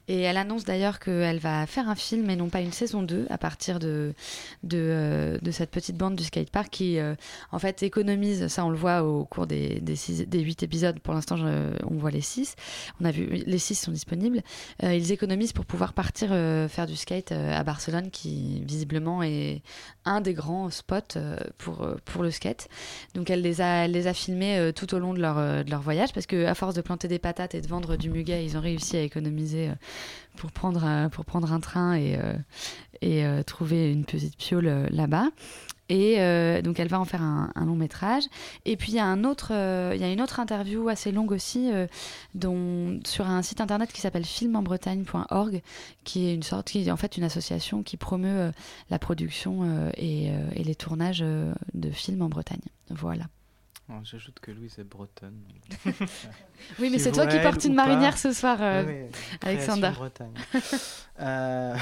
Et 0.09 0.21
elle 0.21 0.37
annonce 0.37 0.65
d'ailleurs 0.65 0.99
qu'elle 0.99 1.39
va 1.39 1.67
faire 1.67 1.89
un 1.89 1.95
film 1.95 2.29
et 2.31 2.37
non 2.37 2.49
pas 2.49 2.61
une 2.61 2.73
saison 2.73 3.03
2 3.03 3.27
à 3.31 3.39
partir 3.39 3.79
de 3.79 4.15
de, 4.63 4.79
euh, 4.79 5.39
de 5.41 5.51
cette 5.51 5.71
petite 5.71 5.97
bande 5.97 6.17
du 6.17 6.25
skatepark 6.25 6.69
qui 6.71 6.99
euh, 6.99 7.15
en 7.51 7.59
fait 7.59 7.83
économise 7.83 8.49
ça 8.49 8.65
on 8.65 8.71
le 8.71 8.77
voit 8.77 9.03
au 9.03 9.25
cours 9.25 9.47
des 9.47 9.81
des, 9.81 9.97
six, 9.97 10.27
des 10.27 10.41
8 10.41 10.63
épisodes. 10.63 10.99
Pour 11.01 11.15
l'instant 11.15 11.37
on 11.37 11.95
voit 11.95 12.11
les 12.11 12.21
6 12.21 12.55
on 13.01 13.05
a 13.05 13.11
vu 13.11 13.27
les 13.27 13.59
6 13.59 13.75
sont 13.77 13.93
disponibles. 13.93 14.43
Ils 14.83 15.13
économisent 15.13 15.53
pour 15.53 15.65
pouvoir 15.65 15.93
partir 15.93 16.29
faire 16.69 16.87
du 16.87 16.97
skate 16.97 17.33
à 17.33 17.63
Barcelone, 17.63 18.11
qui 18.11 18.63
visiblement 18.65 19.23
est 19.23 19.63
un 20.05 20.21
des 20.21 20.35
grands 20.35 20.71
spots 20.71 21.19
pour, 21.59 21.87
pour 22.05 22.23
le 22.23 22.31
skate. 22.31 22.69
Donc 23.15 23.31
elle 23.31 23.43
les 23.43 23.61
a, 23.61 23.87
les 23.87 24.07
a 24.07 24.15
filmés 24.15 24.73
tout 24.75 24.95
au 24.95 24.99
long 24.99 25.15
de 25.15 25.21
leur, 25.21 25.65
de 25.65 25.71
leur 25.71 25.81
voyage, 25.81 26.13
parce 26.13 26.27
que 26.27 26.47
à 26.47 26.55
force 26.55 26.75
de 26.75 26.81
planter 26.81 27.09
des 27.09 27.19
patates 27.19 27.52
de 27.61 27.67
vendre 27.67 27.97
du 27.97 28.11
muguet, 28.11 28.45
ils 28.45 28.57
ont 28.57 28.61
réussi 28.61 28.97
à 28.97 29.03
économiser 29.03 29.69
euh, 29.69 29.75
pour, 30.37 30.53
prendre, 30.53 31.09
pour 31.11 31.25
prendre 31.25 31.53
un 31.53 31.61
train 31.61 31.95
et, 31.95 32.17
euh, 32.17 32.35
et 33.01 33.25
euh, 33.25 33.43
trouver 33.43 33.93
une 33.93 34.05
petite 34.05 34.37
piole 34.37 34.89
là-bas. 34.91 35.29
Et 35.89 36.17
donc 36.63 36.81
elle 36.81 36.89
va 36.89 36.99
en 36.99 37.05
faire 37.05 37.21
un, 37.21 37.53
long 37.67 37.75
métrage. 37.75 38.23
Et 38.65 38.79
puis 38.79 38.93
il 38.93 38.95
y 38.95 38.99
a 38.99 39.05
un 39.05 39.25
autre, 39.25 39.53
il 39.53 40.01
y 40.01 40.05
a 40.05 40.11
une 40.11 40.23
autre 40.23 40.41
interview 40.41 40.89
assez 40.89 41.13
longue 41.13 41.33
aussi, 41.33 41.71
dont 42.35 42.99
sur 43.05 43.29
un 43.29 43.43
site 43.43 43.61
internet 43.61 43.93
qui 43.93 44.01
s'appelle 44.01 44.25
filmenbretagne.org, 44.25 45.61
qui 46.05 46.29
est 46.29 46.35
une 46.35 46.45
sorte, 46.45 46.69
qui 46.69 46.87
est 46.87 46.91
en 46.91 46.97
fait 46.97 47.19
une 47.19 47.25
association 47.25 47.83
qui 47.83 47.99
promeut 47.99 48.53
la 48.89 48.99
production 48.99 49.91
et, 49.99 50.33
les 50.57 50.75
tournages 50.75 51.23
de 51.75 51.91
films 51.91 52.23
en 52.23 52.31
Bretagne. 52.31 52.63
Voilà. 52.89 53.25
Oh, 53.89 53.95
j'ajoute 54.05 54.39
que 54.41 54.51
Louise 54.51 54.79
est 54.79 54.85
bretonne. 54.85 55.43
oui, 56.79 56.89
mais 56.91 56.99
c'est 56.99 57.13
toi 57.13 57.27
qui 57.27 57.39
portes 57.41 57.65
une 57.65 57.75
marinière 57.75 58.13
pas. 58.13 58.19
ce 58.19 58.33
soir, 58.33 58.59
euh, 58.61 58.85
oui, 58.87 59.11
Alexander. 59.43 59.91
Bretagne. 59.95 60.35
euh, 61.21 61.77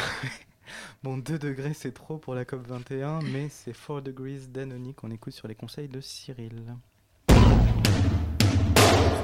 bon, 1.03 1.19
2 1.19 1.39
degrés, 1.39 1.75
c'est 1.75 1.93
trop 1.93 2.17
pour 2.19 2.35
la 2.35 2.45
COP21, 2.45 3.23
mais 3.31 3.49
c'est 3.51 3.75
4 3.77 4.01
degrees 4.01 4.47
d'Anony 4.49 4.95
qu'on 4.95 5.11
écoute 5.11 5.35
sur 5.35 5.47
les 5.47 5.55
conseils 5.55 5.89
de 5.89 6.01
Cyril. 6.01 6.75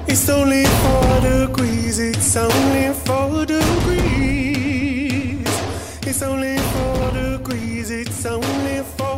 It's 0.07 0.29
only 0.29 0.63
4 0.63 1.21
degrees, 1.21 1.99
it's 1.99 2.37
only 2.37 2.93
4 3.05 3.45
degrees. 3.45 4.67
It's 6.05 6.21
only 6.21 6.57
4 6.57 7.11
degrees, 7.11 7.89
it's 7.91 8.25
only 8.25 8.83
4 8.97 9.16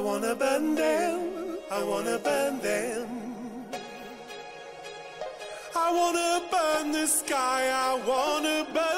wanna 0.00 0.34
burn 0.34 0.74
them, 0.74 1.58
I 1.70 1.82
wanna 1.82 2.18
burn 2.18 2.58
them. 2.60 3.08
I 5.76 5.92
wanna 5.92 6.42
burn 6.50 6.92
the 6.92 7.06
sky, 7.06 7.70
I 7.88 7.94
wanna 8.08 8.66
burn 8.74 8.89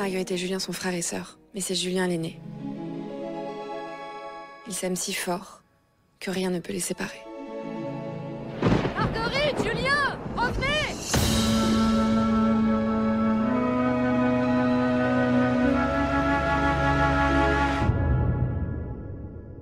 Marguerite 0.00 0.30
et 0.30 0.38
Julien 0.38 0.58
sont 0.58 0.72
frères 0.72 0.94
et 0.94 1.02
sœurs, 1.02 1.38
mais 1.54 1.60
c'est 1.60 1.74
Julien 1.74 2.06
l'aîné. 2.06 2.40
Ils 4.66 4.72
s'aiment 4.72 4.96
si 4.96 5.12
fort 5.12 5.60
que 6.20 6.30
rien 6.30 6.48
ne 6.48 6.58
peut 6.58 6.72
les 6.72 6.80
séparer. 6.80 7.20
Marguerite, 8.96 9.58
Julien, 9.62 10.18
revenez 10.34 10.96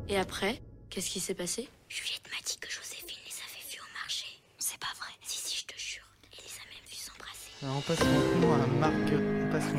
Et 0.08 0.16
après, 0.16 0.60
qu'est-ce 0.90 1.10
qui 1.10 1.20
s'est 1.20 1.34
passé? 1.34 1.68
Juliette 1.88 2.22
m'a 2.30 2.40
dit 2.46 2.56
que 2.58 2.70
Joséphine 2.70 3.18
les 3.26 3.34
avait 3.42 3.64
vus 3.70 3.80
au 3.80 3.92
marché. 4.00 4.26
C'est 4.58 4.78
pas 4.78 4.94
vrai. 4.98 5.10
Si, 5.22 5.38
si, 5.38 5.56
je 5.66 5.74
te 5.74 5.78
jure. 5.78 6.04
Elle 6.32 6.38
les 6.44 6.56
a 6.58 6.64
même 6.70 6.86
vus 6.88 6.96
s'embrasser. 6.96 7.50
Alors, 7.62 7.76
on 7.76 7.80
passe 7.80 8.00
maintenant 8.00 8.54
à, 8.54 8.88
Margue- 8.88 9.46
on 9.46 9.52
passe 9.52 9.72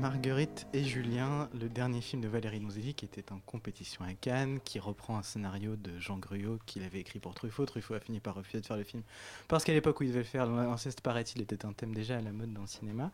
Marguerite 0.00 0.66
et 0.74 0.84
Julien, 0.84 1.48
le 1.58 1.68
dernier 1.68 2.00
film 2.00 2.20
de 2.20 2.28
Valérie 2.28 2.60
Donzelli 2.60 2.94
qui 2.94 3.04
était 3.06 3.32
en 3.32 3.38
compétition 3.46 4.04
à 4.04 4.12
Cannes, 4.12 4.58
qui 4.64 4.78
reprend 4.78 5.16
un 5.18 5.22
scénario 5.22 5.74
de 5.76 5.98
Jean 5.98 6.18
Gruot 6.18 6.58
qu'il 6.66 6.82
avait 6.82 7.00
écrit 7.00 7.18
pour 7.18 7.34
Truffaut. 7.34 7.64
Truffaut 7.64 7.94
a 7.94 8.00
fini 8.00 8.20
par 8.20 8.34
refuser 8.34 8.60
de 8.60 8.66
faire 8.66 8.76
le 8.76 8.84
film 8.84 9.02
parce 9.48 9.64
qu'à 9.64 9.72
l'époque 9.72 9.98
où 10.00 10.04
il 10.04 10.08
devait 10.10 10.18
le 10.20 10.24
faire, 10.24 10.46
l'inceste 10.46 11.00
paraît-il 11.00 11.40
était 11.42 11.64
un 11.64 11.72
thème 11.72 11.94
déjà 11.94 12.18
à 12.18 12.20
la 12.20 12.30
mode 12.32 12.52
dans 12.52 12.60
le 12.60 12.66
cinéma, 12.66 13.10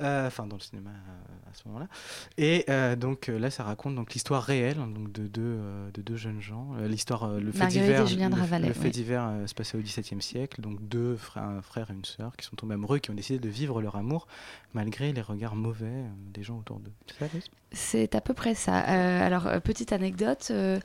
Euh, 0.00 0.26
enfin 0.26 0.46
dans 0.46 0.56
le 0.56 0.60
cinéma 0.62 0.90
euh, 0.90 1.50
à 1.50 1.54
ce 1.54 1.66
moment-là. 1.68 1.88
Et 2.36 2.64
euh, 2.68 2.94
donc 2.94 3.28
là, 3.28 3.50
ça 3.50 3.64
raconte 3.64 3.94
donc 3.94 4.12
l'histoire 4.12 4.42
réelle 4.42 4.78
hein, 4.80 4.86
donc 4.86 5.10
de 5.12 5.26
deux 5.26 5.58
de 5.94 6.02
deux 6.02 6.16
jeunes 6.16 6.40
gens, 6.42 6.74
l'histoire 6.86 7.28
le 7.40 7.52
fait 7.52 7.58
Marguerite 7.60 8.00
et 8.00 8.06
Julien 8.06 8.28
le- 8.28 8.34
Ravalet, 8.36 8.68
le 8.68 8.74
fait 8.74 8.90
divers 8.90 9.32
se 9.46 9.54
passait 9.54 9.78
au 9.78 9.80
XVIIe 9.80 10.20
siècle, 10.22 10.60
donc 10.60 10.80
deux 10.88 11.16
frères, 11.16 11.44
un 11.44 11.62
frère 11.62 11.90
et 11.90 11.94
une 11.94 12.04
sœur 12.04 12.36
qui 12.36 12.44
sont 12.44 12.54
tombés 12.56 12.74
amoureux, 12.74 12.98
qui 12.98 13.10
ont 13.10 13.14
décidé 13.14 13.38
de 13.38 13.48
vivre 13.48 13.80
leur 13.80 13.96
amour 13.96 14.26
malgré 14.74 15.12
les 15.12 15.22
regards 15.22 15.56
mauvais 15.56 16.04
des 16.32 16.42
gens 16.42 16.58
autour 16.58 16.78
d'eux. 16.80 16.92
C'est 17.06 17.18
ça, 17.18 17.24
Alice? 17.32 17.44
C'est 17.70 18.14
à 18.14 18.22
peu 18.22 18.32
près 18.32 18.54
ça. 18.54 18.78
Euh, 18.88 19.26
alors, 19.26 19.46
euh, 19.46 19.60
petite 19.60 19.92
anecdote, 19.92 20.48
euh, 20.50 20.78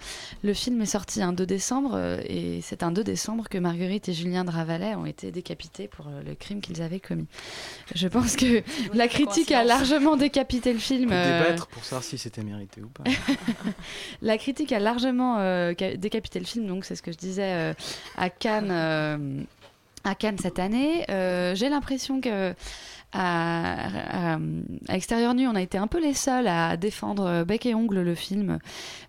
le 0.43 0.53
film 0.53 0.81
est 0.81 0.85
sorti 0.85 1.21
un 1.21 1.31
2 1.31 1.45
décembre 1.45 1.91
euh, 1.95 2.19
et 2.27 2.59
c'est 2.61 2.83
un 2.83 2.91
2 2.91 3.05
décembre 3.05 3.47
que 3.47 3.57
Marguerite 3.57 4.09
et 4.09 4.13
Julien 4.13 4.43
de 4.43 4.49
Ravalet 4.51 4.93
ont 4.95 5.05
été 5.05 5.31
décapités 5.31 5.87
pour 5.87 6.07
euh, 6.07 6.21
le 6.23 6.35
crime 6.35 6.59
qu'ils 6.59 6.81
avaient 6.81 6.99
commis. 6.99 7.27
Je 7.95 8.07
pense 8.09 8.35
que 8.35 8.61
la 8.93 9.07
critique 9.07 9.51
a 9.53 9.63
largement 9.63 10.17
décapité 10.17 10.71
le 10.73 10.77
On 10.79 10.81
film. 10.81 11.09
peut 11.09 11.15
euh, 11.15 11.43
débattre 11.43 11.67
pour 11.67 11.85
savoir 11.85 12.03
si 12.03 12.17
c'était 12.17 12.43
mérité 12.43 12.81
ou 12.81 12.87
pas. 12.89 13.03
La 14.21 14.37
critique 14.37 14.71
a 14.71 14.79
largement 14.79 15.39
euh, 15.39 15.73
ca- 15.77 15.95
décapité 15.95 16.39
le 16.39 16.45
film, 16.45 16.67
donc 16.67 16.85
c'est 16.85 16.95
ce 16.95 17.01
que 17.01 17.11
je 17.11 17.17
disais 17.17 17.53
euh, 17.53 17.73
à 18.17 18.29
Cannes. 18.29 18.71
euh, 18.71 19.41
à 20.03 20.15
Cannes 20.15 20.37
cette 20.37 20.59
année, 20.59 21.05
Euh, 21.09 21.55
j'ai 21.55 21.69
l'impression 21.69 22.19
que 22.19 22.53
à, 23.13 24.33
à- 24.33 24.37
à 24.89 24.95
Extérieur 24.95 25.33
Nu, 25.33 25.47
on 25.47 25.55
a 25.55 25.61
été 25.61 25.77
un 25.77 25.87
peu 25.87 26.01
les 26.01 26.13
seuls 26.13 26.47
à 26.47 26.77
défendre 26.77 27.25
euh, 27.25 27.45
bec 27.45 27.65
et 27.65 27.75
ongle 27.75 28.01
le 28.01 28.15
film. 28.15 28.59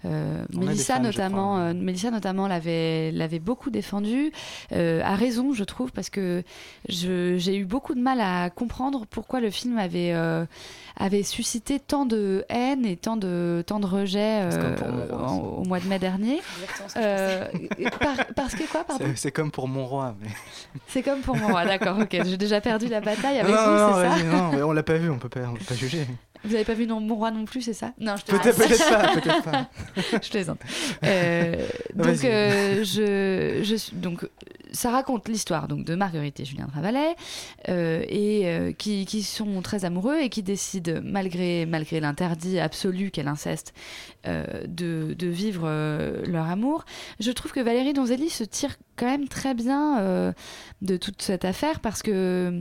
Euh, 0.05 0.45
Mélissa 0.53 0.99
notamment, 0.99 1.59
euh, 1.59 1.73
Mélissa 1.75 2.11
notamment 2.11 2.47
l'avait 2.49 3.11
l'avait 3.13 3.39
beaucoup 3.39 3.71
défendu, 3.71 4.33
euh, 4.73 5.01
à 5.05 5.15
raison 5.15 5.53
je 5.53 5.65
trouve, 5.65 5.93
parce 5.93 6.11
que 6.11 6.43
je- 6.89 7.37
j'ai 7.39 7.57
eu 7.57 7.65
beaucoup 7.65 7.95
de 7.95 8.01
mal 8.01 8.21
à 8.21 8.51
comprendre 8.51 9.07
pourquoi 9.09 9.41
le 9.41 9.51
film 9.51 9.79
avait 9.79 10.13
euh, 10.13 10.45
avait 10.97 11.23
suscité 11.23 11.81
tant 11.81 12.07
de 12.07 12.45
haine 12.49 12.85
et 12.85 12.97
tant 12.97 13.17
de 13.17 13.65
tant 13.67 13.81
de 13.81 13.87
rejet 13.87 14.41
euh, 14.43 14.77
mon 14.91 15.17
roi, 15.17 15.29
en- 15.31 15.39
au 15.41 15.65
mois 15.65 15.81
de 15.81 15.87
mai 15.87 15.99
dernier. 15.99 16.41
Euh, 16.97 17.47
par- 18.01 18.27
parce 18.37 18.55
que 18.55 18.71
quoi, 18.71 18.85
pardon? 18.85 19.05
C'est- 19.07 19.17
C'est 19.17 19.33
comme 19.33 19.51
pour 19.51 19.69
mon 19.69 19.87
roi. 19.87 20.15
Mais... 20.21 20.29
C'est 20.87 21.03
comme 21.03 21.21
pour 21.21 21.37
moi, 21.37 21.65
d'accord, 21.65 21.99
ok. 21.99 22.11
J'ai 22.25 22.37
déjà 22.37 22.61
perdu 22.61 22.87
la 22.89 23.01
bataille 23.01 23.39
avec 23.39 23.53
non, 23.55 23.61
vous, 23.65 23.71
non, 23.79 23.94
ça 23.97 24.09
vas-y, 24.09 24.25
non, 24.25 24.51
on 24.69 24.73
l'a 24.73 24.83
pas 24.83 24.97
vu, 24.97 25.11
on 25.11 25.19
peut 25.19 25.29
pas, 25.29 25.41
on 25.49 25.55
peut 25.55 25.65
pas 25.65 25.75
juger. 25.75 26.07
Vous 26.45 26.55
avez 26.55 26.65
pas 26.65 26.75
vu 26.75 26.87
non, 26.87 27.01
mon 27.01 27.15
roi 27.15 27.31
non 27.31 27.47
plus, 27.47 27.63
c'est 27.63 27.73
ça? 27.73 27.93
Non, 27.99 28.17
je 28.17 28.25
te 28.25 28.33
Peut-être, 28.33 28.59
peut-être 28.59 28.91
pas, 28.91 29.15
peut-être 29.21 29.43
pas. 29.43 29.71
je 30.23 30.31
plaisante. 30.31 30.61
Euh, 31.03 31.67
donc, 31.95 32.23
euh, 32.25 32.85
je, 32.85 33.63
je 33.63 33.75
suis 33.75 33.97
donc 33.97 34.29
ça 34.73 34.91
raconte 34.91 35.29
l'histoire 35.29 35.69
donc 35.69 35.85
de 35.87 35.95
Marguerite 35.95 36.41
et 36.41 36.45
Julien 36.45 36.67
de 36.67 36.73
Ravalet 36.73 37.15
euh, 37.69 38.05
et 38.09 38.43
euh, 38.45 38.73
qui, 38.73 39.07
qui 39.07 39.23
sont 39.23 39.63
très 39.63 39.85
amoureux 39.85 40.19
et 40.21 40.29
qui 40.29 40.43
décident 40.43 41.01
malgré 41.03 41.65
malgré 41.65 42.01
l'interdit 42.01 42.59
absolu 42.59 43.11
qu'est 43.11 43.23
l'inceste 43.23 43.73
de, 44.27 45.15
de 45.15 45.27
vivre 45.27 45.69
leur 46.27 46.47
amour. 46.47 46.85
Je 47.21 47.31
trouve 47.31 47.53
que 47.53 47.61
Valérie 47.61 47.93
Donzelli 47.93 48.31
se 48.31 48.43
tire 48.43 48.77
quand 48.97 49.07
même 49.07 49.29
très 49.29 49.55
bien 49.55 49.99
euh, 50.01 50.33
de 50.83 50.97
toute 50.97 51.23
cette 51.23 51.45
affaire 51.45 51.81
parce 51.81 52.03
que 52.03 52.11
euh, 52.13 52.61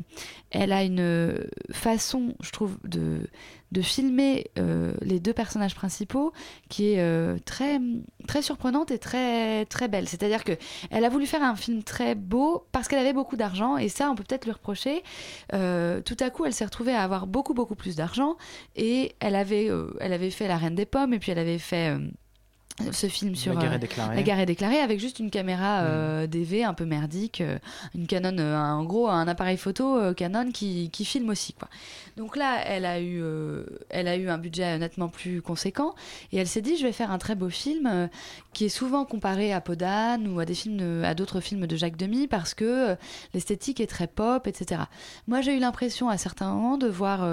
elle 0.52 0.72
a 0.72 0.84
une 0.84 1.48
façon, 1.72 2.36
je 2.42 2.52
trouve, 2.52 2.78
de, 2.84 3.28
de 3.74 3.82
filmer 3.82 4.52
euh, 4.58 4.94
les 5.02 5.20
deux 5.20 5.34
personnages 5.34 5.76
principaux 5.76 6.32
qui 6.70 6.94
est 6.94 7.00
euh, 7.00 7.38
très, 7.44 7.82
très 8.28 8.42
surprenante 8.42 8.92
et 8.92 9.00
très, 9.00 9.66
très 9.66 9.88
belle. 9.88 10.08
C'est-à-dire 10.08 10.44
que 10.44 10.54
elle 10.92 11.04
a 11.04 11.10
voulu 11.10 11.26
faire 11.26 11.42
un 11.42 11.56
film 11.56 11.84
très 11.84 12.16
beau 12.16 12.66
parce 12.72 12.88
qu'elle 12.88 13.00
avait 13.00 13.14
beaucoup 13.14 13.36
d'argent 13.36 13.76
et 13.76 13.90
ça, 13.90 14.10
on 14.10 14.16
peut 14.16 14.24
peut-être 14.24 14.46
lui 14.46 14.52
reprocher. 14.52 15.04
Euh, 15.54 16.02
tout 16.02 16.18
à 16.20 16.30
coup, 16.30 16.46
elle 16.46 16.54
s'est 16.54 16.66
retrouvée 16.66 16.94
à 16.94 17.02
avoir 17.02 17.28
beaucoup, 17.28 17.54
beaucoup 17.54 17.76
plus 17.76 17.96
d'argent 17.96 18.38
et 18.76 19.16
elle 19.20 19.36
avait, 19.36 19.70
elle 20.00 20.14
avait 20.14 20.30
fait 20.30 20.48
La 20.48 20.58
Reine 20.58 20.76
des 20.76 20.86
Pommes 20.86 21.14
et 21.14 21.20
puis 21.20 21.32
elle 21.32 21.40
avait 21.40 21.58
fait 21.58 21.98
ce 22.92 23.08
film 23.08 23.36
sur 23.36 23.54
la 23.54 23.62
guerre, 23.62 23.74
euh, 23.74 24.16
la 24.16 24.24
guerre 24.24 24.40
est 24.40 24.46
déclarée 24.48 24.80
avec 24.80 25.00
juste 25.00 25.20
une 25.20 25.30
caméra 25.30 25.82
Mm. 25.84 25.86
euh, 25.88 26.28
DV 26.28 26.64
un 26.64 26.74
peu 26.74 26.86
merdique, 26.86 27.42
euh, 27.42 27.60
une 27.94 28.08
Canon, 28.08 28.36
euh, 28.40 28.58
en 28.58 28.84
gros 28.84 29.08
un 29.10 29.28
appareil 29.28 29.58
photo 29.58 30.14
Canon 30.16 30.52
qui, 30.52 30.90
qui 30.92 31.06
filme 31.06 31.30
aussi 31.30 31.54
quoi. 31.54 31.68
Donc 32.18 32.36
là, 32.36 32.62
elle 32.66 32.86
a 32.86 33.00
eu, 33.02 33.24
elle 33.90 34.08
a 34.08 34.16
eu 34.18 34.30
un 34.30 34.38
budget 34.38 34.78
nettement 34.80 35.08
plus 35.08 35.42
conséquent 35.42 35.94
et 36.32 36.38
elle 36.38 36.48
s'est 36.48 36.62
dit 36.62 36.78
je 36.78 36.84
vais 36.84 36.92
faire 36.92 37.12
un 37.12 37.18
très 37.20 37.36
beau 37.36 37.50
film 37.50 38.10
qui 38.54 38.66
est 38.66 38.70
souvent 38.70 39.06
comparé 39.06 39.52
à 39.54 39.62
Podane 39.62 40.28
ou 40.28 40.40
à 40.40 40.46
des 40.46 40.54
films, 40.56 40.78
de- 40.78 41.02
à 41.06 41.14
d'autres 41.16 41.40
films 41.42 41.66
de 41.68 41.76
Jacques 41.76 41.98
Demy 41.98 42.28
parce 42.28 42.54
que 42.54 42.96
l'esthétique 43.34 43.80
est 43.82 43.88
très 43.88 44.08
pop, 44.08 44.46
etc. 44.48 44.82
Moi, 45.28 45.42
j'ai 45.42 45.56
eu 45.56 45.60
l'impression 45.60 46.10
à 46.10 46.18
certains 46.18 46.50
moments 46.52 46.78
de 46.78 46.88
voir 46.88 47.28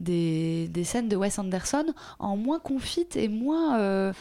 des, 0.00 0.68
des 0.68 0.84
scènes 0.84 1.08
de 1.08 1.16
Wes 1.16 1.38
Anderson 1.38 1.86
en 2.18 2.36
moins 2.36 2.58
confite 2.58 3.16
et 3.16 3.28
moins 3.28 4.12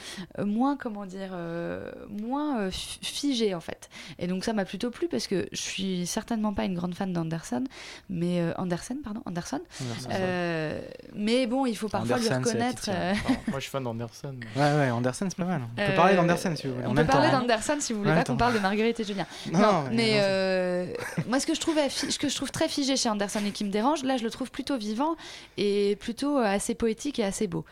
moins 0.46 0.78
comment 0.78 1.06
dire 1.06 1.30
euh, 1.34 1.92
moins 2.10 2.60
euh, 2.62 2.72
fi- 2.72 3.00
figé 3.02 3.54
en 3.56 3.60
fait 3.60 3.90
et 4.20 4.28
donc 4.28 4.44
ça 4.44 4.54
m'a 4.54 4.66
plutôt 4.66 4.90
plu 4.92 5.08
parce 5.08 5.28
que 5.28 5.48
je 5.52 5.62
suis 5.62 6.06
certainement 6.08 6.54
pas 6.54 6.66
une 6.66 6.76
grande 6.76 6.96
fan 6.96 7.14
d'Anderson 7.14 7.64
mais 8.10 8.40
euh, 8.42 8.54
Anderson 8.58 8.98
pardon 9.04 9.22
Anderson 9.26 9.60
Anderson. 9.82 10.10
Euh, 10.12 10.82
mais 11.16 11.48
bon 11.48 11.66
il 11.66 11.76
faut 11.76 11.90
parfois 11.90 12.16
Anderson, 12.18 12.36
lui 12.40 12.46
reconnaître 12.46 12.90
euh, 12.90 13.12
Alors, 13.12 13.38
moi, 13.48 13.56
je 13.56 13.60
suis 13.62 13.70
fan 13.72 13.84
d'Anderson. 13.84 14.36
Ouais, 14.56 14.62
ouais, 14.62 14.90
Anderson, 14.92 15.28
c'est 15.30 15.38
pas 15.38 15.46
mal. 15.46 15.62
On 15.72 15.76
peut 15.76 15.82
euh, 15.84 15.96
parler 15.96 16.16
d'Anderson 16.16 16.54
si 16.56 16.68
vous 16.68 16.74
voulez. 16.76 16.86
on 16.88 16.92
en 16.92 16.96
peut 16.96 17.06
parler 17.06 17.28
hein. 17.28 17.40
d'Anderson 17.42 17.78
si 17.80 17.94
vous 17.94 18.00
voulez 18.00 18.14
pas 18.14 18.24
qu'on 18.24 18.38
parle 18.38 18.54
de 18.54 18.60
Marguerite 18.60 19.00
et 19.00 19.04
Julien 19.04 19.26
Non, 19.52 19.60
non, 19.60 19.84
mais 19.92 20.14
euh, 20.22 20.86
moi 21.28 21.40
ce 21.40 21.46
que 21.48 21.54
je 21.56 21.60
trouve 21.60 21.78
ce 21.90 22.18
que 22.18 22.30
je 22.30 22.36
trouve 22.36 22.52
très 22.52 22.68
figé 22.68 22.96
chez 22.98 23.10
Anderson 23.10 23.40
et 23.46 23.52
qui 23.52 23.64
me 23.66 23.70
dérange 23.72 24.04
là 24.04 24.18
je 24.18 24.24
le 24.24 24.30
trouve 24.30 24.52
plutôt 24.52 24.78
vivant 24.78 25.16
et 25.58 25.98
plutôt 26.00 26.38
euh, 26.38 26.44
assez 26.44 26.76
poétique 26.76 27.20
et 27.20 27.24
assez 27.24 27.48
beau 27.48 27.66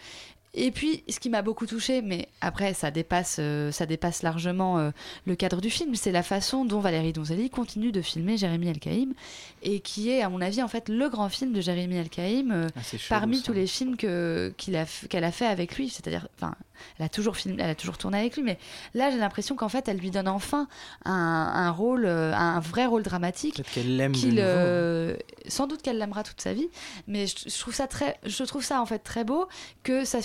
et 0.54 0.72
puis, 0.72 1.04
ce 1.08 1.20
qui 1.20 1.30
m'a 1.30 1.42
beaucoup 1.42 1.66
touché, 1.68 2.02
mais 2.02 2.28
après, 2.42 2.74
ça 2.74 2.90
dépasse, 2.92 3.38
euh, 3.40 3.72
ça 3.72 3.86
dépasse 3.86 4.24
largement 4.24 4.80
euh, 4.80 4.92
le 5.26 5.36
cadre 5.36 5.62
du 5.62 5.70
film, 5.70 5.96
c'est 5.96 6.12
la 6.12 6.24
façon 6.24 6.66
dont 6.66 6.80
Valérie 6.80 7.14
Donzelli 7.14 7.50
continue 7.50 7.92
de 7.92 8.02
filmer 8.02 8.38
Jérémy 8.38 8.70
Elkaïm, 8.70 9.14
et 9.62 9.80
qui 9.80 10.10
est, 10.10 10.22
à 10.22 10.30
mon 10.30 10.42
avis, 10.42 10.64
en 10.64 10.68
fait, 10.68 10.90
le 10.90 11.08
grand 11.10 11.30
film 11.30 11.54
de 11.54 11.62
Jérémy 11.62 11.98
Elkaïm 11.98 12.52
euh, 12.52 12.68
Ah, 12.76 12.82
parmi 13.10 13.38
ça. 13.38 13.44
tous 13.44 13.54
les 13.54 13.68
films 13.68 13.94
a 13.94 14.50
qu'elle 14.58 15.24
a 15.24 15.32
fait 15.32 15.46
avec 15.46 15.76
lui. 15.78 15.90
C'est-à-dire, 15.90 16.28
enfin, 16.38 16.56
elle 16.98 17.06
a 17.06 17.10
toujours 17.10 17.36
filmé, 17.38 17.62
elle 17.62 17.70
a 17.70 17.76
toujours 17.76 17.98
tourné 17.98 18.18
avec 18.20 18.36
lui, 18.36 18.44
mais 18.44 18.58
là, 18.94 19.12
j'ai 19.12 19.18
l'impression 19.18 19.56
qu'en 19.56 19.70
fait, 19.70 19.88
elle 19.88 19.98
lui 19.98 20.12
donne 20.12 20.28
enfin 20.28 20.68
un, 21.06 21.12
un 21.14 21.72
rôle, 21.72 22.06
un 22.08 22.60
vrai 22.60 22.86
rôle 22.86 23.04
dramatique 23.04 23.56
Peut-être 23.56 23.72
qu'elle 23.72 23.98
l'aime 23.98 24.14
euh, 24.38 25.16
sans 25.48 25.68
doute 25.68 25.82
qu'elle 25.82 25.98
l'aimera 25.98 26.24
toute 26.24 26.42
sa 26.42 26.54
vie 26.54 26.70
mais 27.08 27.28
je, 27.28 27.36
je 27.50 27.60
trouve 27.60 27.74
ça 27.74 27.88
très 27.88 28.18
je 28.26 28.44
trouve 28.44 28.64
ça 28.64 28.82
en 28.82 28.86
fait 28.86 29.00
très 29.00 29.24
beau 29.24 29.48
que 29.84 30.06
sa 30.06 30.22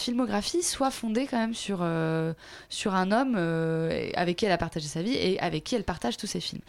soit 0.63 0.91
fondée 0.91 1.27
quand 1.27 1.39
même 1.39 1.55
sur 1.55 1.79
euh, 1.83 2.33
sur 2.69 2.95
un 2.95 3.13
homme 3.13 3.35
euh, 3.37 4.11
avec 4.15 4.37
qui 4.37 4.47
elle 4.47 4.53
a 4.53 4.59
partagé 4.59 4.89
sa 4.89 5.03
vie 5.03 5.15
et 5.15 5.39
avec 5.41 5.65
qui 5.65 5.75
elle 5.75 5.85
partage 5.85 6.17
tous 6.17 6.27
ses 6.27 6.41
films. 6.41 6.63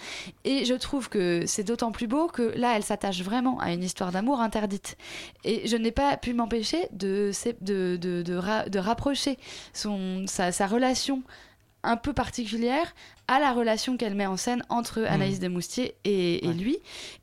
Et 0.44 0.66
je 0.66 0.74
trouve 0.74 1.10
que 1.10 1.44
c'est 1.46 1.64
d'autant 1.64 1.92
plus 1.92 2.08
beau 2.08 2.28
que 2.28 2.54
là 2.56 2.74
elle 2.76 2.84
s'attache 2.84 3.22
vraiment 3.22 3.60
à 3.60 3.72
une 3.72 3.84
histoire 3.84 4.12
d'amour 4.12 4.42
interdite. 4.42 4.98
Et 5.44 5.68
je 5.68 5.78
n'ai 5.78 5.92
pas 5.92 6.18
pu 6.18 6.34
m'empêcher 6.34 6.88
de 6.92 7.32
de, 7.62 7.98
de, 7.98 8.22
de 8.22 8.80
rapprocher 8.80 9.38
son 9.74 10.26
sa, 10.28 10.52
sa 10.52 10.68
relation 10.68 11.24
un 11.86 11.98
peu 11.98 12.14
particulière 12.14 12.94
à 13.28 13.40
la 13.40 13.54
relation 13.54 13.98
qu'elle 13.98 14.16
met 14.16 14.26
en 14.26 14.38
scène 14.38 14.64
entre 14.70 15.04
Anaïs 15.04 15.40
Desmoustiers 15.40 15.96
et, 16.04 16.44
et 16.46 16.48
Ouais. 16.50 16.54
lui. 16.54 16.78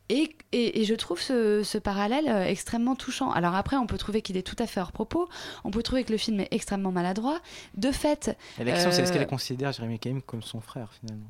Et, 0.08 0.34
et- 0.52 0.80
et 0.80 0.84
je 0.84 0.94
trouve 0.94 1.20
ce, 1.20 1.62
ce 1.62 1.78
parallèle 1.78 2.28
euh, 2.28 2.44
extrêmement 2.44 2.96
touchant. 2.96 3.30
Alors 3.30 3.54
après, 3.54 3.76
on 3.76 3.86
peut 3.86 3.98
trouver 3.98 4.20
qu'il 4.22 4.36
est 4.36 4.42
tout 4.42 4.56
à 4.58 4.66
fait 4.66 4.80
hors 4.80 4.92
propos, 4.92 5.28
on 5.64 5.70
peut 5.70 5.82
trouver 5.82 6.04
que 6.04 6.12
le 6.12 6.18
film 6.18 6.40
est 6.40 6.48
extrêmement 6.50 6.92
maladroit. 6.92 7.40
De 7.76 7.90
fait, 7.92 8.36
Et 8.58 8.64
la 8.64 8.72
question, 8.72 8.90
c'est 8.92 9.02
est-ce 9.02 9.10
euh, 9.12 9.14
qu'elle 9.14 9.26
considère 9.26 9.72
Jérémy 9.72 9.98
Kaim 9.98 10.20
comme 10.26 10.42
son 10.42 10.60
frère 10.60 10.88
finalement? 11.00 11.28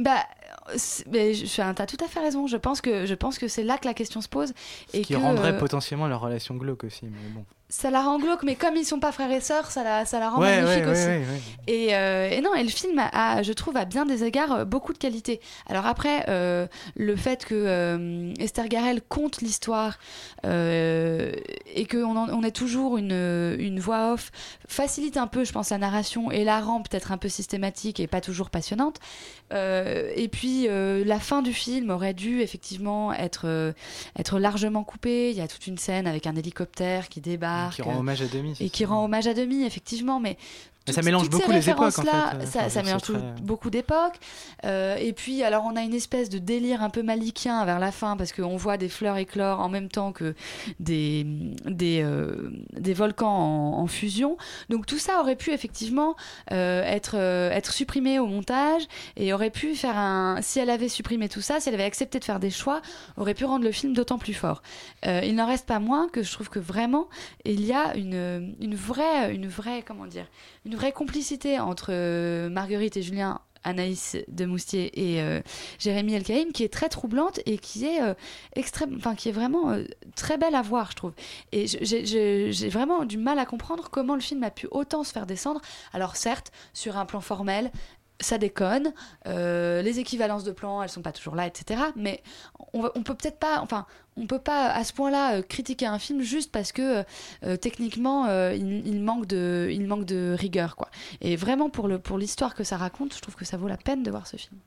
Bah, 0.00 0.24
mais 1.10 1.32
je- 1.34 1.72
t'as 1.72 1.86
tout 1.86 1.96
à 2.04 2.08
fait 2.08 2.20
raison. 2.20 2.46
Je 2.46 2.56
pense 2.58 2.80
que, 2.82 3.06
je 3.06 3.14
pense 3.14 3.38
que 3.38 3.48
c'est 3.48 3.62
là 3.62 3.78
que 3.78 3.86
la 3.86 3.94
question 3.94 4.20
se 4.20 4.28
pose. 4.28 4.52
Ce 4.92 4.96
et 4.98 5.02
qui 5.02 5.14
que, 5.14 5.18
rendrait 5.18 5.52
euh, 5.54 5.58
potentiellement 5.58 6.06
leur 6.06 6.20
relation 6.20 6.54
glauque 6.56 6.84
aussi, 6.84 7.06
mais 7.06 7.28
bon. 7.30 7.44
Ça 7.68 7.90
la 7.90 8.00
rend 8.02 8.18
glauque, 8.20 8.44
mais 8.44 8.54
comme 8.54 8.76
ils 8.76 8.84
sont 8.84 9.00
pas 9.00 9.10
frères 9.10 9.30
et 9.32 9.40
sœurs, 9.40 9.70
ça 9.72 9.82
la, 9.82 10.04
ça 10.06 10.20
la 10.20 10.30
rend 10.30 10.40
Ouais, 10.40 10.62
magnifique 10.62 10.84
ouais, 10.86 10.92
aussi. 10.92 11.06
ouais. 11.06 11.24
Et, 11.66 11.94
euh, 11.96 12.30
et 12.30 12.40
non, 12.40 12.54
et 12.54 12.62
le 12.62 12.68
film 12.68 12.96
a, 13.00 13.08
a, 13.38 13.42
je 13.42 13.52
trouve, 13.52 13.76
à 13.76 13.84
bien 13.84 14.06
des 14.06 14.22
égards, 14.22 14.52
euh, 14.52 14.64
beaucoup 14.64 14.92
de 14.92 14.98
qualité. 14.98 15.40
Alors 15.68 15.84
après, 15.86 16.24
euh, 16.28 16.68
le 16.94 17.16
fait 17.16 17.44
que 17.44 17.54
euh, 17.56 18.32
Esther 18.38 18.68
Garel 18.68 19.02
conte 19.02 19.40
l'histoire 19.40 19.98
et 20.44 21.86
qu'on 21.90 22.16
on 22.16 22.42
ait 22.44 22.50
toujours 22.52 22.98
une, 22.98 23.56
une 23.58 23.80
voix 23.80 24.12
off 24.12 24.30
facilite 24.68 25.16
un 25.16 25.26
peu, 25.26 25.44
je 25.44 25.52
pense, 25.52 25.70
la 25.70 25.78
narration 25.78 26.30
et 26.30 26.44
la 26.44 26.60
rend 26.60 26.82
peut-être 26.82 27.10
un 27.10 27.18
peu 27.18 27.28
systématique 27.28 27.98
et 28.00 28.06
pas 28.06 28.20
toujours 28.20 28.50
passionnante. 28.50 28.98
Et 29.52 30.28
puis, 30.30 30.68
la 30.68 31.18
fin 31.20 31.42
du 31.42 31.52
film 31.52 31.90
aurait 31.90 32.14
dû 32.14 32.40
effectivement 32.42 33.12
être, 33.12 33.74
être 34.18 34.38
largement 34.38 34.84
coupée. 34.84 35.30
Il 35.30 35.36
y 35.36 35.40
a 35.40 35.48
toute 35.48 35.66
une 35.66 35.78
scène 35.78 36.06
avec 36.06 36.26
un 36.28 36.36
hélicoptère 36.36 37.08
qui 37.08 37.20
débarque. 37.56 37.74
Qui 37.76 37.82
rend 37.82 37.98
hommage 37.98 38.22
à 38.22 38.26
demi. 38.26 38.56
et 38.60 38.70
qui 38.70 38.82
ça. 38.84 38.88
rend 38.88 39.04
hommage 39.04 39.26
à 39.26 39.34
demi, 39.34 39.64
effectivement, 39.64 40.20
mais 40.20 40.36
Ça 40.88 41.02
mélange 41.02 41.28
beaucoup 41.30 41.50
les 41.50 41.68
époques, 41.70 41.98
en 41.98 42.02
fait, 42.02 42.08
euh, 42.42 42.46
Ça, 42.46 42.68
ça 42.68 42.82
mélange 42.82 43.02
tout- 43.02 43.12
très- 43.14 43.42
beaucoup 43.42 43.70
d'époques. 43.70 44.14
Euh, 44.64 44.96
et 44.96 45.12
puis, 45.12 45.42
alors, 45.42 45.64
on 45.64 45.74
a 45.76 45.82
une 45.82 45.94
espèce 45.94 46.28
de 46.28 46.38
délire 46.38 46.82
un 46.82 46.90
peu 46.90 47.02
malikien 47.02 47.64
vers 47.64 47.78
la 47.78 47.90
fin, 47.90 48.16
parce 48.16 48.32
qu'on 48.32 48.56
voit 48.56 48.76
des 48.76 48.88
fleurs 48.88 49.16
éclore 49.16 49.60
en 49.60 49.68
même 49.68 49.88
temps 49.88 50.12
que 50.12 50.34
des, 50.80 51.26
des, 51.64 52.02
euh, 52.02 52.50
des 52.72 52.94
volcans 52.94 53.26
en, 53.28 53.78
en 53.80 53.86
fusion. 53.86 54.36
Donc, 54.68 54.86
tout 54.86 54.98
ça 54.98 55.20
aurait 55.20 55.36
pu 55.36 55.50
effectivement 55.52 56.14
euh, 56.52 56.82
être, 56.84 57.16
euh, 57.16 57.50
être 57.50 57.72
supprimé 57.72 58.18
au 58.18 58.26
montage 58.26 58.82
et 59.16 59.32
aurait 59.32 59.50
pu 59.50 59.74
faire 59.74 59.96
un. 59.96 60.38
Si 60.42 60.58
elle 60.60 60.70
avait 60.70 60.88
supprimé 60.88 61.28
tout 61.28 61.40
ça, 61.40 61.58
si 61.60 61.68
elle 61.68 61.74
avait 61.74 61.84
accepté 61.84 62.18
de 62.18 62.24
faire 62.24 62.38
des 62.40 62.50
choix, 62.50 62.80
aurait 63.16 63.34
pu 63.34 63.44
rendre 63.44 63.64
le 63.64 63.72
film 63.72 63.92
d'autant 63.92 64.18
plus 64.18 64.34
fort. 64.34 64.62
Euh, 65.06 65.20
il 65.24 65.34
n'en 65.34 65.46
reste 65.46 65.66
pas 65.66 65.78
moins 65.80 66.08
que 66.08 66.22
je 66.22 66.32
trouve 66.32 66.48
que 66.48 66.58
vraiment, 66.60 67.08
il 67.44 67.64
y 67.64 67.72
a 67.72 67.96
une, 67.96 68.54
une 68.60 68.74
vraie, 68.76 69.34
une 69.34 69.48
vraie, 69.48 69.82
comment 69.86 70.06
dire, 70.06 70.26
une 70.64 70.75
vraie 70.76 70.92
complicité 70.92 71.58
entre 71.58 71.88
euh, 71.90 72.48
Marguerite 72.48 72.96
et 72.96 73.02
Julien. 73.02 73.40
Anaïs 73.66 74.16
de 74.28 74.46
Moustier 74.46 74.90
et 74.94 75.20
euh, 75.20 75.42
Jérémy 75.78 76.14
Elkaïm 76.14 76.52
qui 76.52 76.62
est 76.62 76.72
très 76.72 76.88
troublante 76.88 77.40
et 77.46 77.58
qui 77.58 77.84
est 77.84 78.00
euh, 78.00 78.14
extrême 78.54 78.94
enfin 78.96 79.14
qui 79.14 79.28
est 79.28 79.32
vraiment 79.32 79.72
euh, 79.72 79.84
très 80.14 80.38
belle 80.38 80.54
à 80.54 80.62
voir 80.62 80.92
je 80.92 80.96
trouve 80.96 81.12
et 81.52 81.66
j'ai 81.66 82.68
vraiment 82.68 83.04
du 83.04 83.18
mal 83.18 83.38
à 83.38 83.44
comprendre 83.44 83.88
comment 83.90 84.14
le 84.14 84.20
film 84.20 84.42
a 84.44 84.50
pu 84.50 84.68
autant 84.70 85.02
se 85.02 85.12
faire 85.12 85.26
descendre 85.26 85.60
alors 85.92 86.16
certes 86.16 86.52
sur 86.72 86.96
un 86.96 87.06
plan 87.06 87.20
formel 87.20 87.72
ça 88.20 88.38
déconne, 88.38 88.92
euh, 89.26 89.82
les 89.82 89.98
équivalences 89.98 90.44
de 90.44 90.52
plans, 90.52 90.82
elles 90.82 90.88
sont 90.88 91.02
pas 91.02 91.12
toujours 91.12 91.34
là, 91.34 91.46
etc. 91.46 91.80
Mais 91.96 92.22
on, 92.72 93.02
peut 93.02 93.14
peut-être 93.14 93.38
pas, 93.38 93.60
enfin, 93.60 93.86
on 94.16 94.26
peut 94.26 94.38
pas 94.38 94.70
à 94.70 94.84
ce 94.84 94.92
point-là 94.92 95.36
euh, 95.36 95.42
critiquer 95.42 95.86
un 95.86 95.98
film 95.98 96.22
juste 96.22 96.50
parce 96.50 96.72
que 96.72 97.04
euh, 97.44 97.56
techniquement 97.56 98.26
il, 98.50 98.86
il 98.86 99.00
manque 99.00 99.26
de, 99.26 99.68
il 99.70 99.86
manque 99.86 100.04
de 100.04 100.34
rigueur, 100.38 100.76
quoi. 100.76 100.90
Et 101.20 101.36
vraiment 101.36 101.70
pour 101.70 101.88
pour 102.00 102.18
l'histoire 102.18 102.54
que 102.54 102.64
ça 102.64 102.76
raconte, 102.76 103.14
je 103.14 103.20
trouve 103.20 103.36
que 103.36 103.44
ça 103.44 103.56
vaut 103.56 103.68
la 103.68 103.76
peine 103.76 104.02
de 104.02 104.10
voir 104.10 104.26
ce 104.26 104.36
film. 104.36 104.58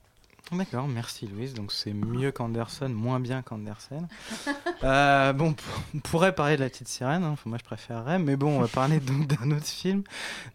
D'accord, 0.52 0.88
merci 0.88 1.28
Louise. 1.28 1.54
Donc 1.54 1.72
c'est 1.72 1.94
mieux 1.94 2.32
qu'Anderson, 2.32 2.90
moins 2.90 3.20
bien 3.20 3.42
qu'Anderson. 3.42 4.08
Euh, 4.84 5.34
bon, 5.34 5.56
on 5.94 6.00
pourrait 6.00 6.34
parler 6.34 6.56
de 6.56 6.62
la 6.62 6.70
petite 6.70 6.88
sirène, 6.88 7.24
hein, 7.26 7.32
enfin, 7.32 7.50
moi 7.50 7.58
je 7.60 7.66
préférerais, 7.66 8.18
mais 8.18 8.38
bon, 8.38 8.58
on 8.58 8.62
va 8.62 8.70
parler 8.70 9.00
donc 9.02 9.28
d'un 9.28 9.52
autre 9.52 9.66
film, 9.66 10.04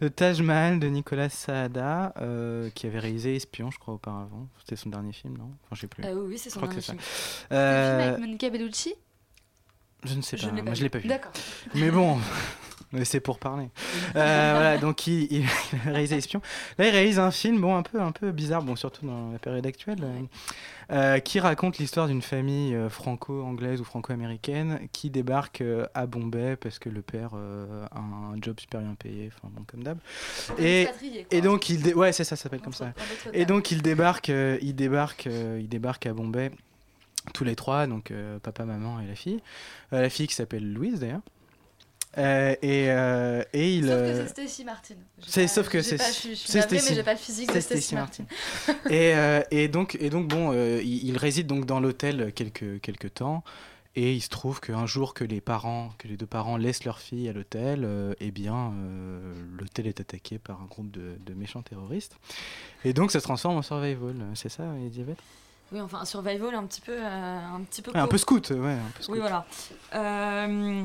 de 0.01 0.09
Taj 0.09 0.40
Mahal 0.40 0.78
de 0.80 0.86
Nicolas 0.88 1.28
Saada, 1.28 2.14
euh, 2.22 2.70
qui 2.70 2.86
avait 2.86 3.01
réalisé 3.01 3.36
Espion, 3.36 3.70
je 3.70 3.78
crois, 3.78 3.92
auparavant. 3.95 4.49
C'était 4.61 4.76
son 4.76 4.88
dernier 4.88 5.12
film, 5.12 5.36
non? 5.36 5.51
Enfin, 5.64 5.74
je 5.74 5.80
sais 5.82 5.86
plus. 5.88 6.05
Euh, 6.05 6.14
oui, 6.26 6.38
c'est 6.38 6.49
Je 6.49 6.55
son 6.55 6.61
crois 6.61 6.68
que 6.74 6.80
dernier 6.80 6.86
c'est 6.86 6.92
film. 6.92 7.03
ça. 7.03 7.07
C'est 7.51 7.55
le 7.55 7.59
film 7.59 8.01
Euh, 8.01 8.09
avec 8.09 8.20
Monica 8.20 8.49
Bellucci? 8.51 8.95
je 10.05 10.14
ne 10.14 10.22
sais 10.22 10.36
Je 10.38 10.47
pas, 10.47 10.53
ne 10.53 10.57
l'ai 10.57 10.62
moi 10.62 10.74
je 10.74 10.82
l'ai 10.82 10.88
pas 10.90 10.99
vu. 10.99 11.09
D'accord. 11.09 11.32
Mais 11.74 11.90
bon, 11.90 12.18
Mais 12.95 13.05
c'est 13.05 13.20
pour 13.20 13.38
parler. 13.38 13.68
Euh, 14.16 14.53
voilà, 14.55 14.78
donc 14.78 15.07
il, 15.07 15.24
il 15.32 15.45
a 15.86 15.90
réalisé 15.90 16.16
Espion. 16.16 16.40
Là, 16.78 16.86
il 16.86 16.90
réalise 16.90 17.18
un 17.18 17.30
film, 17.30 17.61
bon, 17.61 17.76
un 17.76 17.82
peu, 17.82 18.01
un 18.01 18.12
peu 18.12 18.30
bizarre, 18.30 18.62
bon, 18.62 18.76
surtout 18.76 19.05
dans 19.07 19.32
la 19.32 19.38
période 19.38 19.66
actuelle, 19.66 19.99
euh, 20.03 20.20
euh, 20.92 21.18
qui 21.18 21.40
raconte 21.40 21.78
l'histoire 21.78 22.07
d'une 22.07 22.22
famille 22.22 22.76
franco-anglaise 22.88 23.80
ou 23.80 23.84
franco-américaine 23.84 24.80
qui 24.92 25.11
débarque 25.11 25.62
à 25.95 26.07
Bombay 26.07 26.57
parce 26.57 26.78
que 26.78 26.88
le 26.88 27.03
père 27.03 27.30
euh, 27.34 27.84
a 27.90 27.99
un 27.99 28.36
job 28.40 28.61
super 28.61 28.80
bien 28.80 28.95
payé, 28.95 29.30
enfin 29.34 29.49
bon, 29.53 29.64
comme 29.66 29.82
d'hab. 29.82 29.99
Et, 30.59 30.86
donc 31.40 31.68
il, 31.70 31.82
dé- 31.82 31.95
ouais, 31.95 32.12
c'est 32.12 32.24
ça, 32.24 32.36
ça 32.36 32.42
s'appelle 32.45 32.61
comme 32.61 32.72
ça. 32.72 32.92
Et 33.32 33.45
donc 33.47 33.70
il 33.70 33.82
débarque, 33.82 34.28
il 34.28 34.74
débarque, 34.74 35.26
il 35.26 35.68
débarque 35.68 36.07
à 36.07 36.12
Bombay 36.12 36.51
tous 37.32 37.45
les 37.45 37.57
trois, 37.57 37.86
donc 37.86 38.11
euh, 38.11 38.38
papa, 38.38 38.64
maman 38.64 39.01
et 39.01 39.07
la 39.07 39.14
fille. 39.14 39.40
Euh, 39.95 40.03
la 40.03 40.11
fille 40.11 40.26
qui 40.26 40.34
s'appelle 40.34 40.70
Louise 40.70 41.01
d'ailleurs. 41.01 41.22
Euh, 42.18 42.54
et, 42.62 42.90
euh, 42.90 43.42
et 43.52 43.74
il. 43.76 43.86
Sauf 43.86 43.90
que 43.92 43.94
euh, 44.04 44.22
c'est 44.26 44.28
Stacy 44.30 44.64
Martin. 44.64 44.94
C'est- 45.26 45.42
pas- 45.42 45.48
sauf 45.48 45.68
que 45.68 45.82
c'est- 45.82 45.96
pas- 45.96 46.06
Je 46.08 46.12
suis 46.12 46.30
je 46.30 46.34
suis 46.34 46.48
c'est 46.52 46.58
navrée, 46.60 46.80
mais 46.88 46.94
j'ai 46.94 47.02
pas 47.02 47.12
le 47.12 47.18
physique 47.18 47.48
de 47.48 47.52
c'est 47.54 47.60
Stacy 47.60 47.80
Stacy 47.82 47.94
Martin. 47.96 48.24
et, 48.90 49.14
euh, 49.16 49.42
et 49.50 49.68
donc, 49.68 49.96
et 50.00 50.10
donc 50.10 50.28
bon, 50.28 50.52
euh, 50.52 50.80
il, 50.82 51.08
il 51.08 51.18
réside 51.18 51.46
donc 51.46 51.64
dans 51.66 51.80
l'hôtel 51.80 52.32
quelques, 52.32 52.80
quelques 52.80 53.14
temps. 53.14 53.42
Et 53.96 54.12
il 54.12 54.20
se 54.20 54.28
trouve 54.28 54.58
qu'un 54.60 54.86
jour 54.86 55.14
que 55.14 55.22
les 55.22 55.40
parents, 55.40 55.90
que 55.98 56.08
les 56.08 56.16
deux 56.16 56.26
parents 56.26 56.56
laissent 56.56 56.82
leur 56.84 56.98
fille 56.98 57.28
à 57.28 57.32
l'hôtel, 57.32 57.82
euh, 57.84 58.12
eh 58.18 58.32
bien, 58.32 58.72
euh, 58.74 59.34
l'hôtel 59.56 59.86
est 59.86 60.00
attaqué 60.00 60.38
par 60.38 60.60
un 60.60 60.64
groupe 60.64 60.90
de, 60.90 61.16
de 61.24 61.32
méchants 61.34 61.62
terroristes. 61.62 62.16
Et 62.84 62.92
donc, 62.92 63.12
ça 63.12 63.20
se 63.20 63.24
transforme 63.24 63.56
en 63.56 63.62
survival. 63.62 64.16
C'est 64.34 64.48
ça, 64.48 64.64
Elisabeth? 64.84 65.18
Oui, 65.70 65.80
enfin, 65.80 66.00
un 66.00 66.04
survival 66.04 66.56
un 66.56 66.64
petit 66.66 66.80
peu. 66.80 66.92
euh, 66.92 67.38
un 67.54 67.60
petit 67.60 67.82
peu 67.82 67.92
Ouais, 67.92 68.00
Un 68.00 68.08
peu 68.08 68.18
scout, 68.18 68.50
ouais. 68.50 68.72
Un 68.72 68.90
peu, 68.96 69.02
scout. 69.04 69.12
Oui, 69.14 69.20
voilà. 69.20 69.46
Euh, 69.94 70.82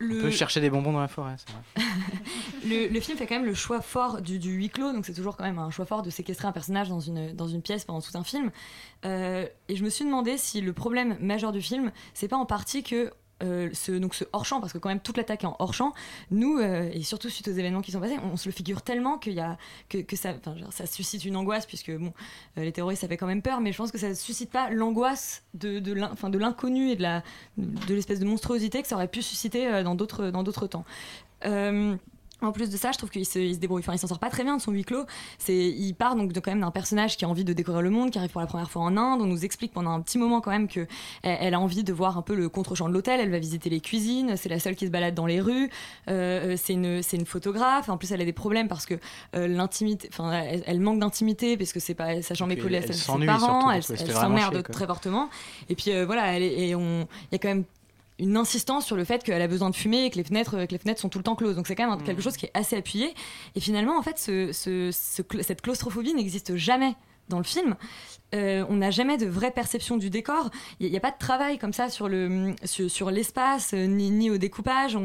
On 0.00 0.04
le... 0.04 0.20
peut 0.20 0.30
chercher 0.30 0.60
des 0.60 0.70
bonbons 0.70 0.92
dans 0.92 1.00
la 1.00 1.08
forêt, 1.08 1.36
c'est 1.38 1.50
vrai. 1.50 1.90
le, 2.88 2.92
le 2.92 3.00
film 3.00 3.18
fait 3.18 3.26
quand 3.26 3.36
même 3.36 3.44
le 3.44 3.54
choix 3.54 3.80
fort 3.80 4.20
du, 4.20 4.38
du 4.38 4.50
huis 4.50 4.70
clos, 4.70 4.92
donc 4.92 5.06
c'est 5.06 5.14
toujours 5.14 5.36
quand 5.36 5.44
même 5.44 5.58
un 5.58 5.70
choix 5.70 5.86
fort 5.86 6.02
de 6.02 6.10
séquestrer 6.10 6.48
un 6.48 6.52
personnage 6.52 6.88
dans 6.88 7.00
une, 7.00 7.32
dans 7.34 7.48
une 7.48 7.62
pièce 7.62 7.84
pendant 7.84 8.00
tout 8.00 8.16
un 8.16 8.24
film. 8.24 8.50
Euh, 9.04 9.46
et 9.68 9.76
je 9.76 9.84
me 9.84 9.90
suis 9.90 10.04
demandé 10.04 10.36
si 10.38 10.60
le 10.60 10.72
problème 10.72 11.16
majeur 11.20 11.52
du 11.52 11.62
film, 11.62 11.92
c'est 12.14 12.28
pas 12.28 12.36
en 12.36 12.46
partie 12.46 12.82
que 12.82 13.12
euh, 13.42 13.70
ce, 13.72 13.92
donc 13.92 14.14
ce 14.14 14.24
hors-champ, 14.32 14.60
parce 14.60 14.72
que 14.72 14.78
quand 14.78 14.88
même 14.88 15.00
toute 15.00 15.16
l'attaque 15.16 15.44
est 15.44 15.46
en 15.46 15.56
hors-champ, 15.60 15.92
nous, 16.30 16.58
euh, 16.58 16.90
et 16.92 17.02
surtout 17.02 17.28
suite 17.28 17.46
aux 17.48 17.52
événements 17.52 17.82
qui 17.82 17.92
sont 17.92 18.00
passés, 18.00 18.16
on, 18.32 18.36
se 18.36 18.48
le 18.48 18.52
figure 18.52 18.82
tellement 18.82 19.16
qu'il 19.18 19.34
y 19.34 19.40
a, 19.40 19.56
que, 19.88 20.16
ça, 20.16 20.34
suscite 20.86 21.24
une 21.24 21.36
angoisse, 21.36 21.66
puisque 21.66 21.96
bon, 21.96 22.12
euh, 22.56 22.64
les 22.64 22.72
terroristes, 22.72 23.02
ça 23.02 23.08
fait 23.08 23.16
quand 23.16 23.26
même 23.26 23.42
peur, 23.42 23.60
mais 23.60 23.72
je 23.72 23.78
pense 23.78 23.92
que 23.92 23.98
ça 23.98 24.14
suscite 24.14 24.50
pas 24.50 24.70
l'angoisse 24.70 25.44
de, 25.54 25.92
l'inconnu 26.36 26.90
et 26.90 26.96
de 26.96 27.94
l'espèce 27.94 28.18
de 28.18 28.26
monstruosité 28.26 28.82
que 28.82 28.88
ça 28.88 28.96
aurait 28.96 29.08
pu 29.08 29.22
susciter 29.22 29.82
dans 29.82 29.94
d'autres 29.94 30.66
temps. 30.66 30.84
Euh, 32.42 32.46
en 32.46 32.52
plus 32.52 32.70
de 32.70 32.76
ça, 32.76 32.92
je 32.92 32.98
trouve 32.98 33.10
qu'il 33.10 33.26
se, 33.26 33.38
il 33.38 33.54
se 33.54 33.58
débrouille, 33.58 33.80
enfin, 33.80 33.94
il 33.94 33.98
s'en 33.98 34.06
sort 34.06 34.18
pas 34.18 34.30
très 34.30 34.44
bien 34.44 34.56
de 34.56 34.62
son 34.62 34.72
huis 34.72 34.84
clos. 34.84 35.04
C'est, 35.38 35.56
il 35.56 35.92
part 35.94 36.16
donc 36.16 36.32
de, 36.32 36.40
quand 36.40 36.50
même 36.50 36.60
d'un 36.60 36.70
personnage 36.70 37.16
qui 37.16 37.24
a 37.24 37.28
envie 37.28 37.44
de 37.44 37.52
découvrir 37.52 37.82
le 37.82 37.90
monde, 37.90 38.10
qui 38.10 38.18
arrive 38.18 38.30
pour 38.30 38.40
la 38.40 38.46
première 38.46 38.70
fois 38.70 38.82
en 38.82 38.96
Inde. 38.96 39.20
On 39.22 39.26
nous 39.26 39.44
explique 39.44 39.72
pendant 39.72 39.90
un 39.90 40.00
petit 40.00 40.18
moment 40.18 40.40
quand 40.40 40.50
même 40.50 40.68
que 40.68 40.86
elle, 41.22 41.38
elle 41.40 41.54
a 41.54 41.60
envie 41.60 41.84
de 41.84 41.92
voir 41.92 42.16
un 42.18 42.22
peu 42.22 42.34
le 42.34 42.48
contre-champ 42.48 42.88
de 42.88 42.94
l'hôtel. 42.94 43.20
Elle 43.20 43.30
va 43.30 43.38
visiter 43.38 43.70
les 43.70 43.80
cuisines. 43.80 44.36
C'est 44.36 44.48
la 44.48 44.58
seule 44.60 44.76
qui 44.76 44.86
se 44.86 44.90
balade 44.90 45.14
dans 45.14 45.26
les 45.26 45.40
rues. 45.40 45.70
Euh, 46.08 46.54
c'est 46.56 46.74
une, 46.74 47.02
c'est 47.02 47.16
une 47.16 47.26
photographe. 47.26 47.88
En 47.88 47.96
plus, 47.96 48.12
elle 48.12 48.20
a 48.20 48.24
des 48.24 48.32
problèmes 48.32 48.68
parce 48.68 48.86
que 48.86 48.94
euh, 49.34 49.48
l'intimité, 49.48 50.08
enfin, 50.12 50.32
elle, 50.32 50.62
elle 50.66 50.80
manque 50.80 51.00
d'intimité 51.00 51.56
parce 51.56 51.72
que 51.72 51.80
c'est 51.80 51.94
pas, 51.94 52.22
sachant 52.22 52.46
mes 52.46 52.54
puis 52.54 52.64
collègues, 52.64 52.84
elle 52.88 52.94
ses 52.94 53.06
parents, 53.26 53.60
surtout, 53.60 53.92
elle, 53.92 53.96
elle 54.08 54.14
s'emmerde 54.14 54.62
très 54.72 54.86
fortement. 54.86 55.28
Et 55.68 55.74
puis 55.74 55.92
euh, 55.92 56.06
voilà, 56.06 56.34
elle 56.36 56.42
est- 56.42 56.68
et 56.68 56.74
on, 56.74 57.00
il 57.02 57.32
y 57.32 57.34
a 57.34 57.38
quand 57.38 57.48
même 57.48 57.64
une 58.18 58.36
insistance 58.36 58.84
sur 58.86 58.96
le 58.96 59.04
fait 59.04 59.22
qu'elle 59.22 59.40
a 59.42 59.46
besoin 59.48 59.70
de 59.70 59.76
fumer 59.76 60.04
et 60.04 60.10
que 60.10 60.16
les 60.16 60.24
fenêtres, 60.24 60.64
que 60.66 60.72
les 60.72 60.78
fenêtres 60.78 61.00
sont 61.00 61.08
tout 61.08 61.18
le 61.18 61.24
temps 61.24 61.36
closes. 61.36 61.56
Donc 61.56 61.66
c'est 61.66 61.74
quand 61.76 61.84
même 61.88 61.92
un- 61.98 62.02
Mm. 62.02 62.04
quelque 62.04 62.22
chose 62.22 62.36
qui 62.36 62.46
est 62.46 62.50
assez 62.54 62.76
appuyé. 62.76 63.14
Et 63.54 63.60
finalement, 63.60 63.96
en 63.98 64.02
fait, 64.02 64.18
ce, 64.18 64.52
ce- 64.52 64.90
ce 64.92 65.22
cl- 65.22 65.42
cette 65.42 65.62
claustrophobie 65.62 66.14
n'existe 66.14 66.56
jamais 66.56 66.94
dans 67.28 67.38
le 67.38 67.44
film. 67.44 67.76
Euh, 68.34 68.64
on 68.70 68.76
n'a 68.76 68.90
jamais 68.90 69.16
de 69.18 69.26
vraie 69.26 69.50
perception 69.50 69.96
du 69.98 70.08
décor. 70.10 70.50
Il 70.80 70.90
n'y 70.90 70.96
a, 70.96 71.00
pas 71.00 71.10
de 71.10 71.18
travail 71.18 71.58
comme 71.58 71.72
ça 71.74 71.88
sur 71.90 72.08
le 72.08 72.54
sur, 72.64 72.90
sur 72.90 73.10
l'espace 73.10 73.72
euh, 73.74 73.86
ni, 73.86 74.10
ni 74.10 74.30
au 74.30 74.38
découpage. 74.38 74.98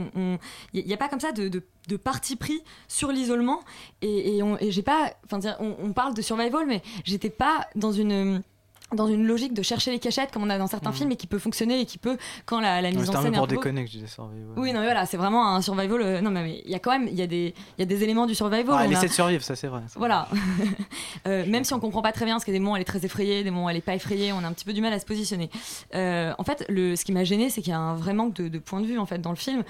Il 0.73 0.85
n'y 0.85 0.93
a, 0.93 0.97
pas 0.97 1.07
comme 1.09 1.19
ça 1.19 1.31
de, 1.33 1.47
de, 1.49 1.61
de 1.89 1.97
parti 1.97 2.35
pris 2.37 2.61
sur 2.87 3.11
l'isolement. 3.11 3.59
Et, 4.01 4.37
et, 4.37 4.43
on- 4.43 4.57
et 4.57 4.71
j'ai 4.71 4.83
pas. 4.83 5.13
Enfin, 5.25 5.39
on, 5.59 5.75
on 5.81 5.93
parle 5.93 6.13
de 6.15 6.21
survival, 6.21 6.65
mais 6.67 6.81
j'étais 7.03 7.29
pas 7.29 7.67
dans 7.75 7.91
une 7.91 8.41
dans 8.95 9.07
une 9.07 9.25
logique 9.25 9.53
de 9.53 9.61
chercher 9.61 9.91
les 9.91 9.99
cachettes 9.99 10.31
comme 10.31 10.43
on 10.43 10.49
a 10.49 10.57
dans 10.57 10.67
certains 10.67 10.89
Mhm. 10.91 10.95
films 10.95 11.11
et 11.11 11.15
qui 11.15 11.27
peut 11.27 11.39
fonctionner 11.39 11.79
et 11.81 11.85
qui 11.85 11.97
peut 11.97 12.17
quand 12.45 12.59
la, 12.59 12.81
la 12.81 12.91
mise 12.91 13.09
en 13.09 13.13
un 13.15 13.21
scène 13.21 13.31
peu 13.31 13.37
pour 13.37 13.43
un 13.43 13.47
peu 13.47 13.55
déconner 13.55 13.83
que 13.85 13.87
je 13.91 13.95
disais 13.97 14.07
survival. 14.07 14.47
oui, 14.57 14.73
non, 14.73 14.79
mais 14.79 14.85
voilà, 14.85 15.05
c'est 15.05 15.17
vraiment 15.17 15.55
un 15.55 15.61
survival. 15.61 16.01
euh, 16.01 16.21
non, 16.21 16.31
mais 16.31 16.61
il 16.65 16.71
y 16.71 16.75
a 16.75 16.79
quand 16.79 16.91
même, 16.91 17.07
il 17.07 17.15
y 17.15 17.21
a 17.21 17.27
des, 17.27 17.53
il 17.77 17.81
y 17.81 17.83
a 17.83 17.85
des 17.85 18.03
éléments 18.03 18.25
du 18.25 18.35
survival. 18.35 18.75
Ah, 18.77 18.85
elle 18.85 18.93
a- 18.93 18.97
essaie 18.97 19.07
de 19.07 19.13
survivre, 19.13 19.43
ça 19.43 19.55
c'est 19.55 19.67
vrai. 19.67 19.81
ça. 19.87 19.99
Voilà. 19.99 20.27
Euh, 21.25 21.45
même 21.47 21.63
si 21.63 21.73
on 21.73 21.79
comprend 21.79 22.01
pas 22.01 22.11
très 22.11 22.25
bien, 22.25 22.33
parce 22.35 22.43
que 22.43 22.51
des 22.51 22.59
moments 22.59 22.75
elle 22.75 22.81
est 22.81 22.85
très 22.85 23.05
effrayée, 23.05 23.43
des 23.43 23.51
moments 23.51 23.69
elle 23.69 23.77
est 23.77 23.81
pas 23.81 23.95
effrayée, 23.95 24.33
on 24.33 24.39
a 24.43 24.47
un 24.47 24.51
petit 24.51 24.65
peu 24.65 24.73
du 24.73 24.81
mal 24.81 24.91
à 24.91 24.99
se 24.99 25.05
positionner. 25.05 25.49
Euh, 25.95 26.33
en 26.37 26.43
fait, 26.43 26.65
le, 26.67 26.97
ce 26.97 27.05
qui 27.05 27.13
m'a 27.13 27.23
gêné, 27.23 27.49
c'est 27.49 27.61
qu'il 27.61 27.71
y 27.71 27.73
a 27.75 27.79
un 27.79 27.95
vrai 27.95 28.13
manque 28.13 28.33
de, 28.33 28.49
de 28.49 28.59
point 28.59 28.81
de 28.81 28.85
vue 28.85 28.99
en 28.99 29.05
fait 29.05 29.19
dans 29.19 29.29
le 29.29 29.37
film. 29.37 29.63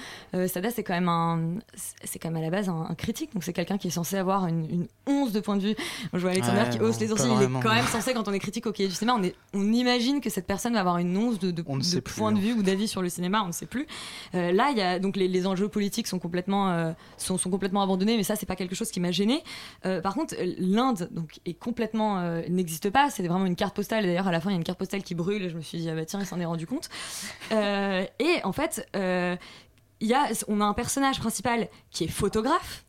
Sada, 0.48 0.72
c'est 0.72 0.84
quand 0.84 0.94
même 0.94 1.10
un, 1.10 1.60
c'est 2.04 2.18
quand 2.18 2.30
même 2.32 2.42
à 2.42 2.46
la 2.46 2.50
base 2.50 2.70
un, 2.70 2.88
un 2.90 2.96
critique, 2.96 3.34
donc 3.34 3.44
c'est 3.44 3.54
quelqu'un 3.54 3.78
qui 3.78 3.88
est 3.90 3.92
censé 3.92 4.18
avoir 4.18 4.48
une, 4.48 4.66
une 4.70 4.88
once 5.06 5.32
de 5.32 5.40
point 5.42 5.58
de 5.58 5.62
vue. 5.62 5.76
Je 6.12 6.18
vois 6.18 6.32
Alexander 6.32 6.62
Ouais, 6.62 6.70
qui 6.70 6.80
hausse 6.80 7.00
les 7.00 7.08
sourcils. 7.10 7.28
Il 7.38 7.44
est 7.44 7.62
quand 7.62 7.74
même 7.74 7.86
censé, 7.92 8.14
quand 8.14 8.28
on 8.28 8.34
est 8.34 8.40
critique 8.40 8.66
au 8.66 8.72
cahier 8.72 8.90
on, 9.18 9.24
est, 9.24 9.36
on 9.54 9.72
imagine 9.72 10.22
que 10.22 10.30
cette 10.30 10.48
personne 10.48 10.74
va 10.74 10.80
avoir 10.80 10.98
une 10.98 11.16
once 11.18 11.40
de, 11.40 11.52
de, 11.52 11.64
On 11.68 11.76
ne 11.76 11.82
de 11.82 11.86
sait 11.86 12.02
plus, 12.02 12.16
point 12.16 12.32
de 12.32 12.38
hein. 12.38 12.42
vue 12.42 12.54
ou 12.54 12.64
d'avis 12.64 12.88
sur 12.88 13.02
le 13.02 13.10
cinéma, 13.10 13.42
on 13.44 13.48
ne 13.48 13.52
sait 13.52 13.66
plus. 13.66 13.88
Euh, 14.36 14.52
là, 14.52 14.70
il 14.72 14.78
y 14.78 14.82
a 14.82 15.00
donc 15.00 15.16
les, 15.16 15.28
les 15.28 15.48
enjeux 15.48 15.68
politiques 15.68 16.08
sont 16.08 16.20
complètement, 16.20 16.70
euh, 16.70 16.92
sont, 17.18 17.38
sont 17.38 17.50
complètement 17.50 17.82
abandonnés, 17.82 18.18
mais 18.18 18.24
ça, 18.24 18.36
c'est 18.36 18.46
pas 18.46 18.56
quelque 18.56 18.76
chose 18.76 18.92
qui 18.92 19.00
m'a 19.00 19.12
gêné. 19.12 19.44
Euh, 19.86 20.02
par 20.02 20.14
contre, 20.14 20.36
l'Inde 20.58 21.10
donc 21.12 21.40
est 21.46 21.54
complètement 21.54 22.22
n'existe 22.50 22.90
pas. 22.90 23.10
C'est 23.10 23.28
vraiment 23.28 23.46
une 23.46 23.56
carte 23.56 23.76
postale. 23.76 24.06
D'ailleurs, 24.06 24.28
à 24.28 24.32
la 24.32 24.40
fin, 24.40 24.50
il 24.50 24.54
y 24.54 24.56
a 24.56 24.58
une 24.58 24.64
carte 24.64 24.80
postale 24.80 25.04
qui 25.04 25.16
brûle. 25.16 25.44
Et 25.44 25.50
je 25.50 25.56
me 25.56 25.62
suis 25.62 25.78
dit 25.78 25.90
ah 25.90 25.96
bah 25.96 26.06
tiens, 26.06 26.20
il 26.20 26.26
s'en 26.26 26.40
est 26.40 26.46
rendu 26.46 26.68
compte. 26.68 26.90
Et 27.52 28.40
en 28.44 28.52
fait, 28.52 28.88
il 28.94 30.08
y 30.08 30.14
a, 30.14 30.30
on 30.48 30.62
a 30.62 30.66
un 30.66 30.74
personnage 30.74 31.20
principal 31.20 31.70
qui 31.92 32.04
est 32.04 32.08
photographe, 32.10 32.84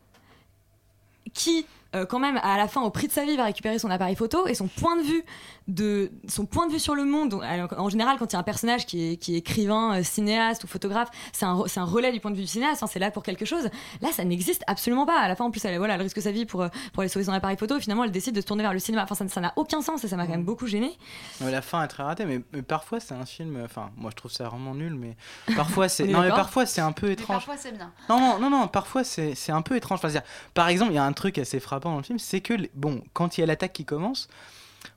qui 1.33 1.67
euh, 1.95 2.07
quand 2.07 2.19
même 2.19 2.39
à 2.43 2.57
la 2.57 2.69
fin 2.69 2.83
au 2.83 2.91
prix 2.91 3.09
de 3.09 3.13
sa 3.13 3.25
vie 3.25 3.37
va 3.37 3.45
récupérer 3.45 3.79
son 3.79 3.91
appareil 3.91 4.17
photo 4.17 4.47
et 4.47 4.55
son 4.55 4.69
point 4.69 4.97
de 4.97 5.03
vue 5.03 5.25
de 5.67 6.11
son 6.29 6.45
point 6.45 6.67
de 6.67 6.73
vue 6.73 6.79
sur 6.79 6.95
le 6.95 7.05
monde 7.05 7.41
alors, 7.43 7.73
en 7.79 7.89
général 7.89 8.19
quand 8.19 8.27
il 8.27 8.33
y 8.35 8.37
a 8.37 8.39
un 8.39 8.45
personnage 8.45 8.85
qui 8.85 9.13
est, 9.13 9.17
qui 9.17 9.35
est 9.35 9.39
écrivain 9.39 9.99
euh, 9.99 10.03
cinéaste 10.03 10.65
ou 10.65 10.67
photographe 10.67 11.09
c'est 11.33 11.47
un, 11.47 11.63
un 11.77 11.85
relais 11.85 12.13
du 12.13 12.21
point 12.21 12.31
de 12.31 12.37
vue 12.37 12.43
du 12.43 12.49
cinéaste 12.49 12.83
hein, 12.83 12.87
c'est 12.87 12.99
là 12.99 13.11
pour 13.11 13.23
quelque 13.23 13.45
chose 13.45 13.71
là 14.03 14.09
ça 14.13 14.25
n'existe 14.25 14.63
absolument 14.67 15.07
pas 15.07 15.19
à 15.19 15.29
la 15.29 15.37
fin 15.37 15.45
en 15.45 15.51
plus 15.51 15.65
elle, 15.65 15.79
voilà, 15.79 15.95
elle 15.95 16.03
risque 16.03 16.21
sa 16.21 16.33
vie 16.33 16.45
pour, 16.45 16.63
euh, 16.63 16.69
pour 16.93 17.01
aller 17.01 17.09
sauver 17.09 17.25
son 17.25 17.33
appareil 17.33 17.57
photo 17.57 17.77
et 17.77 17.81
finalement 17.81 18.05
elle 18.05 18.13
décide 18.13 18.35
de 18.35 18.41
se 18.41 18.47
tourner 18.47 18.63
vers 18.63 18.75
le 18.75 18.79
cinéma 18.79 19.05
enfin 19.05 19.15
ça 19.15 19.27
ça 19.29 19.41
n'a 19.41 19.53
aucun 19.57 19.81
sens 19.81 20.05
et 20.05 20.09
ça 20.09 20.17
m'a 20.17 20.27
quand 20.27 20.33
même 20.33 20.45
beaucoup 20.45 20.67
gêné 20.67 20.97
la 21.41 21.63
fin 21.63 21.83
est 21.83 21.89
très 21.89 22.03
ratée, 22.03 22.25
mais, 22.25 22.41
mais 22.53 22.63
parfois 22.63 23.01
c'est 23.01 23.15
un 23.15 23.27
film. 23.27 23.61
Enfin, 23.65 23.91
moi 23.97 24.11
je 24.11 24.17
trouve 24.17 24.31
ça 24.31 24.49
vraiment 24.49 24.75
nul, 24.75 24.95
mais 24.95 25.17
parfois 25.57 25.89
c'est. 25.89 26.05
On 26.05 26.09
est 26.09 26.13
non, 26.13 26.23
mais 26.23 26.29
parfois 26.31 26.67
c'est 26.67 26.81
un 26.81 26.93
peu 26.93 27.07
Mais 27.07 27.13
étrange. 27.13 27.37
parfois 27.37 27.57
c'est 27.57 27.73
bien. 27.73 27.93
Non, 28.09 28.21
non, 28.21 28.39
non, 28.39 28.51
non, 28.51 28.69
parfois 28.69 29.05
c'est 29.05 29.35
c'est 29.35 29.53
un 29.53 29.63
peu 29.63 29.77
étrange. 29.77 30.01
Enfin, 30.03 30.21
par 30.53 30.69
exemple, 30.69 30.93
il 30.93 30.97
y 30.97 30.99
a 30.99 31.05
un 31.05 31.13
truc 31.13 31.39
assez 31.39 31.61
frappant 31.61 31.84
dans 31.93 31.99
le 31.99 32.03
film, 32.03 32.19
c'est 32.19 32.41
que, 32.41 32.55
bon, 32.75 33.03
quand 33.13 33.37
il 33.37 33.41
y 33.41 33.45
a 33.45 33.47
l'attaque 33.47 33.73
qui 33.73 33.85
commence, 33.85 34.29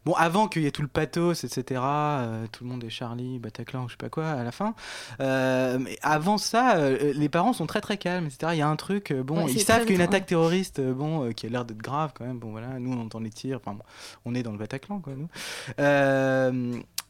bon, 0.06 0.14
avant 0.14 0.48
qu'il 0.48 0.64
y 0.64 0.66
ait 0.66 0.72
tout 0.72 0.82
le 0.82 0.88
pathos, 0.88 1.44
etc., 1.44 1.82
euh, 1.84 2.48
tout 2.52 2.64
le 2.64 2.70
monde 2.70 2.84
est 2.84 2.90
Charlie, 2.90 3.40
Bataclan, 3.40 3.86
ou 3.86 3.88
je 3.88 3.94
sais 3.94 3.98
pas 3.98 4.10
quoi, 4.10 4.30
à 4.30 4.44
la 4.44 4.52
fin, 4.52 4.76
euh, 5.20 5.78
mais 5.80 5.98
avant 6.02 6.38
ça, 6.38 6.78
euh, 6.78 7.14
les 7.14 7.30
parents 7.30 7.54
sont 7.54 7.68
très 7.68 7.82
très 7.82 7.98
calmes, 7.98 8.26
etc. 8.26 8.52
Il 8.54 8.60
y 8.60 8.62
a 8.62 8.68
un 8.68 8.76
truc, 8.76 9.14
bon, 9.14 9.46
Ouais, 9.46 9.52
ils 9.52 9.62
savent 9.62 9.78
très 9.78 9.86
qu'il 9.86 9.92
y 9.92 9.94
a 9.94 9.96
une 9.96 10.02
étrange, 10.02 10.16
attaque 10.16 10.28
terroriste, 10.28 10.82
bon, 10.82 11.32
qui 11.34 11.46
a 11.46 11.50
l'air 11.50 11.66
d'être 11.66 11.82
grave 11.82 12.12
quand 12.16 12.26
même, 12.26 12.40
bon, 12.40 12.52
voilà, 12.52 12.80
nous 12.80 12.94
on 12.94 13.02
entend 13.02 13.20
les 13.20 13.30
tirs, 13.30 13.60
enfin, 13.64 13.74
bon, 13.74 13.84
on 14.26 14.36
est 14.36 14.44
dans 14.44 14.52
le 14.52 14.58
Bataclan, 14.58 15.00
quoi, 15.00 15.14
nous. 15.16 15.30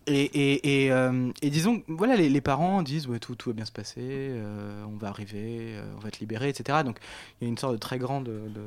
Et, 0.07 0.23
et, 0.23 0.85
et, 0.85 0.91
euh, 0.91 1.29
et 1.41 1.49
disons, 1.49 1.83
voilà, 1.87 2.15
les, 2.15 2.29
les 2.29 2.41
parents 2.41 2.81
disent 2.81 3.07
ouais, 3.07 3.19
tout, 3.19 3.35
tout 3.35 3.49
va 3.49 3.53
bien 3.53 3.65
se 3.65 3.71
passer, 3.73 3.99
euh, 3.99 4.83
on 4.87 4.95
va 4.97 5.09
arriver, 5.09 5.75
euh, 5.75 5.83
on 5.97 5.99
va 5.99 6.11
te 6.11 6.19
libérer, 6.19 6.49
etc. 6.49 6.79
Donc 6.85 6.97
il 7.41 7.45
y 7.45 7.47
a 7.47 7.49
une 7.49 7.57
sorte 7.57 7.73
de 7.73 7.77
très 7.77 7.97
grande 7.99 8.23
de, 8.25 8.47
de 8.47 8.61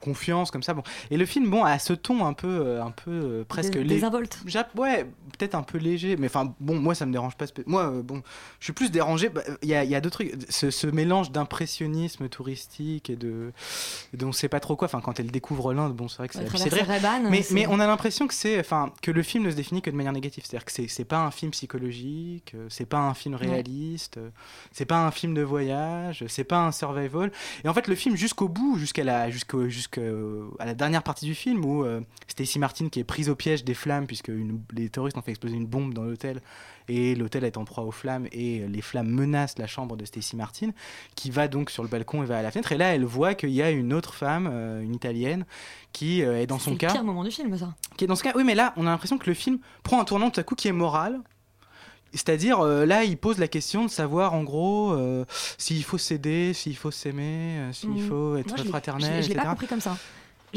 confiance 0.00 0.50
comme 0.50 0.62
ça. 0.62 0.74
Bon. 0.74 0.82
Et 1.10 1.16
le 1.16 1.26
film, 1.26 1.50
bon, 1.50 1.64
a 1.64 1.78
ce 1.78 1.92
ton 1.92 2.24
un 2.24 2.32
peu, 2.32 2.80
un 2.80 2.90
peu 2.90 3.44
presque 3.46 3.74
Des- 3.74 3.80
lé- 3.84 3.88
désinvolte. 3.96 4.38
Ouais, 4.76 5.04
peut-être 5.38 5.54
un 5.54 5.62
peu 5.62 5.78
léger, 5.78 6.16
mais 6.16 6.26
enfin, 6.28 6.54
bon, 6.60 6.78
moi 6.78 6.94
ça 6.94 7.04
me 7.06 7.12
dérange 7.12 7.36
pas. 7.36 7.44
Moi, 7.66 7.90
bon, 8.02 8.22
je 8.60 8.64
suis 8.64 8.72
plus 8.72 8.90
dérangé. 8.90 9.28
bah, 9.28 9.42
Il 9.62 9.68
y, 9.68 9.74
a, 9.74 9.84
y 9.84 9.94
a 9.94 10.00
deux 10.00 10.10
trucs. 10.10 10.32
Ce, 10.48 10.70
ce 10.70 10.86
mélange 10.86 11.30
d'impressionnisme 11.30 12.28
touristique 12.28 13.10
et 13.10 13.16
de. 13.16 13.52
de 14.14 14.24
on 14.24 14.32
sait 14.32 14.48
pas 14.48 14.60
trop 14.60 14.76
quoi. 14.76 14.86
Enfin, 14.86 15.00
quand 15.00 15.20
elle 15.20 15.30
découvre 15.30 15.74
l'Inde, 15.74 15.94
bon, 15.94 16.08
c'est 16.08 16.18
vrai 16.18 16.28
que 16.28 16.34
c'est 16.34 16.40
Ouais, 17.24 17.30
Mais, 17.30 17.42
mais 17.52 17.66
on 17.68 17.80
a 17.80 17.86
l'impression 17.86 18.26
que 18.26 18.34
c'est, 18.34 18.58
enfin, 18.58 18.92
que 19.02 19.10
le 19.10 19.22
film 19.22 19.44
ne 19.44 19.50
se 19.50 19.56
définit 19.56 19.82
que 19.82 19.90
de 19.90 19.96
manière 19.96 20.12
négative. 20.12 20.44
C'est-à-dire 20.46 20.64
que 20.64 20.72
c'est 20.72 20.85
c'est 20.88 21.04
pas 21.04 21.24
un 21.24 21.30
film 21.30 21.50
psychologique, 21.52 22.52
euh, 22.54 22.66
c'est 22.68 22.86
pas 22.86 22.98
un 23.00 23.14
film 23.14 23.34
réaliste, 23.34 24.18
euh, 24.18 24.30
c'est 24.72 24.84
pas 24.86 25.06
un 25.06 25.10
film 25.10 25.34
de 25.34 25.42
voyage, 25.42 26.24
c'est 26.28 26.44
pas 26.44 26.64
un 26.66 26.72
survival. 26.72 27.30
Et 27.64 27.68
en 27.68 27.74
fait, 27.74 27.88
le 27.88 27.94
film 27.94 28.16
jusqu'au 28.16 28.48
bout, 28.48 28.76
jusqu'à 28.78 29.04
la 29.04 29.30
jusqu'au 29.30 29.68
jusqu'à 29.68 30.00
la 30.64 30.74
dernière 30.74 31.02
partie 31.02 31.26
du 31.26 31.34
film 31.34 31.64
où 31.64 31.84
euh, 31.84 32.00
Stacy 32.28 32.58
Martin 32.58 32.88
qui 32.88 33.00
est 33.00 33.04
prise 33.04 33.28
au 33.28 33.34
piège 33.34 33.64
des 33.64 33.74
flammes 33.74 34.06
puisque 34.06 34.28
une- 34.28 34.62
les 34.72 34.88
terroristes 34.88 35.16
ont 35.16 35.22
fait 35.22 35.30
exploser 35.32 35.56
une 35.56 35.66
bombe 35.66 35.94
dans 35.94 36.02
l'hôtel 36.04 36.40
et 36.88 37.16
l'hôtel 37.16 37.42
est 37.44 37.56
en 37.56 37.64
proie 37.64 37.82
aux 37.84 37.90
flammes 37.90 38.28
et 38.30 38.60
les 38.68 38.80
flammes 38.80 39.08
menacent 39.10 39.58
la 39.58 39.66
chambre 39.66 39.96
de 39.96 40.04
Stacy 40.04 40.36
Martin 40.36 40.70
qui 41.16 41.30
va 41.30 41.48
donc 41.48 41.70
sur 41.70 41.82
le 41.82 41.88
balcon 41.88 42.22
et 42.22 42.26
va 42.26 42.38
à 42.38 42.42
la 42.42 42.50
fenêtre 42.52 42.70
et 42.72 42.76
là 42.76 42.94
elle 42.94 43.04
voit 43.04 43.34
qu'il 43.34 43.50
y 43.50 43.60
a 43.62 43.70
une 43.72 43.92
autre 43.92 44.14
femme, 44.14 44.48
euh, 44.50 44.80
une 44.82 44.94
italienne 44.94 45.44
qui 45.96 46.22
euh, 46.22 46.38
est 46.42 46.46
dans 46.46 46.58
C'est 46.58 46.66
son 46.66 46.70
le 46.72 46.76
cas 46.76 46.92
pire 46.92 47.04
moment 47.04 47.24
du 47.24 47.30
film, 47.30 47.56
ça. 47.56 47.72
qui 47.96 48.04
est 48.04 48.06
dans 48.06 48.16
ce 48.16 48.22
cas. 48.22 48.32
Oui, 48.36 48.44
mais 48.44 48.54
là, 48.54 48.74
on 48.76 48.86
a 48.86 48.90
l'impression 48.90 49.16
que 49.16 49.26
le 49.26 49.32
film 49.34 49.58
prend 49.82 49.98
un 49.98 50.04
tournant 50.04 50.28
tout 50.30 50.38
à 50.40 50.42
coup 50.42 50.54
qui 50.54 50.68
est 50.68 50.72
moral. 50.72 51.20
C'est-à-dire, 52.12 52.60
euh, 52.60 52.84
là, 52.86 53.04
il 53.04 53.16
pose 53.16 53.38
la 53.38 53.48
question 53.48 53.84
de 53.84 53.90
savoir, 53.90 54.34
en 54.34 54.42
gros, 54.42 54.92
euh, 54.92 55.24
s'il 55.58 55.82
faut 55.84 55.98
s'aider, 55.98 56.52
s'il 56.54 56.76
faut 56.76 56.90
s'aimer, 56.90 57.58
euh, 57.58 57.72
s'il 57.72 57.90
Mhm. 57.90 58.08
faut 58.08 58.36
être 58.36 58.48
Moi, 58.48 58.56
je 58.58 58.62
l'ai- 58.64 58.68
fraternel, 58.68 59.22
je 59.22 59.22
Je 59.22 59.28
l'ai 59.30 59.34
pas 59.36 59.46
compris 59.46 59.66
comme 59.66 59.80
ça. 59.80 59.96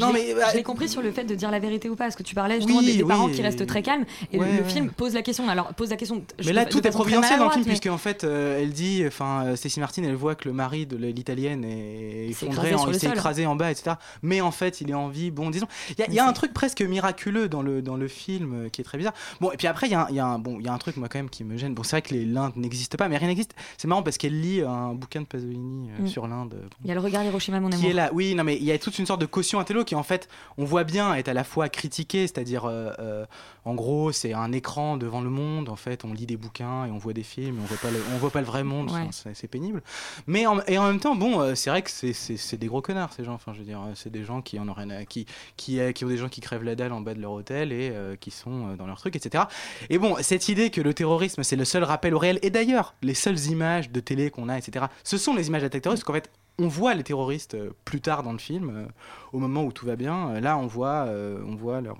Non, 0.00 0.08
Je 0.08 0.12
mais, 0.14 0.34
bah, 0.34 0.46
je 0.52 0.56
l'ai 0.56 0.62
compris 0.62 0.88
sur 0.88 1.02
le 1.02 1.10
fait 1.12 1.24
de 1.24 1.34
dire 1.34 1.50
la 1.50 1.58
vérité 1.58 1.88
ou 1.88 1.96
pas, 1.96 2.04
parce 2.04 2.16
que 2.16 2.22
tu 2.22 2.34
parlais 2.34 2.56
justement 2.56 2.78
Oui, 2.78 2.86
des, 2.86 2.96
des 2.98 3.04
parents 3.04 3.26
oui, 3.26 3.32
qui 3.32 3.42
restent 3.42 3.66
très 3.66 3.82
calmes, 3.82 4.04
et 4.32 4.36
le- 4.38 4.42
Ouais, 4.42 4.52
le 4.56 4.62
ouais. 4.62 4.68
film 4.68 4.90
pose 4.90 5.14
la 5.14 5.22
question. 5.22 5.48
Alors 5.48 5.72
pose 5.74 5.90
la 5.90 5.96
question. 5.96 6.24
Mais 6.44 6.52
là, 6.52 6.64
tout 6.64 6.86
est 6.86 6.90
providentiel 6.90 7.38
dans 7.38 7.46
le 7.46 7.50
film, 7.50 7.64
mais- 7.66 7.70
puisque 7.72 7.86
en 7.86 7.98
fait, 7.98 8.24
euh, 8.24 8.60
elle 8.60 8.70
dit, 8.72 9.04
enfin, 9.06 9.44
euh, 9.46 9.56
Stacy 9.56 9.80
Martin, 9.80 10.02
elle 10.04 10.14
voit 10.14 10.34
que 10.34 10.48
le 10.48 10.54
mari 10.54 10.86
de 10.86 10.96
l'italienne 10.96 11.64
est 11.64 12.28
effondré, 12.30 12.72
il 12.88 12.94
s'est 12.98 13.08
écrasé 13.08 13.46
en 13.46 13.56
bas, 13.56 13.70
etc. 13.70 13.96
Mais 14.22 14.40
en 14.40 14.50
fait, 14.50 14.80
il 14.80 14.90
est 14.90 14.94
en 14.94 15.08
vie. 15.08 15.30
Bon, 15.30 15.50
disons, 15.50 15.66
il 16.08 16.14
y 16.14 16.18
a, 16.18 16.26
un 16.26 16.32
truc 16.32 16.52
presque 16.52 16.82
miraculeux 16.82 17.48
dans 17.48 17.62
le, 17.62 17.82
dans 17.82 17.96
le 17.96 18.08
film 18.08 18.64
euh, 18.66 18.68
qui 18.68 18.80
est 18.80 18.84
très 18.84 18.98
bizarre. 18.98 19.14
Bon, 19.40 19.50
et 19.52 19.56
puis 19.56 19.66
après, 19.66 19.86
il 19.86 19.90
y 19.92 19.94
a, 19.94 20.02
un- 20.02 20.06
il 20.10 20.16
y 20.16 20.20
a 20.20 20.26
un, 20.26 20.38
bon, 20.38 20.58
il 20.60 20.66
y 20.66 20.68
a 20.68 20.72
un 20.72 20.78
truc, 20.78 20.96
moi, 20.96 21.08
quand 21.08 21.18
même, 21.18 21.30
qui 21.30 21.44
me 21.44 21.56
gêne. 21.56 21.74
Bon, 21.74 21.82
c'est 21.82 21.90
vrai 21.96 22.02
que 22.02 22.14
l'Inde 22.14 22.52
n'existe 22.56 22.96
pas, 22.96 23.08
mais 23.08 23.16
rien 23.16 23.28
n'existe. 23.28 23.54
C'est 23.78 23.88
marrant 23.88 24.02
parce 24.02 24.16
qu'elle 24.18 24.40
lit 24.40 24.62
un 24.62 24.94
bouquin 24.94 25.20
de 25.22 25.26
Pasolini 25.26 25.88
euh, 25.98 26.02
Mm. 26.02 26.06
sur 26.08 26.26
l'Inde. 26.26 26.54
Il 26.84 26.88
y 26.88 26.90
a 26.90 26.94
le 26.94 27.00
regard 27.00 27.24
Hiroshima, 27.24 27.60
mon 27.60 27.68
qui 27.70 27.76
amour. 27.76 27.90
est 27.90 27.94
là. 27.94 28.10
Oui, 28.12 28.34
non, 28.34 28.44
mais 28.44 28.56
il 28.56 28.64
y 28.64 28.72
a 28.72 28.78
toute 28.78 28.98
une 28.98 29.06
sorte 29.06 29.20
de 29.20 29.26
caution 29.26 29.58
intello 29.60 29.84
qui, 29.90 29.96
en 29.96 30.04
fait, 30.04 30.28
on 30.56 30.64
voit 30.64 30.84
bien 30.84 31.14
est 31.14 31.26
à 31.26 31.34
la 31.34 31.42
fois 31.42 31.68
critiquée, 31.68 32.28
c'est-à-dire, 32.28 32.64
euh, 32.64 32.92
euh, 33.00 33.26
en 33.64 33.74
gros, 33.74 34.12
c'est 34.12 34.32
un 34.34 34.52
écran 34.52 34.96
devant 34.96 35.20
le 35.20 35.30
monde. 35.30 35.68
En 35.68 35.74
fait, 35.74 36.04
on 36.04 36.12
lit 36.12 36.26
des 36.26 36.36
bouquins 36.36 36.86
et 36.86 36.90
on 36.92 36.98
voit 36.98 37.12
des 37.12 37.24
films, 37.24 37.58
on 37.60 37.64
voit 37.66 37.76
pas 37.78 37.90
le, 37.90 38.00
on 38.14 38.18
voit 38.18 38.30
pas 38.30 38.40
le 38.40 38.46
vrai 38.46 38.62
monde. 38.62 38.92
Ouais. 38.92 39.08
c'est- 39.10 39.48
pénible. 39.48 39.82
Mais 40.28 40.46
en, 40.46 40.60
et 40.68 40.78
en 40.78 40.86
même 40.86 41.00
temps, 41.00 41.16
bon, 41.16 41.40
euh, 41.40 41.56
c'est 41.56 41.70
vrai 41.70 41.82
que 41.82 41.90
c'est- 41.90 42.56
des 42.56 42.66
gros 42.68 42.80
connards 42.82 43.12
ces 43.12 43.24
gens. 43.24 43.34
Enfin, 43.34 43.52
je 43.52 43.58
veux 43.58 43.64
dire, 43.64 43.80
c'est 43.96 44.10
des 44.12 44.22
gens 44.22 44.42
qui 44.42 44.60
en 44.60 44.68
ont 44.68 44.72
rien 44.72 44.90
à, 44.90 45.04
qui, 45.04 45.26
qui, 45.56 45.80
qui 45.92 46.04
ont 46.04 46.08
des 46.08 46.16
gens 46.18 46.28
qui 46.28 46.40
crèvent 46.40 46.62
la 46.62 46.76
dalle 46.76 46.92
en 46.92 47.00
bas 47.00 47.14
de 47.14 47.20
leur 47.20 47.32
hôtel 47.32 47.72
et 47.72 47.90
euh, 47.92 48.14
qui 48.14 48.30
sont 48.30 48.76
dans 48.76 48.86
leur 48.86 48.98
truc, 49.00 49.16
etc. 49.16 49.44
Et 49.88 49.98
bon, 49.98 50.14
cette 50.20 50.48
idée 50.48 50.70
que 50.70 50.80
le 50.80 50.94
terrorisme 50.94 51.42
c'est 51.42 51.56
le 51.56 51.64
seul 51.64 51.82
rappel 51.82 52.14
au 52.14 52.18
réel, 52.20 52.38
et 52.42 52.50
d'ailleurs, 52.50 52.94
les 53.02 53.14
seules 53.14 53.40
images 53.46 53.90
de 53.90 53.98
télé 53.98 54.30
qu'on 54.30 54.48
a, 54.48 54.56
etc., 54.56 54.84
ce 55.02 55.18
sont 55.18 55.34
les 55.34 55.48
images 55.48 55.62
d'attaques 55.62 55.82
terroristes, 55.82 56.04
parce 56.04 56.20
qu'en 56.20 56.22
fait, 56.28 56.30
on 56.60 56.68
voit 56.68 56.94
les 56.94 57.02
terroristes 57.02 57.54
euh, 57.54 57.70
plus 57.84 58.00
tard 58.00 58.22
dans 58.22 58.32
le 58.32 58.38
film, 58.38 58.70
euh, 58.70 58.86
au 59.32 59.38
moment 59.38 59.64
où 59.64 59.72
tout 59.72 59.86
va 59.86 59.96
bien. 59.96 60.30
Euh, 60.30 60.40
là, 60.40 60.58
on 60.58 60.66
voit, 60.66 61.06
on 61.46 61.56
voit 61.56 61.80
leur, 61.80 61.96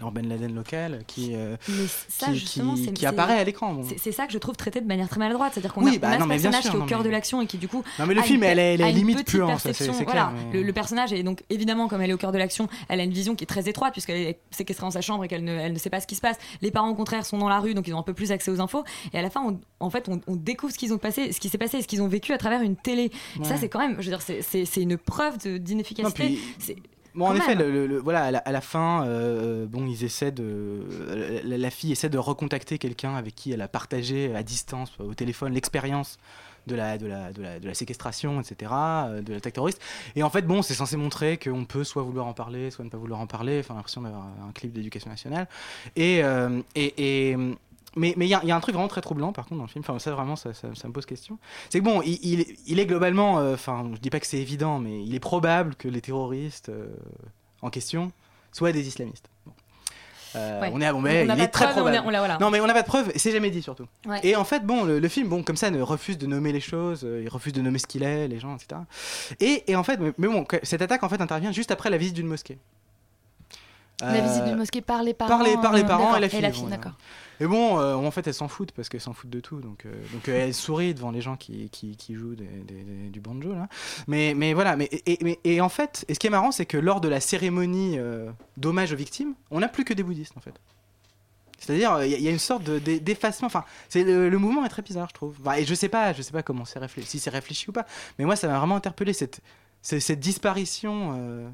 leur 0.00 0.12
Ben 0.12 0.28
Laden 0.28 0.54
local 0.54 1.02
qui, 1.06 1.34
euh, 1.34 1.56
ça, 2.08 2.26
qui, 2.32 3.06
apparaît 3.06 3.38
à 3.38 3.44
l'écran. 3.44 3.74
bon. 3.74 3.84
C'est 3.96 4.12
ça 4.12 4.26
que 4.26 4.32
je 4.32 4.38
trouve 4.38 4.56
traité 4.56 4.80
de 4.80 4.86
manière 4.86 5.08
très 5.08 5.18
maladroite. 5.18 5.52
C'est-à-dire 5.54 5.72
qu'on 5.74 5.82
Oui, 5.84 5.96
a, 5.96 5.98
bah 5.98 6.18
non, 6.18 6.26
mais 6.26 6.36
bien 6.38 6.50
personnage 6.50 6.62
sûr, 6.62 6.70
qui 6.72 6.76
est 6.76 6.80
au 6.80 6.84
cœur 6.86 6.98
mais- 7.00 7.04
de 7.06 7.10
l'action 7.10 7.42
et 7.42 7.46
qui, 7.46 7.58
du 7.58 7.68
coup, 7.68 7.82
Non, 7.98 8.06
mais 8.06 8.14
le 8.14 8.22
film, 8.22 8.38
une, 8.42 8.48
elle 8.48 8.58
est, 8.58 8.74
elle 8.74 8.80
est 8.82 8.92
limite 8.92 9.24
puant, 9.26 9.58
ça, 9.58 9.72
c'est 9.72 9.88
voilà, 10.04 10.32
mais- 10.52 10.58
le, 10.58 10.62
le 10.62 10.72
personnage 10.72 11.12
est 11.12 11.22
donc 11.22 11.42
évidemment 11.50 11.88
comme 11.88 12.00
elle 12.00 12.10
est 12.10 12.14
au 12.14 12.18
cœur 12.18 12.32
de 12.32 12.38
l'action, 12.38 12.68
elle 12.88 13.00
a 13.00 13.02
une 13.04 13.12
vision 13.12 13.34
qui 13.34 13.44
est 13.44 13.46
très 13.46 13.68
étroite 13.68 13.92
puisqu'elle 13.92 14.16
est 14.18 14.38
séquestrée 14.50 14.86
dans 14.86 14.90
sa 14.90 15.00
chambre 15.00 15.24
et 15.24 15.28
qu'elle 15.28 15.44
ne, 15.44 15.52
elle 15.52 15.72
ne 15.72 15.78
sait 15.78 15.90
pas 15.90 16.00
ce 16.00 16.06
qui 16.06 16.14
se 16.14 16.20
passe. 16.20 16.36
Les 16.62 16.70
parents 16.70 16.88
au 16.90 16.94
contraire 16.94 17.26
sont 17.26 17.38
dans 17.38 17.48
la 17.48 17.58
rue 17.60 17.74
donc 17.74 17.86
ils 17.88 17.94
ont 17.94 17.98
un 17.98 18.02
peu 18.02 18.14
plus 18.14 18.32
accès 18.32 18.50
aux 18.50 18.60
infos 18.60 18.84
et 19.12 19.18
à 19.18 19.22
la 19.22 19.30
fin 19.30 19.42
on- 19.44 19.60
en 19.80 19.90
fait 19.90 20.08
on, 20.08 20.20
on 20.26 20.36
découvre 20.36 20.72
ce 20.72 20.78
qu'ils 20.78 20.92
ont 20.92 20.98
passé, 20.98 21.32
ce 21.32 21.40
qui 21.40 21.48
s'est 21.48 21.58
passé 21.58 21.78
et 21.78 21.82
ce 21.82 21.88
qu'ils 21.88 22.02
ont 22.02 22.08
vécu 22.08 22.32
à 22.32 22.38
travers 22.38 22.62
une 22.62 22.76
télé. 22.76 23.10
Ça 23.42 23.50
Ouais. 23.50 23.56
c'est 23.60 23.68
quand 23.68 23.78
même, 23.80 23.96
je 24.00 24.10
veux 24.10 24.16
dire, 24.16 24.22
c'est- 24.22 24.78
une 24.78 24.96
preuve 24.96 25.38
d'inefficacité. 25.58 26.38
puis- 26.58 26.76
Bon, 27.18 27.26
en 27.26 27.28
Quand 27.30 27.34
effet, 27.36 27.54
le, 27.56 27.86
le- 27.88 27.98
voilà, 27.98 28.22
à 28.24 28.30
la, 28.30 28.38
à 28.38 28.52
la 28.52 28.60
fin, 28.60 29.04
euh, 29.04 29.66
bon, 29.66 29.84
ils 29.86 30.04
essaient 30.04 30.30
de, 30.30 30.84
la, 31.44 31.58
la 31.58 31.70
fille 31.70 31.90
essaie 31.90 32.08
de 32.08 32.16
recontacter 32.18 32.78
quelqu'un 32.78 33.16
avec 33.16 33.34
qui 33.34 33.50
elle 33.52 33.60
a 33.60 33.66
partagé 33.68 34.32
à 34.36 34.42
distance 34.44 34.92
au 35.00 35.14
téléphone 35.14 35.52
l'expérience 35.52 36.18
de 36.68 36.76
la, 36.76 36.96
de, 36.98 37.06
la, 37.06 37.32
de, 37.32 37.42
la, 37.42 37.58
de 37.58 37.66
la 37.66 37.74
séquestration, 37.74 38.40
etc., 38.40 38.70
euh, 38.72 39.20
de 39.22 39.32
l'attaque 39.32 39.54
terroriste. 39.54 39.80
Et 40.16 40.22
en 40.22 40.30
fait, 40.30 40.42
bon, 40.42 40.62
c'est 40.62 40.74
censé 40.74 40.96
montrer 40.96 41.38
qu'on 41.38 41.64
peut 41.64 41.82
soit 41.82 42.02
vouloir 42.02 42.26
en 42.26 42.34
parler, 42.34 42.70
soit 42.70 42.84
ne 42.84 42.90
pas 42.90 42.98
vouloir 42.98 43.20
en 43.20 43.26
parler. 43.26 43.58
Enfin, 43.60 43.74
l'impression 43.74 44.02
d'avoir 44.02 44.22
un 44.48 44.52
clip 44.52 44.72
d'éducation 44.72 45.10
nationale. 45.10 45.48
Et, 45.96 46.22
euh, 46.22 46.60
et, 46.76 47.30
et- 47.30 47.36
mais 47.96 48.14
mais 48.16 48.26
il 48.26 48.28
y, 48.28 48.34
a- 48.34 48.44
y 48.44 48.50
a 48.50 48.56
un 48.56 48.60
truc 48.60 48.74
vraiment 48.74 48.88
très 48.88 49.00
troublant, 49.00 49.32
par 49.32 49.46
contre, 49.46 49.56
dans 49.58 49.64
le 49.64 49.70
film. 49.70 49.84
Enfin, 49.86 49.98
ça, 49.98 50.10
vraiment, 50.12 50.36
ça, 50.36 50.52
ça- 50.54 50.74
ça 50.74 50.88
me 50.88 50.92
pose 50.92 51.06
question. 51.06 51.38
C'est 51.70 51.78
que 51.80 51.84
bon, 51.84 52.02
il, 52.02 52.18
il- 52.22 52.56
il 52.66 52.78
est 52.78 52.86
globalement, 52.86 53.38
euh, 53.38 53.54
enfin, 53.54 53.88
je 53.94 53.98
dis 54.00 54.10
pas 54.10 54.20
que 54.20 54.26
c'est 54.26 54.38
évident, 54.38 54.78
mais 54.78 55.02
il 55.04 55.14
est 55.14 55.20
probable 55.20 55.74
que 55.74 55.88
les 55.88 56.00
terroristes 56.00 56.68
euh, 56.68 56.86
en 57.62 57.70
question 57.70 58.12
soient 58.52 58.72
des 58.72 58.86
islamistes. 58.86 59.28
Bon. 59.46 59.52
Euh, 60.36 60.60
Ouais. 60.60 60.70
On 60.74 60.80
est 60.82 60.86
à 60.86 60.94
on 60.94 61.00
n'a 61.00 61.22
il 61.22 61.40
est 61.40 61.48
très 61.48 61.64
preuve, 61.64 61.78
on 61.78 61.80
probable. 61.80 61.96
l'a- 61.96 62.02
on 62.04 62.10
l'a- 62.10 62.18
voilà. 62.18 62.38
Non, 62.38 62.50
mais 62.50 62.60
on 62.60 62.66
n'a 62.66 62.74
pas 62.74 62.82
de 62.82 62.86
preuves, 62.86 63.10
et 63.14 63.18
c'est 63.18 63.32
jamais 63.32 63.50
dit 63.50 63.62
surtout. 63.62 63.86
Ouais. 64.06 64.20
Et 64.22 64.36
en 64.36 64.44
fait, 64.44 64.60
bon, 64.64 64.84
le, 64.84 64.98
le 64.98 65.08
film, 65.08 65.26
bon, 65.28 65.42
comme 65.42 65.56
ça, 65.56 65.70
ne 65.70 65.80
refuse 65.80 66.18
de 66.18 66.26
nommer 66.26 66.52
les 66.52 66.60
choses, 66.60 67.02
euh, 67.04 67.22
il 67.22 67.28
refuse 67.30 67.54
de 67.54 67.62
nommer 67.62 67.78
ce 67.78 67.86
qu'il 67.86 68.02
est, 68.02 68.28
les 68.28 68.38
gens, 68.38 68.54
etc. 68.54 68.82
Et, 69.40 69.64
et 69.70 69.74
en 69.76 69.82
fait, 69.82 69.96
mais, 69.98 70.12
mais 70.18 70.28
bon, 70.28 70.44
cette 70.62 70.82
attaque 70.82 71.02
en 71.02 71.08
fait 71.08 71.20
intervient 71.22 71.50
juste 71.50 71.70
après 71.70 71.88
la 71.88 71.96
visite 71.96 72.14
d'une 72.14 72.26
mosquée. 72.26 72.58
La 74.00 74.08
Euh, 74.12 74.20
visite 74.20 74.44
d'une 74.44 74.56
mosquée 74.56 74.80
par 74.82 75.02
les 75.02 75.14
parents. 75.14 75.28
par 75.30 75.42
les, 75.42 75.54
par 75.56 75.72
les 75.72 75.82
euh, 75.82 75.86
parents 75.86 76.12
d'accord. 76.12 76.18
et 76.18 76.40
la 76.42 76.52
fille. 76.52 76.62
bon, 76.62 76.68
d'accord. 76.68 76.92
Et 77.40 77.46
bon, 77.46 77.78
euh, 77.78 77.94
en 77.94 78.10
fait, 78.10 78.26
elles 78.26 78.34
s'en 78.34 78.48
foutent 78.48 78.72
parce 78.72 78.88
qu'elles 78.88 79.00
s'en 79.00 79.12
foutent 79.12 79.30
de 79.30 79.40
tout. 79.40 79.60
Donc, 79.60 79.86
euh, 79.86 79.92
donc 80.12 80.28
euh, 80.28 80.46
elles 80.46 80.94
devant 80.94 81.10
les 81.10 81.20
gens 81.20 81.36
qui, 81.36 81.70
jouent 82.10 82.34
du 82.34 83.20
banjo. 83.20 83.52
Là. 83.52 83.68
Mais, 84.06 84.34
mais 84.34 84.54
voilà. 84.54 84.76
Mais, 84.76 84.88
et, 85.06 85.18
mais- 85.22 85.60
en 85.60 85.68
fait, 85.68 86.04
et 86.08 86.14
ce 86.14 86.18
qui 86.18 86.26
est 86.26 86.30
marrant, 86.30 86.50
c'est 86.52 86.66
que 86.66 86.76
lors 86.76 87.00
de 87.00 87.08
la 87.08 87.20
cérémonie 87.20 87.98
euh, 87.98 88.30
d'hommage 88.56 88.92
aux 88.92 88.96
victimes, 88.96 89.34
on 89.50 89.60
n'a 89.60 89.68
plus 89.68 89.84
que 89.84 89.94
des 89.94 90.02
bouddhistes 90.02 90.36
en 90.36 90.40
fait. 90.40 90.54
C'est-à-dire, 91.58 91.92
euh, 91.94 92.06
il 92.06 92.20
y, 92.20 92.28
a- 92.28 92.30
une 92.30 92.38
sorte 92.38 92.64
de- 92.64 92.78
d'e- 92.78 93.00
d'effacement. 93.00 93.46
Enfin, 93.46 93.64
le, 93.94 94.28
le 94.28 94.38
mouvement 94.38 94.64
est 94.64 94.68
très 94.68 94.82
bizarre, 94.82 95.08
je 95.08 95.14
trouve. 95.14 95.36
Et 95.56 95.64
je 95.64 95.74
sais 95.74 95.88
pas, 95.88 96.12
je 96.12 96.22
sais 96.22 96.32
pas 96.32 96.42
comment 96.42 96.64
c'est 96.64 96.78
réfléchi, 96.78 97.08
si 97.08 97.18
c'est 97.18 97.30
réfléchi 97.30 97.68
ou 97.68 97.72
pas. 97.72 97.86
Mais 98.18 98.24
moi, 98.24 98.36
ça 98.36 98.48
m'a 98.48 98.58
vraiment 98.58 98.76
interpellé 98.76 99.12
cette, 99.12 99.40
disparition. 100.20 101.52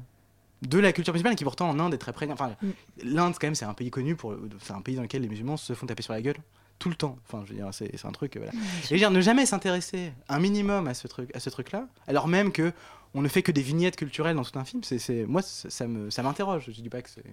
Euh, 0.63 0.67
de 0.67 0.79
la 0.79 0.91
culture 0.93 1.13
musulmane 1.13 1.35
qui 1.35 1.43
pourtant 1.43 1.69
en 1.69 1.79
Inde 1.79 1.93
est 1.93 1.97
très 1.97 2.13
prégnante. 2.13 2.39
Enfin, 2.41 2.55
Mm. 2.61 2.69
l'Inde 3.03 3.33
quand 3.39 3.47
même 3.47 3.55
c'est 3.55 3.65
un 3.65 3.73
pays 3.73 3.91
connu 3.91 4.15
pour, 4.15 4.35
c'est 4.61 4.73
un 4.73 4.81
pays 4.81 4.95
dans 4.95 5.01
lequel 5.01 5.21
les 5.21 5.27
musulmans 5.29 5.57
se 5.57 5.73
font 5.73 5.85
taper 5.85 6.03
sur 6.03 6.13
la 6.13 6.21
gueule 6.21 6.37
tout 6.79 6.89
le 6.89 6.95
temps. 6.95 7.17
Enfin, 7.25 7.43
je 7.45 7.51
veux 7.53 7.55
dire, 7.57 7.69
c'est 7.71 8.05
un 8.05 8.11
truc. 8.11 8.35
euh, 8.35 8.39
Voilà. 8.39 8.51
Et 8.53 8.83
je 8.87 8.89
veux 8.93 8.97
dire, 8.97 9.11
ne 9.11 9.21
jamais 9.21 9.45
s'intéresser 9.45 10.11
un 10.27 10.39
minimum 10.39 10.87
à 10.87 10.93
ce 10.93 11.07
truc, 11.07 11.29
à 11.35 11.39
ce 11.39 11.49
truc-là, 11.49 11.87
alors 12.07 12.27
même 12.27 12.51
que 12.51 12.73
on 13.13 13.21
ne 13.21 13.29
fait 13.29 13.43
que 13.43 13.51
des 13.53 13.61
vignettes 13.61 13.95
culturelles 13.95 14.35
dans 14.35 14.43
tout 14.43 14.59
un 14.59 14.65
film. 14.65 14.83
C'est, 14.83 14.99
c'est- 14.99 15.25
moi, 15.25 15.41
ça, 15.41 15.87
me, 15.87 16.09
ça 16.09 16.21
m'interroge. 16.21 16.65
Je 16.67 16.81
dis 16.81 16.89
pas 16.89 17.01
que 17.01 17.09
c'est, 17.09 17.23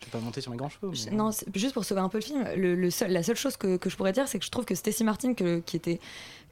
je 0.00 0.04
vais 0.04 0.10
pas 0.10 0.18
monter 0.20 0.42
sur 0.42 0.50
mes 0.50 0.58
grands 0.58 0.68
chevaux. 0.68 0.92
Mais- 1.06 1.16
Non, 1.16 1.32
c'est- 1.32 1.46
juste 1.56 1.72
pour 1.72 1.86
sauver 1.86 2.02
un 2.02 2.10
peu 2.10 2.18
le 2.18 2.24
film, 2.24 2.44
le, 2.56 2.74
le 2.74 2.90
seul, 2.90 3.10
la 3.10 3.22
seule 3.22 3.36
chose 3.36 3.56
que, 3.56 3.78
que 3.78 3.88
je 3.88 3.96
pourrais 3.96 4.12
dire, 4.12 4.28
c'est 4.28 4.38
que 4.38 4.44
je 4.44 4.50
trouve 4.50 4.66
que 4.66 4.74
Stacy 4.74 5.02
Martin, 5.02 5.32
que- 5.32 5.60
qui 5.60 5.76
était 5.76 5.98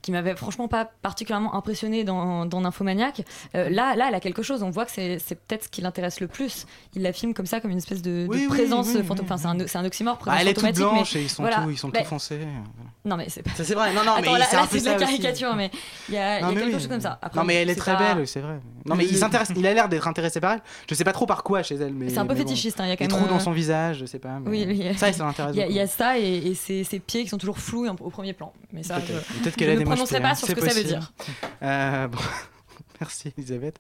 qui 0.02 0.12
m'avait 0.12 0.34
franchement 0.36 0.68
pas 0.68 0.84
particulièrement 1.02 1.54
impressionné 1.54 2.04
dans, 2.04 2.44
dans 2.44 2.60
Nymphomaniac, 2.60 3.22
euh, 3.54 3.70
là, 3.70 3.94
là, 3.94 4.06
elle 4.08 4.14
a 4.14 4.20
quelque 4.20 4.42
chose. 4.42 4.62
On 4.62 4.70
voit 4.70 4.84
que 4.84 4.90
c'est 4.90 5.18
peut-être 5.46 5.64
ce 5.64 5.68
qui 5.68 5.80
l'intéresse 5.80 6.20
le 6.20 6.26
plus. 6.26 6.66
Il 6.94 7.02
la 7.02 7.12
filme 7.12 7.34
comme 7.34 7.46
ça, 7.46 7.60
comme 7.60 7.70
une 7.70 7.78
espèce 7.78 8.02
de, 8.02 8.24
de 8.24 8.26
Oui, 8.28 8.38
oui, 8.42 8.46
présence 8.48 8.88
oui, 8.88 8.96
oui, 9.00 9.06
fantôme. 9.06 9.24
Enfin, 9.24 9.36
c'est 9.38 9.76
un, 9.76 9.80
un 9.82 9.84
oxymore, 9.86 10.14
Bah, 10.16 10.20
présence 10.32 10.40
elle 10.42 10.48
est 10.48 10.54
toute 10.54 10.74
blanche 10.76 11.14
mais- 11.14 11.20
et 11.20 11.24
ils 11.24 11.28
sont 11.30 11.42
voilà. 11.42 11.58
tous, 11.62 11.70
ils 11.70 11.78
sont 11.78 11.88
Bah, 11.88 12.00
tous 12.00 12.06
foncés. 12.08 12.38
voilà. 12.38 12.90
Non, 13.04 13.16
mais 13.16 13.28
c'est 13.28 13.42
pas. 13.42 13.50
C'est 13.54 13.74
vrai. 13.74 13.92
Non, 13.94 14.04
non, 14.04 14.12
Attends, 14.12 14.32
mais 14.32 14.38
là, 14.38 14.46
c'est 14.50 14.56
là, 14.56 14.66
de 14.66 14.84
la 14.84 14.94
aussi. 14.96 15.04
caricature, 15.04 15.54
mais 15.56 15.70
il 16.08 16.14
y 16.14 16.18
a, 16.18 16.40
y 16.50 16.54
quelque 16.54 16.72
chose 16.72 16.88
comme 16.88 17.00
ça. 17.00 17.18
Après, 17.22 17.38
non 17.40 17.46
mais 17.46 17.54
elle 17.54 17.70
est 17.70 17.74
très 17.76 17.94
pas- 17.96 18.14
belle, 18.14 18.26
c'est 18.28 18.40
vrai. 18.40 18.58
Non 18.84 18.94
mais 18.96 19.04
il 19.10 19.16
s'intéresse, 19.16 19.52
il 19.56 19.66
a 19.66 19.72
l'air 19.74 19.88
d'être 19.88 20.08
intéressé 20.08 20.40
par 20.40 20.52
elle. 20.54 20.62
Je 20.88 20.94
sais 20.94 21.04
pas 21.04 21.12
trop 21.12 21.26
par 21.26 21.42
quoi 21.42 21.62
chez 21.62 21.76
elle, 21.76 21.94
mais 21.94 22.08
C'est 22.10 22.18
un 22.18 22.26
peu 22.26 22.34
fétichiste, 22.34 22.80
hein, 22.80 22.84
il 22.86 22.88
y 22.88 22.92
a 22.92 22.96
quand 22.96 23.04
même. 23.04 23.10
trous 23.10 23.28
dans 23.28 23.36
euh, 23.36 23.40
son 23.40 23.52
visage, 23.52 23.98
je 24.00 24.06
sais 24.06 24.18
pas. 24.18 24.38
Oui. 24.46 24.92
Ça, 24.96 25.12
ça 25.12 25.24
l'intéresse 25.24 25.54
Il 25.56 25.72
y, 25.74 25.80
a- 25.80 25.86
ça 25.86 26.18
et, 26.18 26.54
ses, 26.54 26.84
pieds 26.98 27.22
qui 27.24 27.28
sont 27.28 27.38
toujours 27.38 27.58
flous 27.58 27.86
au 27.88 28.10
premier 28.10 28.32
plan. 28.32 28.52
Mais 28.72 28.82
ça, 28.82 28.98
Peut-être 29.42 29.56
qu'elle 29.56 29.70
a 29.70 29.76
des 29.76 29.84
prononcerai 29.94 30.18
pieds, 30.18 30.22
pas 30.22 30.30
hein, 30.30 30.34
sur 30.34 30.48
ce 30.48 30.52
que 30.52 30.68
ça 30.68 30.74
veut 30.74 30.84
dire. 30.84 31.12
Euh, 31.62 32.08
bon. 32.08 32.18
Merci 33.00 33.32
Elisabeth. 33.36 33.78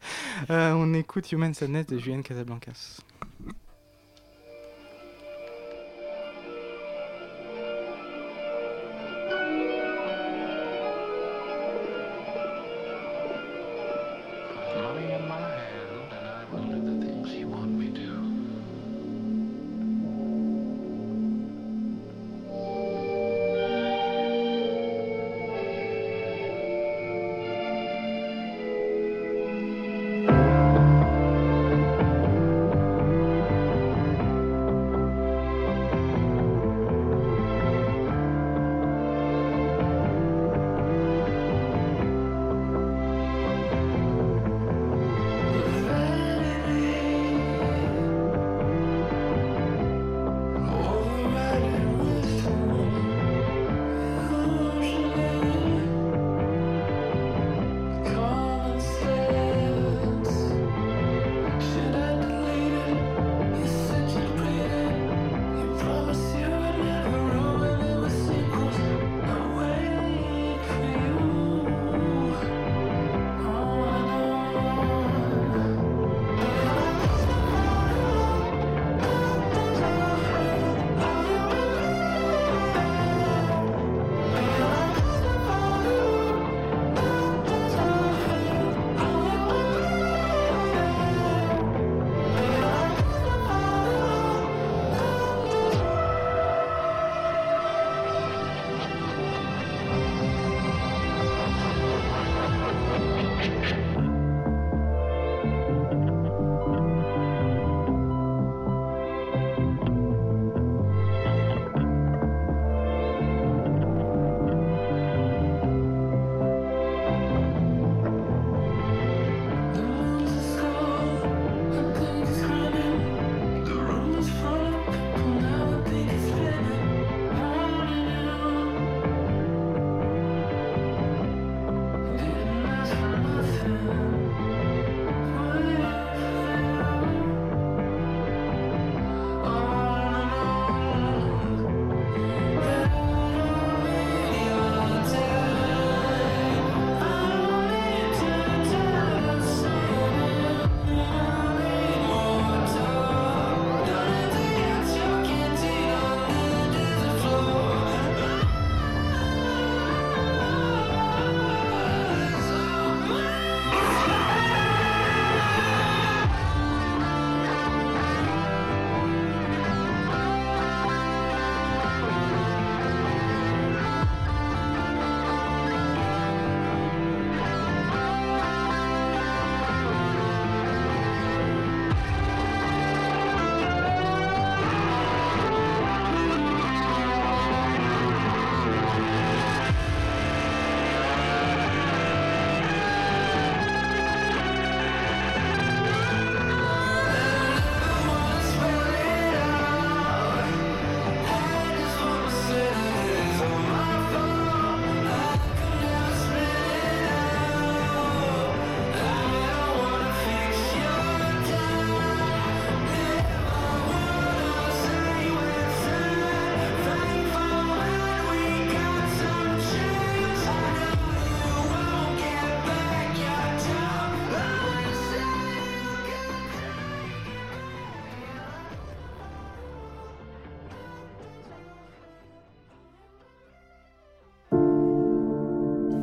Euh, 0.50 0.72
on 0.72 0.94
écoute 0.94 1.30
Human 1.32 1.52
Sadness 1.52 1.86
de 1.86 1.98
Julien 1.98 2.22
Casablancas. 2.22 3.00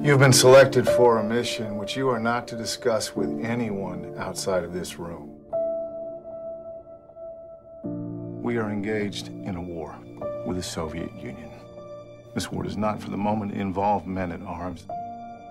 You've 0.10 0.18
been 0.18 0.34
selected 0.34 0.88
for 0.88 1.20
a 1.20 1.24
mission 1.24 1.78
which 1.78 1.96
you 1.96 2.10
are 2.10 2.20
not 2.20 2.48
to 2.48 2.56
discuss 2.56 3.16
with 3.16 3.30
anyone 3.46 4.16
outside 4.18 4.64
of 4.64 4.74
this 4.74 4.98
room. 4.98 5.30
We 8.42 8.58
are 8.58 8.72
engaged 8.72 9.28
in 9.28 9.56
a 9.56 9.62
war 9.62 9.96
with 10.48 10.58
the 10.58 10.64
Soviet 10.64 11.14
Union. 11.14 11.52
This 12.34 12.52
war 12.52 12.64
does 12.64 12.76
not, 12.76 13.00
for 13.00 13.12
the 13.12 13.18
moment, 13.18 13.52
involve 13.52 14.08
men 14.08 14.32
at 14.32 14.42
arms. 14.42 14.88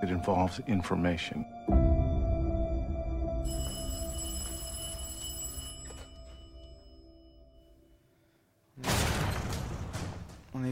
It 0.02 0.08
involves 0.08 0.58
information. 0.66 1.46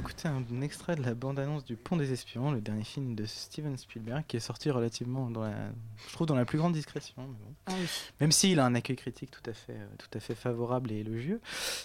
Écouté 0.06 0.28
un, 0.28 0.60
extrait 0.60 0.94
de 0.94 1.02
la 1.02 1.14
bande-annonce 1.14 1.64
du 1.64 1.74
Pont 1.74 1.96
des 1.96 2.12
Espions, 2.12 2.52
le 2.52 2.60
dernier 2.60 2.84
film 2.84 3.16
de 3.16 3.26
Steven 3.26 3.76
Spielberg, 3.76 4.22
qui 4.28 4.36
est 4.36 4.40
sorti 4.40 4.70
relativement 4.70 5.28
dans 5.30 5.42
la, 5.42 5.72
je 6.06 6.12
trouve, 6.12 6.28
dans 6.28 6.36
la 6.36 6.44
plus 6.44 6.58
grande 6.58 6.74
discrétion. 6.74 7.22
mais 7.22 7.34
bon. 7.44 7.54
Ah 7.66 7.72
oui. 7.76 7.88
Même 8.20 8.30
s'il 8.30 8.60
a 8.60 8.66
un 8.66 8.76
accueil 8.76 8.94
critique 8.94 9.32
tout 9.32 9.50
à 9.50 9.52
fait, 9.52 9.72
euh, 9.72 9.86
tout 9.98 10.16
à 10.16 10.20
fait 10.20 10.36
favorable 10.36 10.92
et 10.92 10.98
élogieux. 10.98 11.40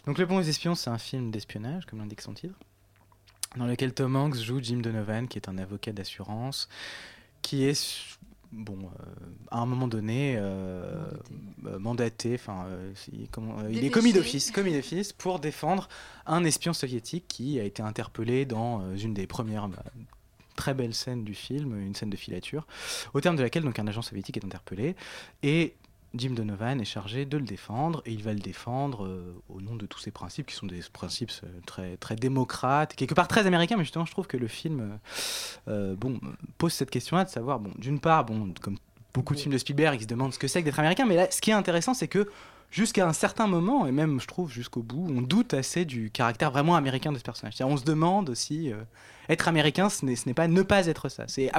Donc, 0.06 0.20
Le 0.20 0.28
Pont 0.28 0.40
des 0.40 0.50
Espions, 0.50 0.76
c'est 0.76 0.92
un 0.92 1.00
film 1.00 1.32
d'espionnage, 1.32 1.88
comme 1.88 1.98
l'indique 1.98 2.22
son 2.22 2.36
titre, 2.36 2.54
dans 3.56 3.66
lequel 3.66 3.92
Tom 3.92 4.16
Hanks 4.16 4.36
joue 4.36 4.62
Jim 4.62 4.82
Donovan, 4.82 5.28
qui 5.28 5.40
est 5.40 5.50
un 5.50 5.58
avocat 5.58 5.92
d'assurance, 5.92 6.70
qui 7.42 7.64
est 7.64 8.20
bon 8.52 8.78
euh, 8.84 9.04
à 9.50 9.60
un 9.60 9.66
moment 9.66 9.88
donné 9.88 10.36
euh, 10.38 11.10
mandaté, 11.80 12.36
enfin 12.36 12.66
euh, 12.68 12.94
il, 13.12 13.24
est 13.24 13.90
commis 13.90 14.14
d'office, 14.14 14.52
commis 14.52 14.74
d'office 14.74 15.14
pour 15.14 15.40
défendre 15.40 15.88
un 16.26 16.44
espion 16.44 16.74
soviétique 16.74 17.26
qui 17.28 17.60
a 17.60 17.64
été 17.64 17.82
interpellé 17.82 18.46
dans 18.46 18.96
une 18.96 19.14
des 19.14 19.28
premières 19.28 19.68
bah, 19.68 19.84
très 20.56 20.74
belles 20.74 20.94
scènes 20.94 21.24
du 21.24 21.34
film, 21.34 21.80
une 21.80 21.96
scène 21.96 22.10
de 22.10 22.18
filature, 22.18 22.68
au 23.14 23.22
terme 23.22 23.36
de 23.36 23.42
laquelle 23.42 23.64
donc 23.64 23.80
un 23.80 23.88
agent 23.88 24.02
soviétique 24.02 24.38
est 24.38 24.46
interpellé 24.46 24.96
et 25.44 25.76
Jim 26.14 26.32
Donovan 26.32 26.82
est 26.82 26.86
chargé 26.86 27.26
de 27.26 27.38
le 27.38 27.46
défendre 27.46 28.02
et 28.06 28.12
il 28.12 28.22
va 28.22 28.34
le 28.34 28.40
défendre 28.40 29.06
euh, 29.06 29.42
au 29.50 29.62
nom 29.62 29.76
de 29.76 29.86
tous 29.86 30.00
ces 30.00 30.12
principes 30.12 30.48
qui 30.48 30.56
sont 30.56 30.66
des 30.66 30.82
principes 30.92 31.32
euh, 31.44 31.48
très, 31.66 31.96
très 31.98 32.16
démocrates, 32.16 32.96
quelque 32.96 33.14
part 33.14 33.28
très 33.28 33.48
américains, 33.48 33.78
mais 33.78 33.84
justement 33.84 34.06
je 34.06 34.12
trouve 34.12 34.28
que 34.28 34.38
le 34.38 34.48
film 34.48 35.00
euh, 35.68 35.96
bon, 35.96 36.20
pose 36.58 36.74
cette 36.74 36.90
question-là 36.90 37.24
de 37.24 37.30
savoir, 37.30 37.60
bon, 37.60 37.72
d'une 37.78 38.00
part, 38.00 38.26
bon, 38.26 38.54
comme 38.62 38.78
beaucoup 39.14 39.36
de 39.36 39.40
films 39.40 39.54
de 39.54 39.58
Spielberg, 39.58 40.00
ils 40.00 40.04
se 40.04 40.08
demandent 40.08 40.34
ce 40.34 40.40
que 40.40 40.48
c'est 40.48 40.60
que 40.60 40.66
d'être 40.66 40.80
américain, 40.80 41.06
mais 41.06 41.16
là 41.16 41.32
ce 41.32 41.40
qui 41.40 41.52
est 41.52 41.54
intéressant 41.54 41.94
c'est 41.94 42.10
que 42.10 42.30
jusqu'à 42.72 43.08
un 43.08 43.14
certain 43.14 43.48
moment, 43.48 43.86
et 43.86 43.92
même 43.92 44.20
je 44.20 44.28
trouve 44.28 44.52
jusqu'au 44.52 44.82
bout, 44.82 45.08
on 45.10 45.22
doute 45.22 45.54
assez 45.54 45.86
du 45.86 46.10
caractère 46.10 46.52
vraiment 46.52 46.76
américain 46.76 47.12
de 47.12 47.18
ce 47.18 47.24
personnage. 47.24 47.56
On 47.62 47.78
se 47.78 47.84
demande 47.84 48.34
si 48.34 48.72
euh, 48.72 48.82
être 49.30 49.48
américain, 49.48 49.90
ce 49.90 50.06
n'est 50.06 50.34
pas 50.34 50.48
ne 50.48 50.62
pas 50.62 50.88
être 50.88 51.10
ça, 51.10 51.26
c'est 51.28 51.52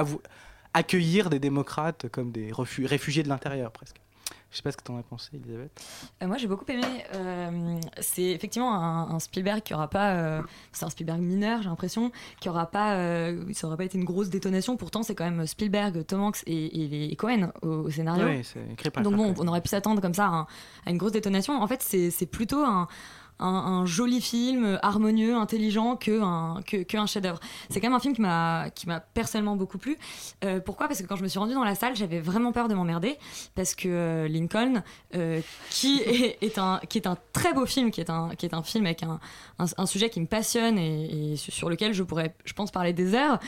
accueillir 0.73 1.29
des 1.29 1.39
démocrates 1.39 2.09
comme 2.09 2.31
des 2.31 2.51
réfugiés 2.51 3.23
de 3.23 3.29
l'intérieur 3.29 3.71
presque. 3.71 4.01
Je 4.53 4.57
sais 4.57 4.61
pas 4.63 4.71
ce 4.71 4.77
que 4.77 4.83
tu 4.83 4.91
en 4.91 4.99
as 4.99 5.03
pensé, 5.03 5.31
Elisabeth. 5.33 5.71
Euh, 6.21 6.27
moi, 6.27 6.37
j'ai 6.37 6.45
beaucoup 6.47 6.63
aimé. 6.69 6.83
euh, 7.15 7.79
c'est 7.99 8.21
effectivement 8.21 8.75
un, 8.75 9.09
un 9.15 9.19
Spielberg 9.19 9.63
qui 9.63 9.73
aura 9.73 9.87
pas. 9.89 10.13
euh, 10.13 10.41
c'est 10.71 10.85
un 10.85 10.91
Spielberg 10.91 11.19
mineur, 11.19 11.63
j'ai 11.63 11.69
l'impression, 11.69 12.11
qui 12.39 12.49
aura 12.49 12.67
pas. 12.67 12.95
ça 13.53 13.65
aura 13.67 13.77
pas 13.77 13.85
été 13.85 13.97
une 13.97 14.03
grosse 14.05 14.29
détonation. 14.29 14.77
Pourtant, 14.77 15.01
c'est 15.01 15.15
quand 15.15 15.23
même 15.29 15.47
Spielberg, 15.47 16.05
Tom 16.05 16.21
Hanks 16.21 16.43
et, 16.45 16.83
et 16.83 16.87
les 16.87 17.05
et 17.07 17.15
Cohen 17.15 17.51
au, 17.63 17.67
au 17.67 17.89
scénario. 17.89 18.27
Oui, 18.27 18.43
c'est 18.43 18.63
écrit 18.71 18.91
par 18.91 19.01
Donc 19.01 19.15
bon, 19.15 19.33
on 19.39 19.47
aurait 19.47 19.61
pu 19.61 19.69
s'attendre 19.69 20.01
comme 20.01 20.13
ça 20.13 20.25
à, 20.27 20.29
un- 20.29 20.47
à 20.85 20.91
une 20.91 20.97
grosse 20.99 21.13
détonation. 21.13 21.59
En 21.59 21.67
fait, 21.67 21.81
c'est 21.81 22.25
plutôt 22.27 22.63
un, 22.63 22.87
un, 23.47 23.85
joli 23.85 24.21
film, 24.21 24.79
harmonieux, 24.81 25.35
intelligent, 25.35 25.95
que 25.95 26.21
un, 26.21 26.61
que, 26.65 26.83
que 26.83 26.97
un 26.97 27.05
chef-d'œuvre. 27.05 27.39
C'est 27.69 27.79
quand 27.81 27.87
même 27.87 27.95
un 27.95 27.99
film 27.99 28.13
qui 28.13 28.21
m'a 28.21 28.69
qui 28.73 28.87
m'a 28.87 28.99
personnellement 28.99 29.55
beaucoup 29.55 29.77
plu. 29.77 29.97
Euh, 30.43 30.59
pourquoi? 30.59 30.87
Parce 30.87 31.01
que 31.01 31.07
quand 31.07 31.15
je 31.15 31.23
me 31.23 31.27
suis 31.27 31.39
rendue 31.39 31.53
dans 31.53 31.63
la 31.63 31.75
salle, 31.75 31.95
j'avais 31.95 32.19
vraiment 32.19 32.51
peur 32.51 32.67
de 32.67 32.73
m'emmerder 32.73 33.17
parce 33.55 33.75
que 33.75 33.87
euh, 33.87 34.27
Lincoln, 34.27 34.83
euh, 35.15 35.41
qui 35.69 36.01
est, 36.41 36.57
un 36.57 36.79
qui 36.89 36.97
est 36.97 37.07
un 37.07 37.17
très 37.33 37.53
beau 37.53 37.65
film, 37.65 37.91
qui 37.91 38.01
est 38.01 38.09
un 38.09 38.29
qui 38.35 38.45
est 38.45 38.53
un 38.53 38.63
film 38.63 38.85
avec 38.85 39.03
un, 39.03 39.19
un, 39.59 39.85
sujet 39.85 40.09
qui 40.09 40.21
me 40.21 40.27
passionne 40.27 40.77
et, 40.77 41.35
sur 41.37 41.69
lequel 41.69 41.93
je 41.93 42.03
pourrais, 42.03 42.35
je 42.45 42.53
pense, 42.53 42.71
parler 42.71 42.93
des 42.93 43.13
heures 43.15 43.39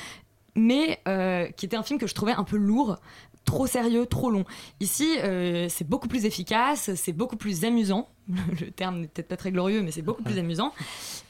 mais 0.56 1.00
euh, 1.08 1.48
qui 1.52 1.66
était 1.66 1.76
un 1.76 1.84
film 1.84 2.00
que 2.00 2.08
je 2.08 2.16
trouvais 2.16 2.32
un 2.32 2.43
peu 2.43 2.58
lourd, 2.58 2.98
trop 3.46 3.68
sérieux, 3.68 4.06
trop 4.08 4.32
long. 4.32 4.43
Ici, 4.80 5.08
euh, 5.20 5.68
c'est 5.70 5.88
beaucoup 5.88 6.08
plus 6.08 6.26
efficace, 6.26 6.89
c'est 6.96 7.14
beaucoup 7.14 7.38
plus 7.38 7.64
amusant. 7.64 8.10
Le 8.60 8.72
terme 8.72 9.02
n'est 9.02 9.08
peut-être 9.08 9.28
pas 9.28 9.38
très 9.38 9.52
glorieux, 9.52 9.82
mais 9.84 9.91
c'est 9.91 10.02
beaucoup 10.02 10.24
plus 10.24 10.38
amusant. 10.39 10.74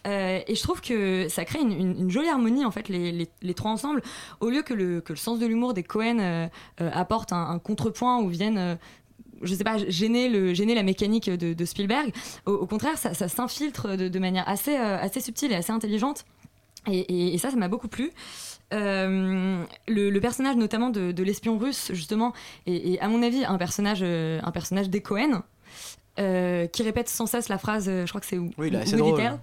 Euh, 0.07 0.39
et 0.47 0.55
je 0.55 0.61
trouve 0.63 0.81
que 0.81 1.27
ça 1.29 1.43
crée 1.45 1.59
une, 1.59 1.71
une- 1.73 1.99
une 1.99 2.09
jolie 2.11 2.29
harmonie, 2.29 2.63
en 2.65 2.71
fait, 2.71 2.87
les, 2.89 3.11
les- 3.11 3.27
les 3.41 3.53
trois 3.53 3.71
ensemble, 3.71 4.01
au 4.39 4.49
lieu 4.49 4.61
que 4.61 4.73
le, 4.73 5.01
que 5.01 5.11
le 5.13 5.17
sens 5.17 5.39
de 5.39 5.45
l'humour 5.45 5.73
des 5.73 5.83
Cohen 5.83 6.19
euh, 6.19 6.47
apporte 6.79 7.33
un, 7.33 7.49
un 7.49 7.59
contrepoint 7.59 8.21
ou 8.21 8.29
vienne... 8.29 8.57
euh, 8.57 8.75
je 9.41 9.53
sais 9.53 9.65
pas, 9.65 9.77
gêner, 9.89 10.29
le, 10.29 10.53
gêner 10.53 10.73
la 10.75 10.81
mécanique 10.83 11.29
de, 11.29 11.53
de 11.53 11.65
Spielberg. 11.65 12.13
Au, 12.45 12.53
au 12.53 12.65
contraire, 12.65 12.97
ça, 12.97 13.13
ça 13.13 13.27
s'infiltre 13.27 13.97
de, 13.97 14.07
de 14.07 14.19
manière 14.19 14.47
assez, 14.47 14.75
euh, 14.77 14.97
assez 14.97 15.19
subtile 15.19 15.51
et 15.51 15.55
assez 15.55 15.73
intelligente. 15.73 16.23
Et, 16.87 16.99
et- 16.99 17.33
et 17.33 17.37
ça, 17.37 17.51
ça 17.51 17.57
m'a 17.57 17.67
beaucoup 17.67 17.89
plu. 17.89 18.11
Euh, 18.73 19.63
le, 19.87 20.09
le 20.09 20.19
personnage 20.19 20.55
notamment 20.55 20.89
de, 20.89 21.11
de 21.11 21.23
l'espion 21.23 21.57
russe 21.59 21.91
justement 21.93 22.33
est, 22.65 22.93
est, 22.93 22.99
à 22.99 23.07
mon 23.07 23.21
avis 23.21 23.45
un 23.45 23.59
personnage 23.59 23.99
euh, 24.01 24.39
un 24.43 24.51
personnage 24.51 24.89
des 24.89 25.01
Cohen 25.01 25.43
euh, 26.17 26.65
qui 26.65 26.81
répète 26.81 27.07
sans 27.07 27.27
cesse 27.27 27.47
la 27.47 27.59
phrase 27.59 27.87
euh, 27.87 28.05
je 28.07 28.11
crois 28.11 28.21
que 28.21 28.27
c'est 28.27 28.39
Oui, 28.57 28.71
là, 28.71 28.83
c'est 28.85 28.97
drôle. 28.97 29.19
help 29.19 29.39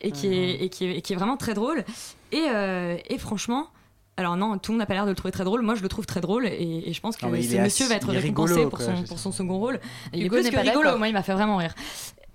et 0.00 0.10
qui, 0.10 0.26
est, 0.26 0.64
et, 0.64 0.68
qui 0.68 0.84
est, 0.84 0.96
et 0.98 1.00
qui 1.00 1.12
est 1.12 1.16
vraiment 1.16 1.36
très 1.36 1.54
drôle 1.54 1.84
et, 2.32 2.42
euh, 2.52 2.96
et 3.08 3.18
franchement 3.18 3.68
alors 4.16 4.36
non, 4.36 4.56
tout 4.58 4.72
le 4.72 4.76
monde 4.76 4.80
n'a 4.80 4.86
pas 4.86 4.94
l'air 4.94 5.04
de 5.04 5.10
le 5.10 5.14
trouver 5.14 5.30
très 5.30 5.44
drôle. 5.44 5.60
Moi, 5.60 5.74
je 5.74 5.82
le 5.82 5.88
trouve 5.90 6.06
très 6.06 6.22
drôle 6.22 6.46
et, 6.46 6.84
et 6.88 6.92
je 6.94 7.00
pense 7.02 7.18
que 7.18 7.26
Non, 7.26 7.34
il 7.34 7.44
ce 7.44 7.56
monsieur 7.58 7.86
va 7.86 7.96
être 7.96 8.08
récompensé 8.08 8.54
rigolo, 8.54 8.70
pour, 8.70 8.80
son, 8.80 9.02
pour 9.04 9.18
second 9.18 9.58
rôle. 9.58 9.78
Il 10.14 10.24
est 10.24 10.28
plus 10.30 10.48
que 10.48 10.56
rigolo, 10.58 10.96
moi, 10.96 11.06
il 11.08 11.12
m'a 11.12 11.22
fait 11.22 11.34
vraiment 11.34 11.58
rire. 11.58 11.74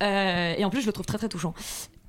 Euh, 0.03 0.53
et 0.57 0.63
en 0.63 0.69
plus, 0.69 0.81
je 0.81 0.85
le 0.85 0.93
trouve 0.93 1.07
très 1.07 1.17
très 1.17 1.27
touchant. 1.27 1.55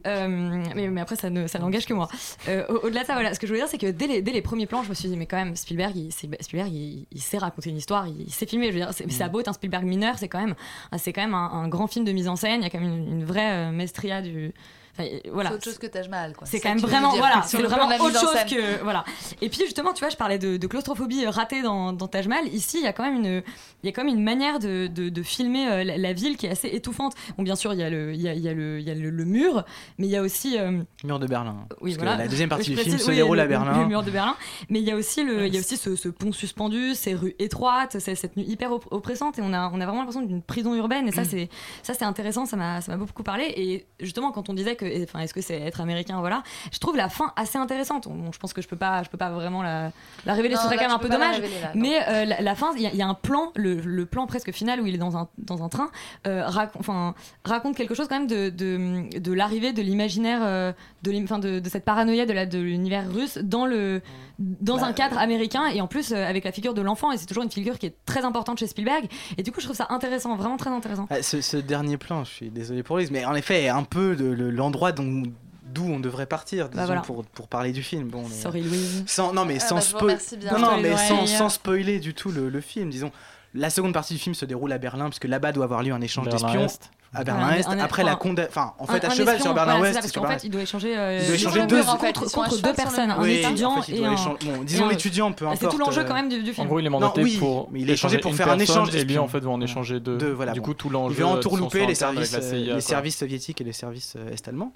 Euh, 0.06 0.62
mais, 0.74 0.88
mais 0.88 1.00
après, 1.00 1.16
ça 1.16 1.30
ne 1.30 1.46
ça 1.46 1.58
n'engage 1.58 1.86
que 1.86 1.94
moi. 1.94 2.08
Euh, 2.48 2.64
au- 2.68 2.86
Au-delà 2.86 3.02
de 3.02 3.06
ça, 3.06 3.14
voilà, 3.14 3.34
ce 3.34 3.38
que 3.40 3.46
je 3.46 3.52
voulais 3.52 3.60
dire, 3.62 3.68
c'est 3.68 3.78
que 3.78 3.90
dès 3.90 4.06
les, 4.06 4.22
dès 4.22 4.32
les 4.32 4.42
premiers 4.42 4.66
plans, 4.66 4.82
je 4.82 4.88
me 4.88 4.94
suis 4.94 5.08
dit, 5.08 5.16
mais 5.16 5.26
quand 5.26 5.36
même, 5.36 5.54
Spielberg, 5.56 5.96
il, 5.96 6.12
Spielberg, 6.12 6.72
il, 6.72 7.06
il 7.12 7.20
sait 7.20 7.38
raconter 7.38 7.70
une 7.70 7.76
histoire, 7.76 8.06
il, 8.08 8.22
il 8.22 8.32
sait 8.32 8.46
filmer. 8.46 8.66
Je 8.68 8.72
veux 8.72 8.78
dire, 8.84 8.90
c'est 8.92 9.22
a 9.22 9.28
beau 9.28 9.40
être 9.40 9.48
un 9.48 9.52
Spielberg 9.52 9.84
mineur, 9.84 10.18
c'est 10.18 10.28
quand 10.28 10.40
même, 10.40 10.54
c'est 10.96 11.12
quand 11.12 11.22
même 11.22 11.34
un, 11.34 11.50
un 11.52 11.68
grand 11.68 11.86
film 11.86 12.04
de 12.04 12.12
mise 12.12 12.28
en 12.28 12.36
scène. 12.36 12.60
Il 12.60 12.64
y 12.64 12.66
a 12.66 12.70
quand 12.70 12.80
même 12.80 12.92
une, 12.92 13.12
une 13.20 13.24
vraie 13.24 13.68
euh, 13.68 13.70
maestria 13.72 14.22
du. 14.22 14.52
Enfin, 14.98 15.08
voilà. 15.32 15.50
C'est 15.50 15.54
autre 15.56 15.64
chose 15.64 15.78
que 15.78 15.86
Taj 15.86 16.08
Mahal, 16.08 16.34
quoi. 16.36 16.46
C'est 16.46 16.60
quand 16.60 16.68
même 16.70 16.78
vraiment, 16.78 17.10
voilà, 17.16 17.42
c'est 17.46 17.60
vraiment 17.62 17.86
autre 18.04 18.18
chose 18.20 18.30
scène. 18.32 18.48
que, 18.48 18.82
voilà. 18.82 19.04
Et 19.40 19.48
puis 19.48 19.60
justement, 19.64 19.92
tu 19.92 20.00
vois, 20.00 20.08
je 20.10 20.16
parlais 20.16 20.38
de, 20.38 20.56
de 20.56 20.66
claustrophobie 20.66 21.26
ratée 21.26 21.62
dans, 21.62 21.92
dans 21.92 22.08
Taj 22.08 22.26
Mahal. 22.28 22.48
Ici, 22.48 22.78
il 22.78 22.84
y 22.84 22.86
a 22.86 22.92
quand 22.92 23.04
même 23.04 23.16
une, 23.24 23.42
il 23.82 23.86
y 23.86 23.88
a 23.88 23.92
quand 23.92 24.04
même 24.04 24.14
une 24.14 24.22
manière 24.24 24.58
de, 24.58 24.86
de, 24.86 25.08
de 25.08 25.22
filmer 25.22 25.68
euh, 25.70 25.84
la, 25.84 25.96
la 25.98 26.12
ville 26.12 26.36
qui 26.36 26.46
est 26.46 26.50
assez 26.50 26.68
étouffante. 26.68 27.14
Bon, 27.36 27.42
bien 27.42 27.56
sûr, 27.56 27.72
il 27.74 27.80
y 27.80 27.82
a 27.82 27.90
le, 27.90 28.12
il 28.14 28.20
y 28.20 28.28
a, 28.28 28.34
il 28.34 28.40
y 28.40 28.48
a 28.48 28.54
le, 28.54 28.78
il 28.80 28.86
y 28.86 28.90
a 28.90 28.94
le, 28.94 29.10
le 29.10 29.24
mur, 29.24 29.64
mais 29.98 30.06
il 30.06 30.10
y 30.10 30.16
a 30.16 30.22
aussi, 30.22 30.58
euh, 30.58 30.82
Mur 31.04 31.18
de 31.18 31.26
Berlin. 31.26 31.66
oui, 31.80 31.92
Parce 31.92 31.96
que 31.96 32.02
voilà. 32.02 32.16
la 32.24 32.28
deuxième 32.28 32.48
partie 32.48 32.70
du 32.70 32.76
film 32.76 32.98
se 32.98 33.08
oui, 33.10 33.16
déroule 33.16 33.36
le- 33.38 33.42
à 33.42 33.46
Berlin. 33.46 33.80
Le 33.82 33.86
mur 33.86 34.02
de 34.02 34.10
Berlin. 34.10 34.36
Mais 34.68 34.80
il 34.80 34.84
y 34.86 34.90
a 34.90 34.96
aussi, 34.96 35.24
le, 35.24 35.46
il 35.46 35.54
y 35.54 35.56
a 35.56 35.60
aussi 35.60 35.76
ce, 35.76 35.96
ce 35.96 36.08
pont 36.08 36.32
suspendu, 36.32 36.94
ces 36.94 37.14
rues 37.14 37.34
étroites, 37.38 37.98
cette 37.98 38.36
nuit 38.36 38.44
hyper 38.46 38.72
op- 38.72 38.86
oppressante. 38.90 39.38
Et 39.38 39.42
on 39.42 39.52
a, 39.52 39.70
on 39.72 39.80
a 39.80 39.84
vraiment 39.86 40.00
l'impression 40.00 40.22
d'une 40.22 40.42
prison 40.42 40.74
urbaine. 40.74 41.06
Mm. 41.06 41.08
Et 41.08 41.12
ça, 41.12 41.24
c'est, 41.24 41.48
ça, 41.82 41.94
c'est 41.94 42.04
intéressant. 42.04 42.46
Ça 42.46 42.56
m'a, 42.56 42.80
ça 42.80 42.92
m'a 42.92 42.98
beaucoup 42.98 43.22
parlé. 43.22 43.44
Et 43.56 43.86
justement, 44.00 44.32
quand 44.32 44.48
on 44.48 44.54
disait 44.54 44.76
que, 44.76 44.81
enfin, 45.04 45.20
est-ce 45.20 45.34
que 45.34 45.40
c'est 45.40 45.60
être 45.60 45.80
américain, 45.80 46.18
voilà, 46.20 46.42
je 46.72 46.78
trouve 46.78 46.96
la 46.96 47.08
fin 47.08 47.32
assez 47.36 47.58
intéressante. 47.58 48.08
Bon, 48.08 48.32
je 48.32 48.38
pense 48.38 48.52
que 48.52 48.62
je 48.62 48.68
peux 48.68 48.76
pas, 48.76 49.02
je 49.02 49.08
peux 49.08 49.18
pas 49.18 49.30
vraiment 49.30 49.62
la, 49.62 49.90
la 50.26 50.34
révéler. 50.34 50.56
Ce 50.56 50.62
serait 50.62 50.76
quand 50.76 50.82
même 50.82 50.90
un 50.92 50.98
peu 50.98 51.08
dommage. 51.08 51.36
révéler, 51.36 51.60
là, 51.60 51.72
non. 51.74 51.80
mais 51.80 51.98
euh, 52.08 52.24
la, 52.24 52.40
la 52.40 52.54
fin, 52.54 52.72
il 52.76 52.82
y, 52.82 52.86
a- 52.86 52.90
il 52.90 52.96
y 52.96 53.02
a 53.02 53.06
un 53.08 53.14
plan, 53.14 53.52
le, 53.56 53.74
le 53.74 54.06
plan 54.06 54.26
presque 54.26 54.52
final 54.52 54.80
où 54.80 54.86
il 54.86 54.94
est 54.94 54.98
dans 54.98 55.16
un, 55.16 55.28
dans 55.38 55.62
un 55.62 55.68
train, 55.68 55.90
euh, 56.26 56.44
raconte 57.44 57.76
quelque 57.76 57.94
chose 57.94 58.08
quand 58.08 58.18
même 58.18 58.26
de, 58.26 58.50
de, 58.50 59.18
de 59.18 59.32
l'arrivée 59.32 59.72
de 59.72 59.82
l'imaginaire, 59.82 60.40
euh, 60.42 60.72
de, 61.02 61.68
cette 61.68 61.84
paranoïa 61.84 62.26
de, 62.26 62.58
l'univers 62.58 63.10
russe 63.12 63.38
dans, 63.38 63.66
le, 63.66 64.00
dans 64.60 64.76
Bah, 64.78 64.86
un 64.86 64.92
cadre 64.92 65.18
américain 65.18 65.66
et 65.68 65.80
en 65.80 65.86
plus 65.86 66.12
euh, 66.12 66.26
avec 66.26 66.44
la 66.44 66.52
figure 66.52 66.74
de 66.74 66.82
l'enfant. 66.82 67.12
Et 67.12 67.16
c'est 67.18 67.26
toujours 67.26 67.44
une 67.44 67.50
figure 67.50 67.78
qui 67.78 67.86
est 67.86 67.94
très 68.06 68.24
importante 68.24 68.58
chez 68.58 68.66
Spielberg. 68.66 69.06
Et 69.38 69.42
du 69.42 69.52
coup, 69.52 69.60
je 69.60 69.66
trouve 69.66 69.76
ça 69.76 69.86
intéressant, 69.90 70.36
vraiment 70.36 70.56
très 70.56 70.70
intéressant. 70.70 71.06
Ah, 71.10 71.22
ce, 71.22 71.40
ce 71.40 71.56
dernier 71.56 71.96
plan, 71.96 72.24
je 72.24 72.30
suis 72.30 72.50
désolé 72.50 72.82
pour 72.82 72.98
Lise, 72.98 73.10
mais 73.10 73.24
en 73.24 73.34
effet, 73.34 73.62
est 73.64 73.68
un 73.68 73.84
peu 73.84 74.14
le- 74.14 74.50
l'endroit 74.50 74.92
dont- 74.92 75.22
d'où 75.64 75.84
on 75.84 76.00
devrait 76.00 76.26
partir 76.26 76.68
disons, 76.68 76.80
Bah 76.82 76.86
voilà. 76.86 77.00
pour, 77.00 77.24
pour 77.24 77.48
parler 77.48 77.72
du 77.72 77.82
film. 77.82 78.08
Bon, 78.08 78.22
mais, 78.28 78.34
Sorry 78.34 78.60
Louise. 78.62 79.04
sans, 79.06 79.32
non, 79.32 79.44
mais 79.46 79.56
Ah 79.60 79.66
sans, 79.66 79.76
bah, 79.76 80.16
non, 80.52 80.58
non, 80.58 80.76
mais 80.82 80.94
sans, 81.26 81.48
spoiler 81.48 81.98
du 81.98 82.12
tout 82.12 82.30
le, 82.30 82.48
le 82.50 82.60
film. 82.60 82.90
Disons, 82.90 83.10
la 83.54 83.70
seconde 83.70 83.94
partie 83.94 84.12
du 84.14 84.20
film 84.20 84.34
se 84.34 84.44
déroule 84.44 84.72
à 84.72 84.78
Berlin, 84.78 85.06
puisque 85.08 85.24
là-bas 85.24 85.52
doit 85.52 85.64
avoir 85.64 85.82
lieu 85.82 85.92
un 85.92 86.00
échange 86.02 86.28
d'espions. 86.28 86.66
À 87.14 87.24
Berlin-Est. 87.24 87.68
Après 87.80 88.04
la 88.04 88.16
condamnation. 88.16 88.48
Enfin, 88.50 88.74
en 88.78 88.86
fait, 88.86 89.04
Un- 89.04 89.08
à 89.08 89.14
cheval 89.14 89.34
espion, 89.36 89.44
sur 89.50 89.54
Berlin-Ouest. 89.54 89.94
parce 89.94 90.12
qu'en 90.12 90.20
Berlin- 90.22 90.38
fait, 90.38 90.46
il 90.46 90.50
doit 90.50 90.62
échanger, 90.62 90.96
euh, 90.98 91.18
Il 91.20 91.26
doit 91.26 91.34
échanger 91.34 91.58
contre- 91.60 91.70
deux- 91.70 91.82
contre, 91.84 92.38
en 92.38 92.44
fait, 92.50 92.62
deux 92.62 92.72
personnes, 92.74 93.10
un 93.10 93.20
Oui, 93.22 93.32
étudiant 93.32 93.72
en 93.78 93.82
fait, 93.82 93.92
il 93.92 94.02
et 94.02 94.06
un. 94.06 94.14
bon, 94.14 94.62
disons 94.64 94.88
l'étudiant, 94.88 95.32
peu 95.32 95.46
importe. 95.46 95.60
C'est 95.60 95.68
tout 95.68 95.78
l'enjeu 95.78 96.00
euh, 96.00 96.04
quand 96.04 96.14
même 96.14 96.28
du, 96.28 96.42
du 96.42 96.50
En 96.50 96.54
film. 96.54 96.66
gros, 96.68 96.78
il 96.80 96.86
est 96.86 96.90
Non, 96.90 97.00
mandaté 97.00 97.22
oui, 97.22 97.36
pour 97.38 97.68
mais 97.70 97.80
il 97.80 97.90
est 97.90 97.92
échangé 97.94 98.14
échanger 98.16 98.20
pour 98.22 98.30
une 98.30 98.36
faire 98.36 98.48
un 98.50 98.58
échange 98.58 98.94
et 98.94 99.04
lui 99.04 99.18
en 99.18 99.28
fait 99.28 99.40
va 99.40 99.50
en 99.50 99.60
échanger 99.60 100.00
deux. 100.00 100.16
Deux, 100.16 100.32
voilà, 100.32 100.52
du 100.52 100.60
coup, 100.62 100.74
tout 100.74 100.88
Il 100.88 100.92
l'enjeu. 100.94 101.14
veut 101.16 101.24
euh, 101.24 101.28
entourlouper 101.28 101.86
les 101.86 101.94
services, 101.94 102.34
euh, 102.40 102.74
les 102.76 102.80
services 102.80 103.18
soviétiques 103.18 103.60
et 103.60 103.64
les 103.64 103.72
services 103.72 104.16
est-allemands. 104.32 104.72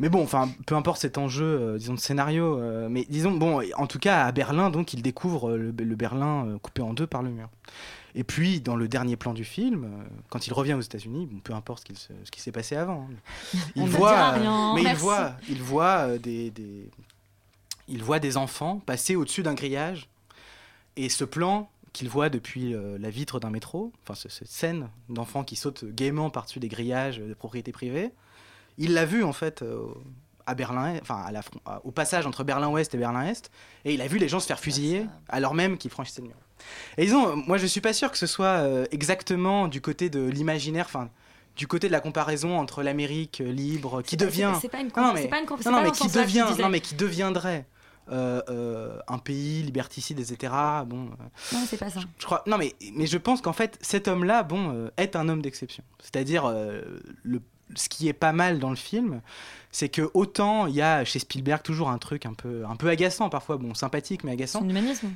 mais 0.00 0.08
bon, 0.08 0.22
enfin, 0.22 0.48
peu 0.66 0.76
importe 0.76 1.00
cet 1.00 1.18
enjeu, 1.18 1.44
euh, 1.44 1.78
disons, 1.78 1.94
de 1.94 1.98
scénario. 1.98 2.58
euh, 2.58 2.86
mais 2.88 3.04
disons, 3.08 3.32
bon, 3.32 3.60
en 3.76 3.86
tout 3.88 3.98
cas, 3.98 4.24
à 4.26 4.32
Berlin, 4.32 4.70
donc, 4.70 4.92
il 4.92 5.02
découvre 5.02 5.50
euh, 5.50 5.56
le, 5.56 5.84
le 5.84 5.96
Berlin 5.96 6.46
euh, 6.46 6.58
coupé 6.62 6.82
en 6.82 6.92
deux 6.92 7.06
par 7.08 7.22
le 7.22 7.30
mur. 7.30 7.48
Et 8.18 8.24
puis, 8.24 8.60
dans 8.60 8.74
le 8.74 8.88
dernier 8.88 9.16
plan 9.16 9.32
du 9.32 9.44
film, 9.44 9.84
euh, 9.84 10.04
quand 10.28 10.48
il 10.48 10.52
revient 10.52 10.74
aux 10.74 10.80
États-Unis, 10.80 11.26
bon, 11.26 11.38
peu 11.38 11.52
importe 11.54 11.80
ce 11.80 11.84
qu'il 11.84 11.96
se- 11.96 12.12
ce 12.24 12.30
qui 12.32 12.40
s'est 12.40 12.50
passé 12.50 12.74
avant, 12.74 13.08
hein, 13.08 13.58
il 13.76 13.84
voit, 13.88 14.12
euh, 14.12 14.40
rien. 14.40 14.74
mais 14.74 14.82
il 14.82 14.94
voit, 14.96 15.34
il 15.48 15.62
voit 15.62 15.98
euh, 16.08 16.18
des, 16.18 16.50
des- 16.50 16.90
il 17.86 18.02
voit 18.02 18.18
des 18.18 18.36
enfants 18.36 18.80
passer 18.84 19.14
au-dessus 19.14 19.42
d'un 19.44 19.54
grillage. 19.54 20.08
Et 20.96 21.08
ce 21.08 21.24
plan 21.24 21.70
qu'il 21.92 22.08
voit 22.08 22.28
depuis 22.28 22.74
euh, 22.74 22.98
la 22.98 23.08
vitre 23.08 23.38
d'un 23.38 23.50
métro, 23.50 23.92
enfin 24.02 24.14
ce- 24.16 24.28
cette 24.28 24.48
scène 24.48 24.88
d'enfants 25.08 25.44
qui 25.44 25.54
sautent 25.54 25.84
gaiement 25.84 26.28
par-dessus 26.28 26.58
des 26.58 26.68
grillages 26.68 27.18
de 27.18 27.34
propriété 27.34 27.70
privée, 27.70 28.10
il 28.78 28.94
l'a 28.94 29.04
vu 29.04 29.22
en 29.22 29.32
fait 29.32 29.62
euh, 29.62 29.86
à 30.46 30.54
Berlin, 30.54 30.98
enfin 31.02 31.22
à 31.22 31.30
la 31.30 31.40
au 31.84 31.92
passage 31.92 32.26
entre 32.26 32.42
Berlin-Ouest 32.42 32.94
et 32.94 32.98
Berlin-Est, 32.98 33.50
et 33.84 33.94
il 33.94 34.02
a 34.02 34.08
vu 34.08 34.18
les 34.18 34.28
gens 34.28 34.40
se 34.40 34.46
faire 34.46 34.58
fusiller 34.60 35.06
alors 35.28 35.54
même 35.54 35.78
qu'ils 35.78 35.90
franchissaient 35.92 36.22
le 36.22 36.28
mur. 36.28 36.36
Et 36.96 37.04
disons, 37.04 37.36
moi 37.46 37.58
je 37.58 37.66
suis 37.66 37.80
pas 37.80 37.92
sûr 37.92 38.10
que 38.10 38.18
ce 38.18 38.26
soit 38.26 38.46
euh, 38.62 38.86
exactement 38.90 39.68
du 39.68 39.80
côté 39.80 40.10
de 40.10 40.20
l'imaginaire, 40.20 40.86
enfin 40.86 41.08
du 41.56 41.66
côté 41.66 41.88
de 41.88 41.92
la 41.92 42.00
comparaison 42.00 42.56
entre 42.58 42.82
l'Amérique 42.82 43.40
euh, 43.40 43.50
libre 43.50 44.02
qui 44.02 44.16
devient, 44.16 44.52
c'est- 44.54 44.62
c'est 44.62 44.68
pas 44.68 44.78
une 44.80 44.90
non, 44.96 45.12
mais, 45.12 45.22
c'est 45.22 45.28
pas 45.28 45.40
une 45.40 45.46
non, 45.46 45.72
non, 45.72 45.82
mais 45.82 45.90
qui 45.90 46.08
devient, 46.08 46.46
non 46.60 46.68
mais 46.68 46.80
qui 46.80 46.94
deviendrait 46.94 47.66
euh, 48.10 48.40
euh, 48.48 48.98
un 49.08 49.18
pays 49.18 49.62
liberticide, 49.62 50.18
etc. 50.20 50.52
Bon, 50.86 51.10
Non, 51.52 51.64
c'est 51.68 51.76
pas 51.76 51.90
ça. 51.90 52.00
je 52.18 52.24
crois. 52.24 52.42
Non, 52.46 52.56
mais, 52.56 52.74
mais 52.94 53.06
je 53.06 53.18
pense 53.18 53.42
qu'en 53.42 53.52
fait, 53.52 53.76
cet 53.82 54.08
homme-là, 54.08 54.44
bon, 54.44 54.72
euh, 54.74 54.90
est 54.96 55.14
un 55.14 55.28
homme 55.28 55.42
d'exception. 55.42 55.84
C'est-à-dire, 56.00 56.50
le, 57.22 57.42
ce 57.74 57.88
qui 57.90 58.08
est 58.08 58.14
pas 58.14 58.32
mal 58.32 58.60
dans 58.60 58.70
le 58.70 58.76
film, 58.76 59.20
c'est 59.72 59.90
que 59.90 60.10
autant 60.14 60.66
il 60.68 60.74
y 60.74 60.80
a 60.80 61.04
chez 61.04 61.18
Spielberg 61.18 61.60
toujours 61.62 61.90
un 61.90 61.98
truc 61.98 62.24
un 62.24 62.32
peu, 62.32 62.64
un 62.66 62.76
peu 62.76 62.88
agaçant 62.88 63.28
parfois, 63.28 63.58
bon, 63.58 63.74
sympathique 63.74 64.24
mais 64.24 64.32
agaçant. 64.32 64.60
Son 64.60 64.68
humanisme. 64.70 65.10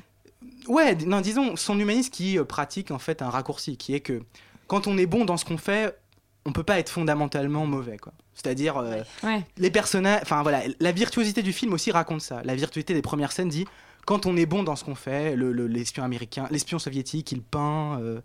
Ouais, 0.67 0.95
non, 0.95 1.21
disons 1.21 1.55
son 1.55 1.77
humanisme 1.79 2.09
qui 2.11 2.37
euh, 2.37 2.45
pratique 2.45 2.91
en 2.91 2.99
fait 2.99 3.21
un 3.21 3.29
raccourci, 3.29 3.77
qui 3.77 3.93
est 3.93 3.99
que 3.99 4.21
quand 4.67 4.87
on 4.87 4.97
est 4.97 5.05
bon 5.05 5.25
dans 5.25 5.37
ce 5.37 5.45
qu'on 5.45 5.57
fait, 5.57 5.97
on 6.45 6.51
peut 6.53 6.63
pas 6.63 6.79
être 6.79 6.89
fondamentalement 6.89 7.65
mauvais, 7.65 7.97
quoi. 7.97 8.13
C'est-à-dire 8.33 8.77
euh, 8.77 9.01
Ouais. 9.23 9.43
les 9.57 9.69
personnages, 9.71 10.21
enfin 10.23 10.41
voilà, 10.41 10.61
la 10.79 10.91
virtuosité 10.91 11.41
du 11.43 11.53
film 11.53 11.73
aussi 11.73 11.91
raconte 11.91 12.21
ça. 12.21 12.41
La 12.43 12.55
virtuosité 12.55 12.93
des 12.93 13.01
premières 13.01 13.31
scènes 13.31 13.49
dit 13.49 13.65
quand 14.05 14.25
on 14.25 14.35
est 14.35 14.45
bon 14.45 14.63
dans 14.63 14.75
ce 14.75 14.83
qu'on 14.83 14.95
fait, 14.95 15.35
le- 15.35 15.53
le- 15.53 15.67
l'espion 15.67 16.03
américain, 16.03 16.47
l'espion 16.51 16.79
soviétique, 16.79 17.31
il 17.31 17.41
peint. 17.41 17.99
euh, 18.01 18.19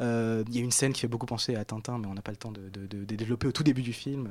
euh, 0.00 0.44
Il 0.48 0.54
y 0.56 0.58
a 0.58 0.62
une 0.62 0.70
scène 0.72 0.92
qui 0.92 1.00
fait 1.02 1.08
beaucoup 1.08 1.24
penser 1.26 1.54
à 1.56 1.64
Tintin, 1.64 1.98
mais 1.98 2.06
on 2.06 2.14
n'a 2.14 2.20
pas 2.22 2.32
le 2.32 2.36
temps 2.36 2.52
de, 2.52 2.68
de- 2.68 2.86
de- 2.86 3.04
de 3.04 3.16
développer 3.16 3.46
au 3.46 3.52
tout 3.52 3.62
début 3.62 3.82
du 3.82 3.92
film, 3.94 4.28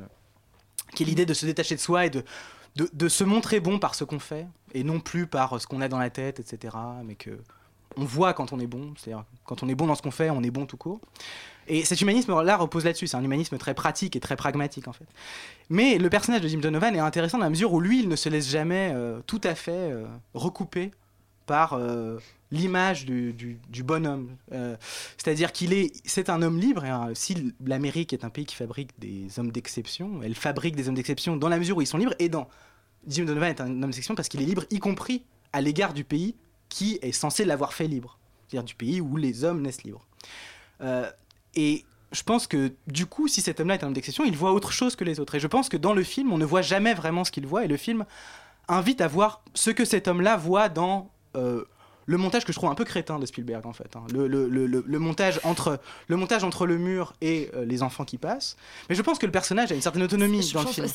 qui 0.93 1.03
est 1.03 1.05
l'idée 1.07 1.25
de 1.25 1.33
se 1.33 1.45
détacher 1.45 1.75
de 1.75 1.79
soi 1.79 2.05
et 2.05 2.09
de, 2.11 2.23
de, 2.75 3.09
se 3.09 3.23
montrer 3.23 3.59
bon 3.59 3.79
par 3.79 3.95
ce 3.95 4.03
qu'on 4.03 4.19
fait, 4.19 4.47
et 4.73 4.83
non 4.83 4.99
plus 4.99 5.27
par 5.27 5.59
ce 5.59 5.67
qu'on 5.67 5.81
a 5.81 5.87
dans 5.87 5.99
la 5.99 6.09
tête, 6.09 6.39
etc. 6.39 6.75
Mais 7.03 7.15
que 7.15 7.37
on 7.97 8.05
voit 8.05 8.33
quand 8.33 8.53
on 8.53 8.59
est 8.59 8.67
bon, 8.67 8.93
c'est-à-dire 8.97 9.25
quand 9.45 9.63
on 9.63 9.69
est 9.69 9.75
bon 9.75 9.87
dans 9.87 9.95
ce 9.95 10.01
qu'on 10.01 10.11
fait, 10.11 10.29
on 10.29 10.41
est 10.43 10.51
bon 10.51 10.65
tout 10.65 10.77
court. 10.77 10.99
Et 11.67 11.85
cet 11.85 12.01
humanisme-là 12.01 12.57
repose 12.57 12.85
là-dessus, 12.85 13.07
c'est 13.07 13.17
un 13.17 13.23
humanisme 13.23 13.57
très 13.57 13.73
pratique 13.73 14.15
et 14.15 14.19
très 14.19 14.35
pragmatique 14.35 14.87
en 14.87 14.93
fait. 14.93 15.05
Mais 15.69 15.97
le 15.97 16.09
personnage 16.09 16.41
de 16.41 16.47
Jim 16.47 16.59
Donovan 16.59 16.95
est 16.95 16.99
intéressant 16.99 17.37
dans 17.37 17.43
la 17.43 17.49
mesure 17.49 17.73
où 17.73 17.79
lui, 17.79 17.99
il 17.99 18.09
ne 18.09 18.15
se 18.15 18.29
laisse 18.29 18.49
jamais 18.49 18.91
euh, 18.93 19.21
tout 19.27 19.41
à 19.43 19.55
fait 19.55 19.71
euh, 19.71 20.05
recouper 20.33 20.91
par 21.45 21.73
euh, 21.73 22.17
l'image 22.51 23.05
du, 23.05 23.83
bonhomme. 23.83 24.35
Euh, 24.51 24.75
C'est-à-dire 25.17 25.51
qu'il 25.51 25.73
est, 25.73 25.91
c'est 26.05 26.29
un 26.29 26.41
homme 26.41 26.59
libre. 26.59 26.83
Un- 26.83 27.15
si 27.15 27.53
l'Amérique 27.65 28.13
est 28.13 28.25
un 28.25 28.29
pays 28.29 28.45
qui 28.45 28.55
fabrique 28.55 28.91
des 28.99 29.27
hommes 29.39 29.51
d'exception, 29.51 30.21
elle 30.23 30.35
fabrique 30.35 30.75
des 30.75 30.87
hommes 30.89 30.95
d'exception 30.95 31.37
dans 31.37 31.49
la 31.49 31.57
mesure 31.57 31.77
où 31.77 31.81
ils 31.81 31.87
sont 31.87 31.97
libres. 31.97 32.15
Et 32.19 32.29
dans 32.29 32.49
Jim 33.07 33.25
Donovan 33.25 33.49
est 33.49 33.61
un 33.61 33.69
homme 33.69 33.81
d'exception 33.81 34.15
parce 34.15 34.27
qu'il 34.27 34.41
est 34.41 34.45
libre, 34.45 34.65
y 34.69 34.79
compris 34.79 35.23
à 35.53 35.61
l'égard 35.61 35.93
du 35.93 36.03
pays 36.03 36.35
qui 36.69 36.99
est 37.01 37.11
censé 37.11 37.45
l'avoir 37.45 37.73
fait 37.73 37.87
libre, 37.87 38.17
c'est-à-dire 38.47 38.65
du 38.65 38.75
pays 38.75 39.01
où 39.01 39.17
les 39.17 39.43
hommes 39.43 39.61
naissent 39.61 39.83
libres. 39.83 40.05
Euh, 40.81 41.09
et 41.55 41.85
je 42.11 42.23
pense 42.23 42.47
que 42.47 42.73
du 42.87 43.05
coup, 43.05 43.27
si 43.27 43.41
cet 43.41 43.59
homme-là 43.59 43.75
est 43.75 43.83
un 43.83 43.87
homme 43.87 43.93
d'exception, 43.93 44.23
il 44.25 44.35
voit 44.35 44.51
autre 44.53 44.71
chose 44.71 44.95
que 44.95 45.03
les 45.03 45.19
autres. 45.19 45.35
Et 45.35 45.39
je 45.39 45.47
pense 45.47 45.69
que 45.69 45.77
dans 45.77 45.93
le 45.93 46.03
film, 46.03 46.31
on 46.31 46.37
ne 46.37 46.45
voit 46.45 46.61
jamais 46.61 46.93
vraiment 46.93 47.23
ce 47.23 47.31
qu'il 47.31 47.47
voit. 47.47 47.65
Et 47.65 47.67
le 47.67 47.77
film 47.77 48.05
invite 48.67 49.01
à 49.01 49.07
voir 49.07 49.43
ce 49.53 49.69
que 49.69 49.85
cet 49.85 50.07
homme-là 50.07 50.37
voit 50.37 50.69
dans 50.69 51.11
euh, 51.35 51.65
le 52.11 52.17
montage 52.17 52.45
que 52.45 52.51
je 52.53 52.57
trouve 52.57 52.69
un 52.69 52.75
peu 52.75 52.83
crétin 52.83 53.17
de 53.19 53.25
Spielberg 53.25 53.65
en 53.65 53.73
fait. 53.73 53.95
hein. 53.95 54.03
Le, 54.13 54.27
le- 54.27 54.47
le- 54.47 54.67
le- 54.67 54.99
montage 54.99 55.39
entre, 55.43 55.79
le 56.07 56.15
montage 56.17 56.43
entre 56.43 56.65
le 56.67 56.77
mur 56.77 57.13
et 57.21 57.49
euh, 57.55 57.65
les 57.65 57.81
enfants 57.83 58.05
qui 58.05 58.17
passent. 58.17 58.55
Mais 58.89 58.95
je 58.95 59.01
pense 59.01 59.17
que 59.17 59.25
le 59.25 59.31
personnage 59.31 59.71
a 59.71 59.75
une 59.75 59.81
certaine 59.81 60.03
autonomie 60.03 60.41
Je 60.43 60.53
dans 60.53 60.61
le 60.61 60.67
film. 60.67 60.85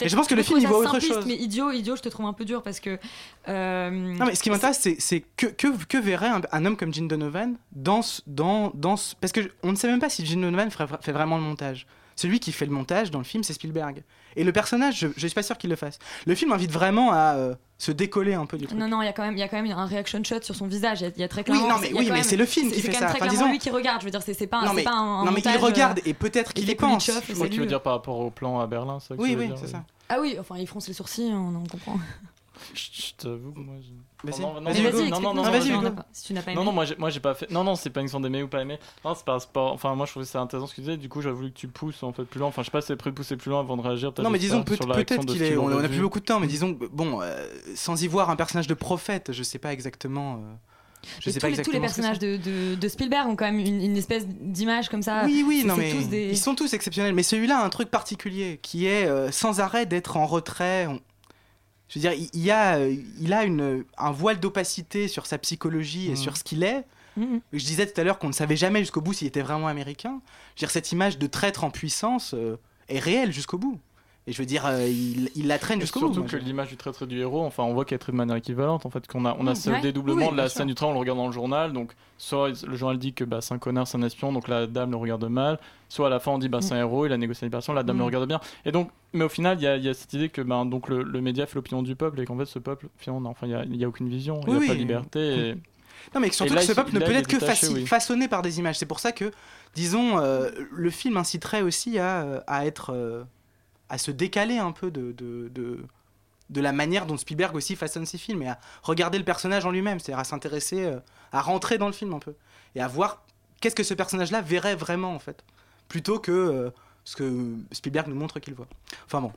Et 0.00 0.08
je 0.08 0.14
pense 0.16 0.26
que 0.28 0.34
le 0.34 0.42
film, 0.42 0.60
il 0.60 0.66
voit 0.68 0.78
autre 0.78 1.00
chose. 1.00 1.24
Mais 1.26 1.34
idiot, 1.34 1.70
idiot, 1.72 1.96
je 1.96 2.02
te 2.02 2.08
trouve 2.08 2.26
un 2.26 2.32
peu 2.32 2.44
dur 2.44 2.62
parce 2.62 2.78
que. 2.80 2.98
euh, 3.48 3.90
Non, 3.90 4.26
mais 4.26 4.34
ce 4.34 4.42
qui 4.42 4.50
m'intéresse, 4.50 4.86
c'est, 4.98 5.20
que, 5.36 5.46
que, 5.46 5.68
que 5.84 5.98
verrait 5.98 6.28
un, 6.28 6.40
un 6.52 6.64
homme 6.66 6.76
comme 6.76 6.92
Gene 6.94 7.08
Donovan 7.08 7.56
dans, 7.72 8.00
dans, 8.26 8.70
dans 8.74 8.96
ce- 8.96 9.14
Parce 9.20 9.32
que 9.32 9.42
je- 9.42 9.48
on 9.62 9.72
ne 9.72 9.76
sait 9.76 9.88
même 9.88 10.00
pas 10.00 10.08
si 10.10 10.24
Gene 10.26 10.42
Donovan 10.42 10.70
ferait- 10.70 10.86
fait 11.00 11.12
vraiment 11.12 11.36
le 11.36 11.42
montage. 11.42 11.86
Celui 12.18 12.40
qui 12.40 12.50
fait 12.52 12.64
le 12.66 12.72
montage 12.72 13.10
dans 13.10 13.18
le 13.18 13.24
film, 13.24 13.42
c'est 13.44 13.52
Spielberg. 13.52 14.02
Et 14.36 14.44
le 14.44 14.52
personnage, 14.52 14.98
je, 14.98 15.08
je 15.16 15.26
suis 15.26 15.34
pas 15.34 15.42
sûr 15.42 15.58
qu'il 15.58 15.68
le 15.70 15.76
fasse. 15.76 15.98
Le 16.26 16.34
film 16.34 16.52
invite 16.52 16.70
vraiment 16.70 17.12
à 17.12 17.34
euh, 17.36 17.54
se 17.78 17.92
décoller 17.92 18.32
un 18.34 18.46
peu 18.46 18.56
du 18.56 18.66
truc. 18.66 18.78
Non, 18.78 18.88
non, 18.88 19.02
il 19.02 19.04
y, 19.04 19.08
a 19.08 19.12
quand 19.12 19.22
même- 19.22 19.34
il 19.34 19.38
y 19.38 19.42
a 19.42 19.48
quand 19.48 19.60
même 19.60 19.70
un 19.70 19.84
reaction 19.84 20.22
shot 20.24 20.40
sur 20.42 20.54
son 20.54 20.66
visage. 20.66 21.00
Il 21.02 21.04
y 21.04 21.06
a- 21.08 21.12
il 21.14 21.20
y, 21.20 21.24
a 21.24 21.28
très 21.28 21.40
Oui, 21.42 21.44
clairement. 21.44 21.68
non, 21.68 21.74
mais 21.80 21.92
oui, 21.92 22.08
mais 22.10 22.22
c'est 22.22 22.36
le 22.36 22.46
film 22.46 22.70
qui 22.70 22.76
c'est 22.76 22.82
fait 22.86 22.92
quand 22.92 22.98
ça. 23.00 23.04
même 23.06 23.14
très 23.16 23.22
Enfin, 23.26 23.30
disons- 23.30 23.48
lui 23.50 23.58
qui 23.58 23.68
regarde. 23.70 24.00
Je 24.00 24.06
veux 24.06 24.10
dire, 24.10 24.22
c'est 24.22 24.32
c'est 24.34 24.46
pas, 24.46 24.62
non, 24.62 24.68
c'est 24.68 24.74
mais, 24.76 24.82
pas 24.84 24.92
un, 24.94 25.20
un 25.20 25.24
non, 25.26 25.30
mais 25.32 25.40
il 25.40 25.44
montage, 25.46 25.60
regarde 25.62 25.98
euh, 25.98 26.02
et 26.08 26.14
peut-être 26.14 26.54
qu'il 26.54 26.68
y 26.68 26.74
pense. 26.74 27.04
Kulitschov, 27.04 27.24
Je 27.28 27.34
crois 27.34 27.48
que 27.48 27.52
tu 27.52 27.60
veux 27.60 27.66
dire 27.66 27.82
par 27.82 27.92
rapport 27.92 28.18
au 28.20 28.30
plan 28.30 28.60
à 28.60 28.66
Berlin, 28.66 28.98
c'est 29.00 29.14
ça 29.14 29.20
Oui, 29.20 29.36
oui, 29.38 29.50
c'est 29.60 29.68
ça. 29.68 29.82
Ah 30.08 30.16
oui, 30.20 30.36
enfin, 30.40 30.54
il 30.58 30.66
fronce 30.66 30.88
les 30.88 30.94
sourcils, 30.94 31.30
on, 31.32 31.56
on 31.62 31.66
comprend. 31.66 31.96
Je 32.74 33.12
t'avoue 33.18 33.52
que 33.52 33.58
moi. 33.60 33.74
je- 33.80 34.30
Vas-y. 34.30 34.40
Non, 34.40 34.54
non, 34.54 34.60
Vas-y, 34.62 34.82
non, 34.82 34.88
Hugo. 34.88 34.98
non, 34.98 35.08
non, 35.08 35.20
non, 35.20 35.42
Ah, 35.44 35.50
non, 35.50 35.58
vas-y, 35.58 35.70
non, 35.70 35.92
pas- 35.92 36.06
Si 36.12 36.24
tu 36.24 36.32
n'as 36.32 36.42
pas 36.42 36.50
aimé. 36.52 36.58
Non, 36.58 36.64
non, 36.64 36.72
moi 36.72 36.84
j'ai, 36.84 36.96
moi 36.96 37.10
j'ai 37.10 37.20
pas 37.20 37.34
fait. 37.34 37.50
Non, 37.50 37.62
non, 37.64 37.76
c'est 37.76 37.90
pas 37.90 38.00
une 38.00 38.06
question 38.06 38.20
d'aimer 38.20 38.42
ou 38.42 38.48
pas 38.48 38.62
aimer. 38.62 38.78
Non, 39.04 39.14
c'est 39.14 39.24
pas 39.24 39.34
un 39.34 39.38
sport. 39.40 39.72
Enfin, 39.72 39.94
moi 39.94 40.06
je 40.06 40.10
trouvais 40.12 40.26
ça 40.26 40.40
intéressant 40.40 40.66
ce 40.66 40.72
que 40.72 40.76
tu 40.76 40.80
disais. 40.82 40.96
Du 40.96 41.08
coup, 41.08 41.20
j'aurais 41.20 41.34
voulu 41.34 41.50
que 41.52 41.58
tu 41.58 41.68
pousses 41.68 42.02
en 42.02 42.12
fait 42.12 42.24
plus 42.24 42.40
loin. 42.40 42.48
Enfin, 42.48 42.62
je 42.62 42.66
sais 42.66 42.70
pas 42.72 42.80
si 42.80 42.88
c'est 42.88 42.96
prêt 42.96 43.10
de 43.10 43.14
pousser 43.14 43.36
plus 43.36 43.50
loin 43.50 43.60
avant 43.60 43.76
de 43.76 43.82
réagir. 43.82 44.12
Non, 44.18 44.30
mais 44.30 44.38
disons 44.38 44.62
peut- 44.62 44.76
peut-être 44.76 45.24
qu'il 45.26 45.42
est. 45.42 45.56
On 45.56 45.68
a 45.78 45.88
plus 45.88 46.00
beaucoup 46.00 46.20
de 46.20 46.24
temps, 46.24 46.40
mais 46.40 46.46
disons, 46.46 46.76
bon, 46.92 47.20
euh, 47.22 47.46
sans 47.74 48.02
y 48.02 48.06
voir 48.08 48.30
un 48.30 48.36
personnage 48.36 48.66
de 48.66 48.74
prophète, 48.74 49.32
je 49.32 49.42
sais 49.42 49.58
pas 49.58 49.72
exactement. 49.72 50.36
euh, 50.36 50.54
je 51.20 51.30
sais 51.30 51.34
tous, 51.38 51.40
pas 51.40 51.48
les, 51.50 51.62
tous 51.62 51.70
les 51.70 51.76
exactement. 51.78 51.88
ce 51.88 51.94
que 51.94 52.00
personnages 52.16 52.18
de, 52.18 52.72
de, 52.72 52.74
de 52.74 52.88
Spielberg 52.88 53.28
ont 53.28 53.36
quand 53.36 53.44
même 53.44 53.60
une, 53.60 53.80
une 53.80 53.96
espèce 53.96 54.26
d'image 54.26 54.88
comme 54.88 55.02
ça. 55.02 55.22
Oui, 55.24 55.44
oui, 55.46 55.62
non, 55.64 55.76
mais 55.76 55.92
des- 56.04 56.30
ils 56.30 56.38
sont 56.38 56.56
tous 56.56 56.72
exceptionnels. 56.74 57.14
Mais 57.14 57.22
celui-là 57.22 57.58
a 57.60 57.64
un 57.64 57.68
truc 57.68 57.90
particulier 57.90 58.58
qui 58.60 58.86
est 58.86 59.06
euh, 59.06 59.30
sans 59.30 59.60
arrêt 59.60 59.86
d'être 59.86 60.16
en 60.16 60.26
retrait. 60.26 60.86
On- 60.88 61.00
Je 61.88 61.98
veux 61.98 62.00
dire, 62.00 62.28
il, 62.32 62.50
a, 62.50 62.78
euh, 62.78 62.96
il 63.20 63.32
a 63.32 63.44
une, 63.44 63.84
un 63.96 64.10
voile 64.10 64.40
d'opacité 64.40 65.06
sur 65.08 65.26
sa 65.26 65.38
psychologie 65.38 66.06
et 66.06 66.10
Mhm. 66.10 66.16
sur 66.16 66.36
ce 66.36 66.42
qu'il 66.44 66.62
est. 66.64 66.84
Mhm. 67.16 67.40
Je 67.52 67.64
disais 67.64 67.86
tout 67.86 67.98
à 68.00 68.04
l'heure 68.04 68.18
qu'on 68.18 68.26
ne 68.28 68.32
savait 68.32 68.56
jamais 68.56 68.80
jusqu'au 68.80 69.00
bout 69.00 69.12
s'il 69.12 69.28
était 69.28 69.40
vraiment 69.42 69.68
américain. 69.68 70.20
Je 70.56 70.60
veux 70.62 70.66
dire, 70.66 70.70
cette 70.70 70.90
image 70.92 71.16
de 71.18 71.26
traître 71.26 71.62
en 71.64 71.70
puissance 71.70 72.34
euh, 72.34 72.56
est 72.88 72.98
réelle 72.98 73.32
jusqu'au 73.32 73.56
bout. 73.58 73.78
Et 74.28 74.32
je 74.32 74.38
veux 74.42 74.46
dire, 74.46 74.66
euh, 74.66 74.84
il, 74.88 75.30
il 75.36 75.46
la 75.46 75.56
traîne 75.56 75.80
jusqu'au 75.80 76.00
bout. 76.00 76.12
surtout 76.14 76.28
que 76.28 76.36
l'image 76.36 76.68
du 76.70 76.76
traître 76.76 77.04
et 77.04 77.06
du 77.06 77.20
héros, 77.20 77.44
enfin, 77.44 77.62
on 77.62 77.74
voit 77.74 77.84
qu'elle 77.84 77.94
est 77.94 77.98
traitée 78.00 78.10
de 78.12 78.16
manière 78.16 78.34
équivalente. 78.34 78.84
En 78.84 78.90
fait, 78.90 79.06
qu'on 79.06 79.24
a, 79.24 79.36
on 79.38 79.46
a 79.46 79.52
Mmh, 79.52 79.54
ce 79.54 79.70
ouais. 79.70 79.80
dédoublement 79.80 80.26
Oui, 80.26 80.32
de 80.32 80.36
la 80.36 80.48
scène 80.48 80.62
sûr. 80.62 80.66
du 80.66 80.74
train, 80.74 80.88
on 80.88 80.92
le 80.94 80.98
regarde 80.98 81.16
dans 81.18 81.28
le 81.28 81.32
journal. 81.32 81.72
Donc, 81.72 81.92
soit 82.18 82.48
le 82.66 82.74
journal 82.76 82.98
dit 82.98 83.12
que 83.12 83.22
bah, 83.22 83.40
c'est 83.40 83.54
un 83.54 83.58
connard, 83.58 83.86
c'est 83.86 83.98
un 83.98 84.02
espion, 84.02 84.32
donc 84.32 84.48
la 84.48 84.66
dame 84.66 84.90
le 84.90 84.96
regarde 84.96 85.24
mal. 85.28 85.60
Soit 85.88 86.08
à 86.08 86.10
la 86.10 86.18
fin, 86.18 86.32
on 86.32 86.38
dit 86.38 86.48
bah, 86.48 86.60
c'est 86.60 86.74
un 86.74 86.78
héros, 86.80 87.06
il 87.06 87.12
a 87.12 87.16
négocié 87.16 87.44
la 87.44 87.48
libération, 87.50 87.72
la 87.72 87.84
dame 87.84 87.96
Mmh. 87.96 87.98
le 88.00 88.04
regarde 88.04 88.26
bien. 88.26 88.40
Et 88.64 88.72
donc, 88.72 88.90
mais 89.12 89.24
au 89.24 89.28
final, 89.28 89.58
il 89.60 89.62
y 89.62 89.66
a, 89.68 89.76
il 89.76 89.84
y 89.84 89.88
a 89.88 89.94
cette 89.94 90.12
idée 90.12 90.28
que 90.28 90.42
bah, 90.42 90.64
donc, 90.66 90.88
le, 90.88 91.04
le 91.04 91.20
média 91.20 91.46
fait 91.46 91.54
l'opinion 91.54 91.84
du 91.84 91.94
peuple 91.94 92.18
et 92.20 92.24
qu'en 92.24 92.36
fait, 92.36 92.46
ce 92.46 92.58
peuple, 92.58 92.88
finalement, 92.96 93.30
enfin, 93.30 93.46
il 93.46 93.50
n'y 93.50 93.54
a, 93.54 93.62
il 93.64 93.76
y 93.76 93.84
a 93.84 93.88
aucune 93.88 94.08
vision, 94.08 94.40
il 94.48 94.50
n'y 94.50 94.56
a 94.56 94.58
Oui, 94.58 94.66
pas 94.66 94.74
de 94.74 94.78
liberté. 94.80 95.20
et- 95.50 95.54
Non, 96.16 96.20
mais 96.20 96.32
surtout 96.32 96.52
là, 96.54 96.62
que 96.62 96.66
ce 96.66 96.72
peuple 96.72 96.92
ne 96.94 96.98
peut 96.98 97.12
être 97.12 97.28
que 97.28 97.36
détaché, 97.38 97.68
oui. 97.68 97.86
façonné 97.86 98.26
par 98.26 98.42
des 98.42 98.58
images. 98.58 98.76
C'est 98.76 98.86
pour 98.86 98.98
ça 98.98 99.12
que, 99.12 99.30
disons, 99.76 100.18
euh, 100.18 100.50
le 100.72 100.90
film 100.90 101.16
inciterait 101.16 101.62
aussi 101.62 102.00
à, 102.00 102.22
euh, 102.22 102.40
à 102.48 102.66
être. 102.66 102.90
euh, 102.92 103.22
à 103.88 103.98
se 103.98 104.10
décaler 104.10 104.58
un 104.58 104.72
peu 104.72 104.90
de, 104.90 105.12
de, 105.12 105.48
de, 105.54 105.84
de 106.50 106.60
la 106.60 106.72
manière 106.72 107.06
dont 107.06 107.16
Spielberg 107.16 107.54
aussi 107.54 107.76
façonne 107.76 108.06
ses 108.06 108.18
films 108.18 108.42
et 108.42 108.48
à 108.48 108.58
regarder 108.82 109.18
le 109.18 109.24
personnage 109.24 109.64
en 109.66 109.70
lui-même, 109.70 109.98
c'est-à-dire 110.00 110.20
à 110.20 110.24
s'intéresser, 110.24 110.84
euh, 110.84 110.98
à 111.32 111.40
rentrer 111.40 111.78
dans 111.78 111.86
le 111.86 111.92
film 111.92 112.12
un 112.14 112.18
peu 112.18 112.34
et 112.74 112.80
à 112.80 112.88
voir 112.88 113.22
qu'est-ce 113.60 113.74
que 113.76 113.82
ce 113.84 113.94
personnage-là 113.94 114.40
verrait 114.42 114.76
vraiment 114.76 115.14
en 115.14 115.18
fait, 115.18 115.44
plutôt 115.88 116.18
que 116.18 116.32
euh, 116.32 116.70
ce 117.04 117.14
que 117.16 117.54
Spielberg 117.72 118.08
nous 118.08 118.16
montre 118.16 118.40
qu'il 118.40 118.54
voit. 118.54 118.66
Enfin 119.06 119.20
bon, 119.20 119.32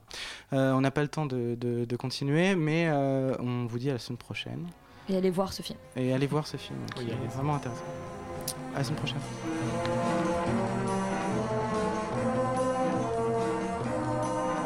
euh, 0.54 0.72
on 0.74 0.82
n'a 0.82 0.90
pas 0.92 1.04
le 1.04 1.08
temps 1.08 1.28
de, 1.28 1.56
de- 1.56 1.86
de 1.86 1.96
continuer, 1.96 2.56
mais 2.56 2.88
euh, 2.90 3.36
on 3.40 3.66
vous 3.68 3.78
dit 3.78 3.90
à 3.92 3.94
la 3.94 4.00
semaine 4.00 4.18
prochaine. 4.18 4.68
Et 5.08 5.16
allez 5.16 5.30
voir 5.30 5.54
ce 5.54 5.62
film. 5.62 5.78
Et 5.96 6.12
allez 6.14 6.28
voir 6.28 6.48
ce 6.48 6.58
film, 6.58 6.80
qui 6.96 7.04
Oui, 7.06 7.12
est 7.12 7.28
vraiment 7.36 7.56
intéressant. 7.56 7.84
À 8.74 8.80
la 8.80 8.84
semaine 8.84 8.98
prochaine. 8.98 10.19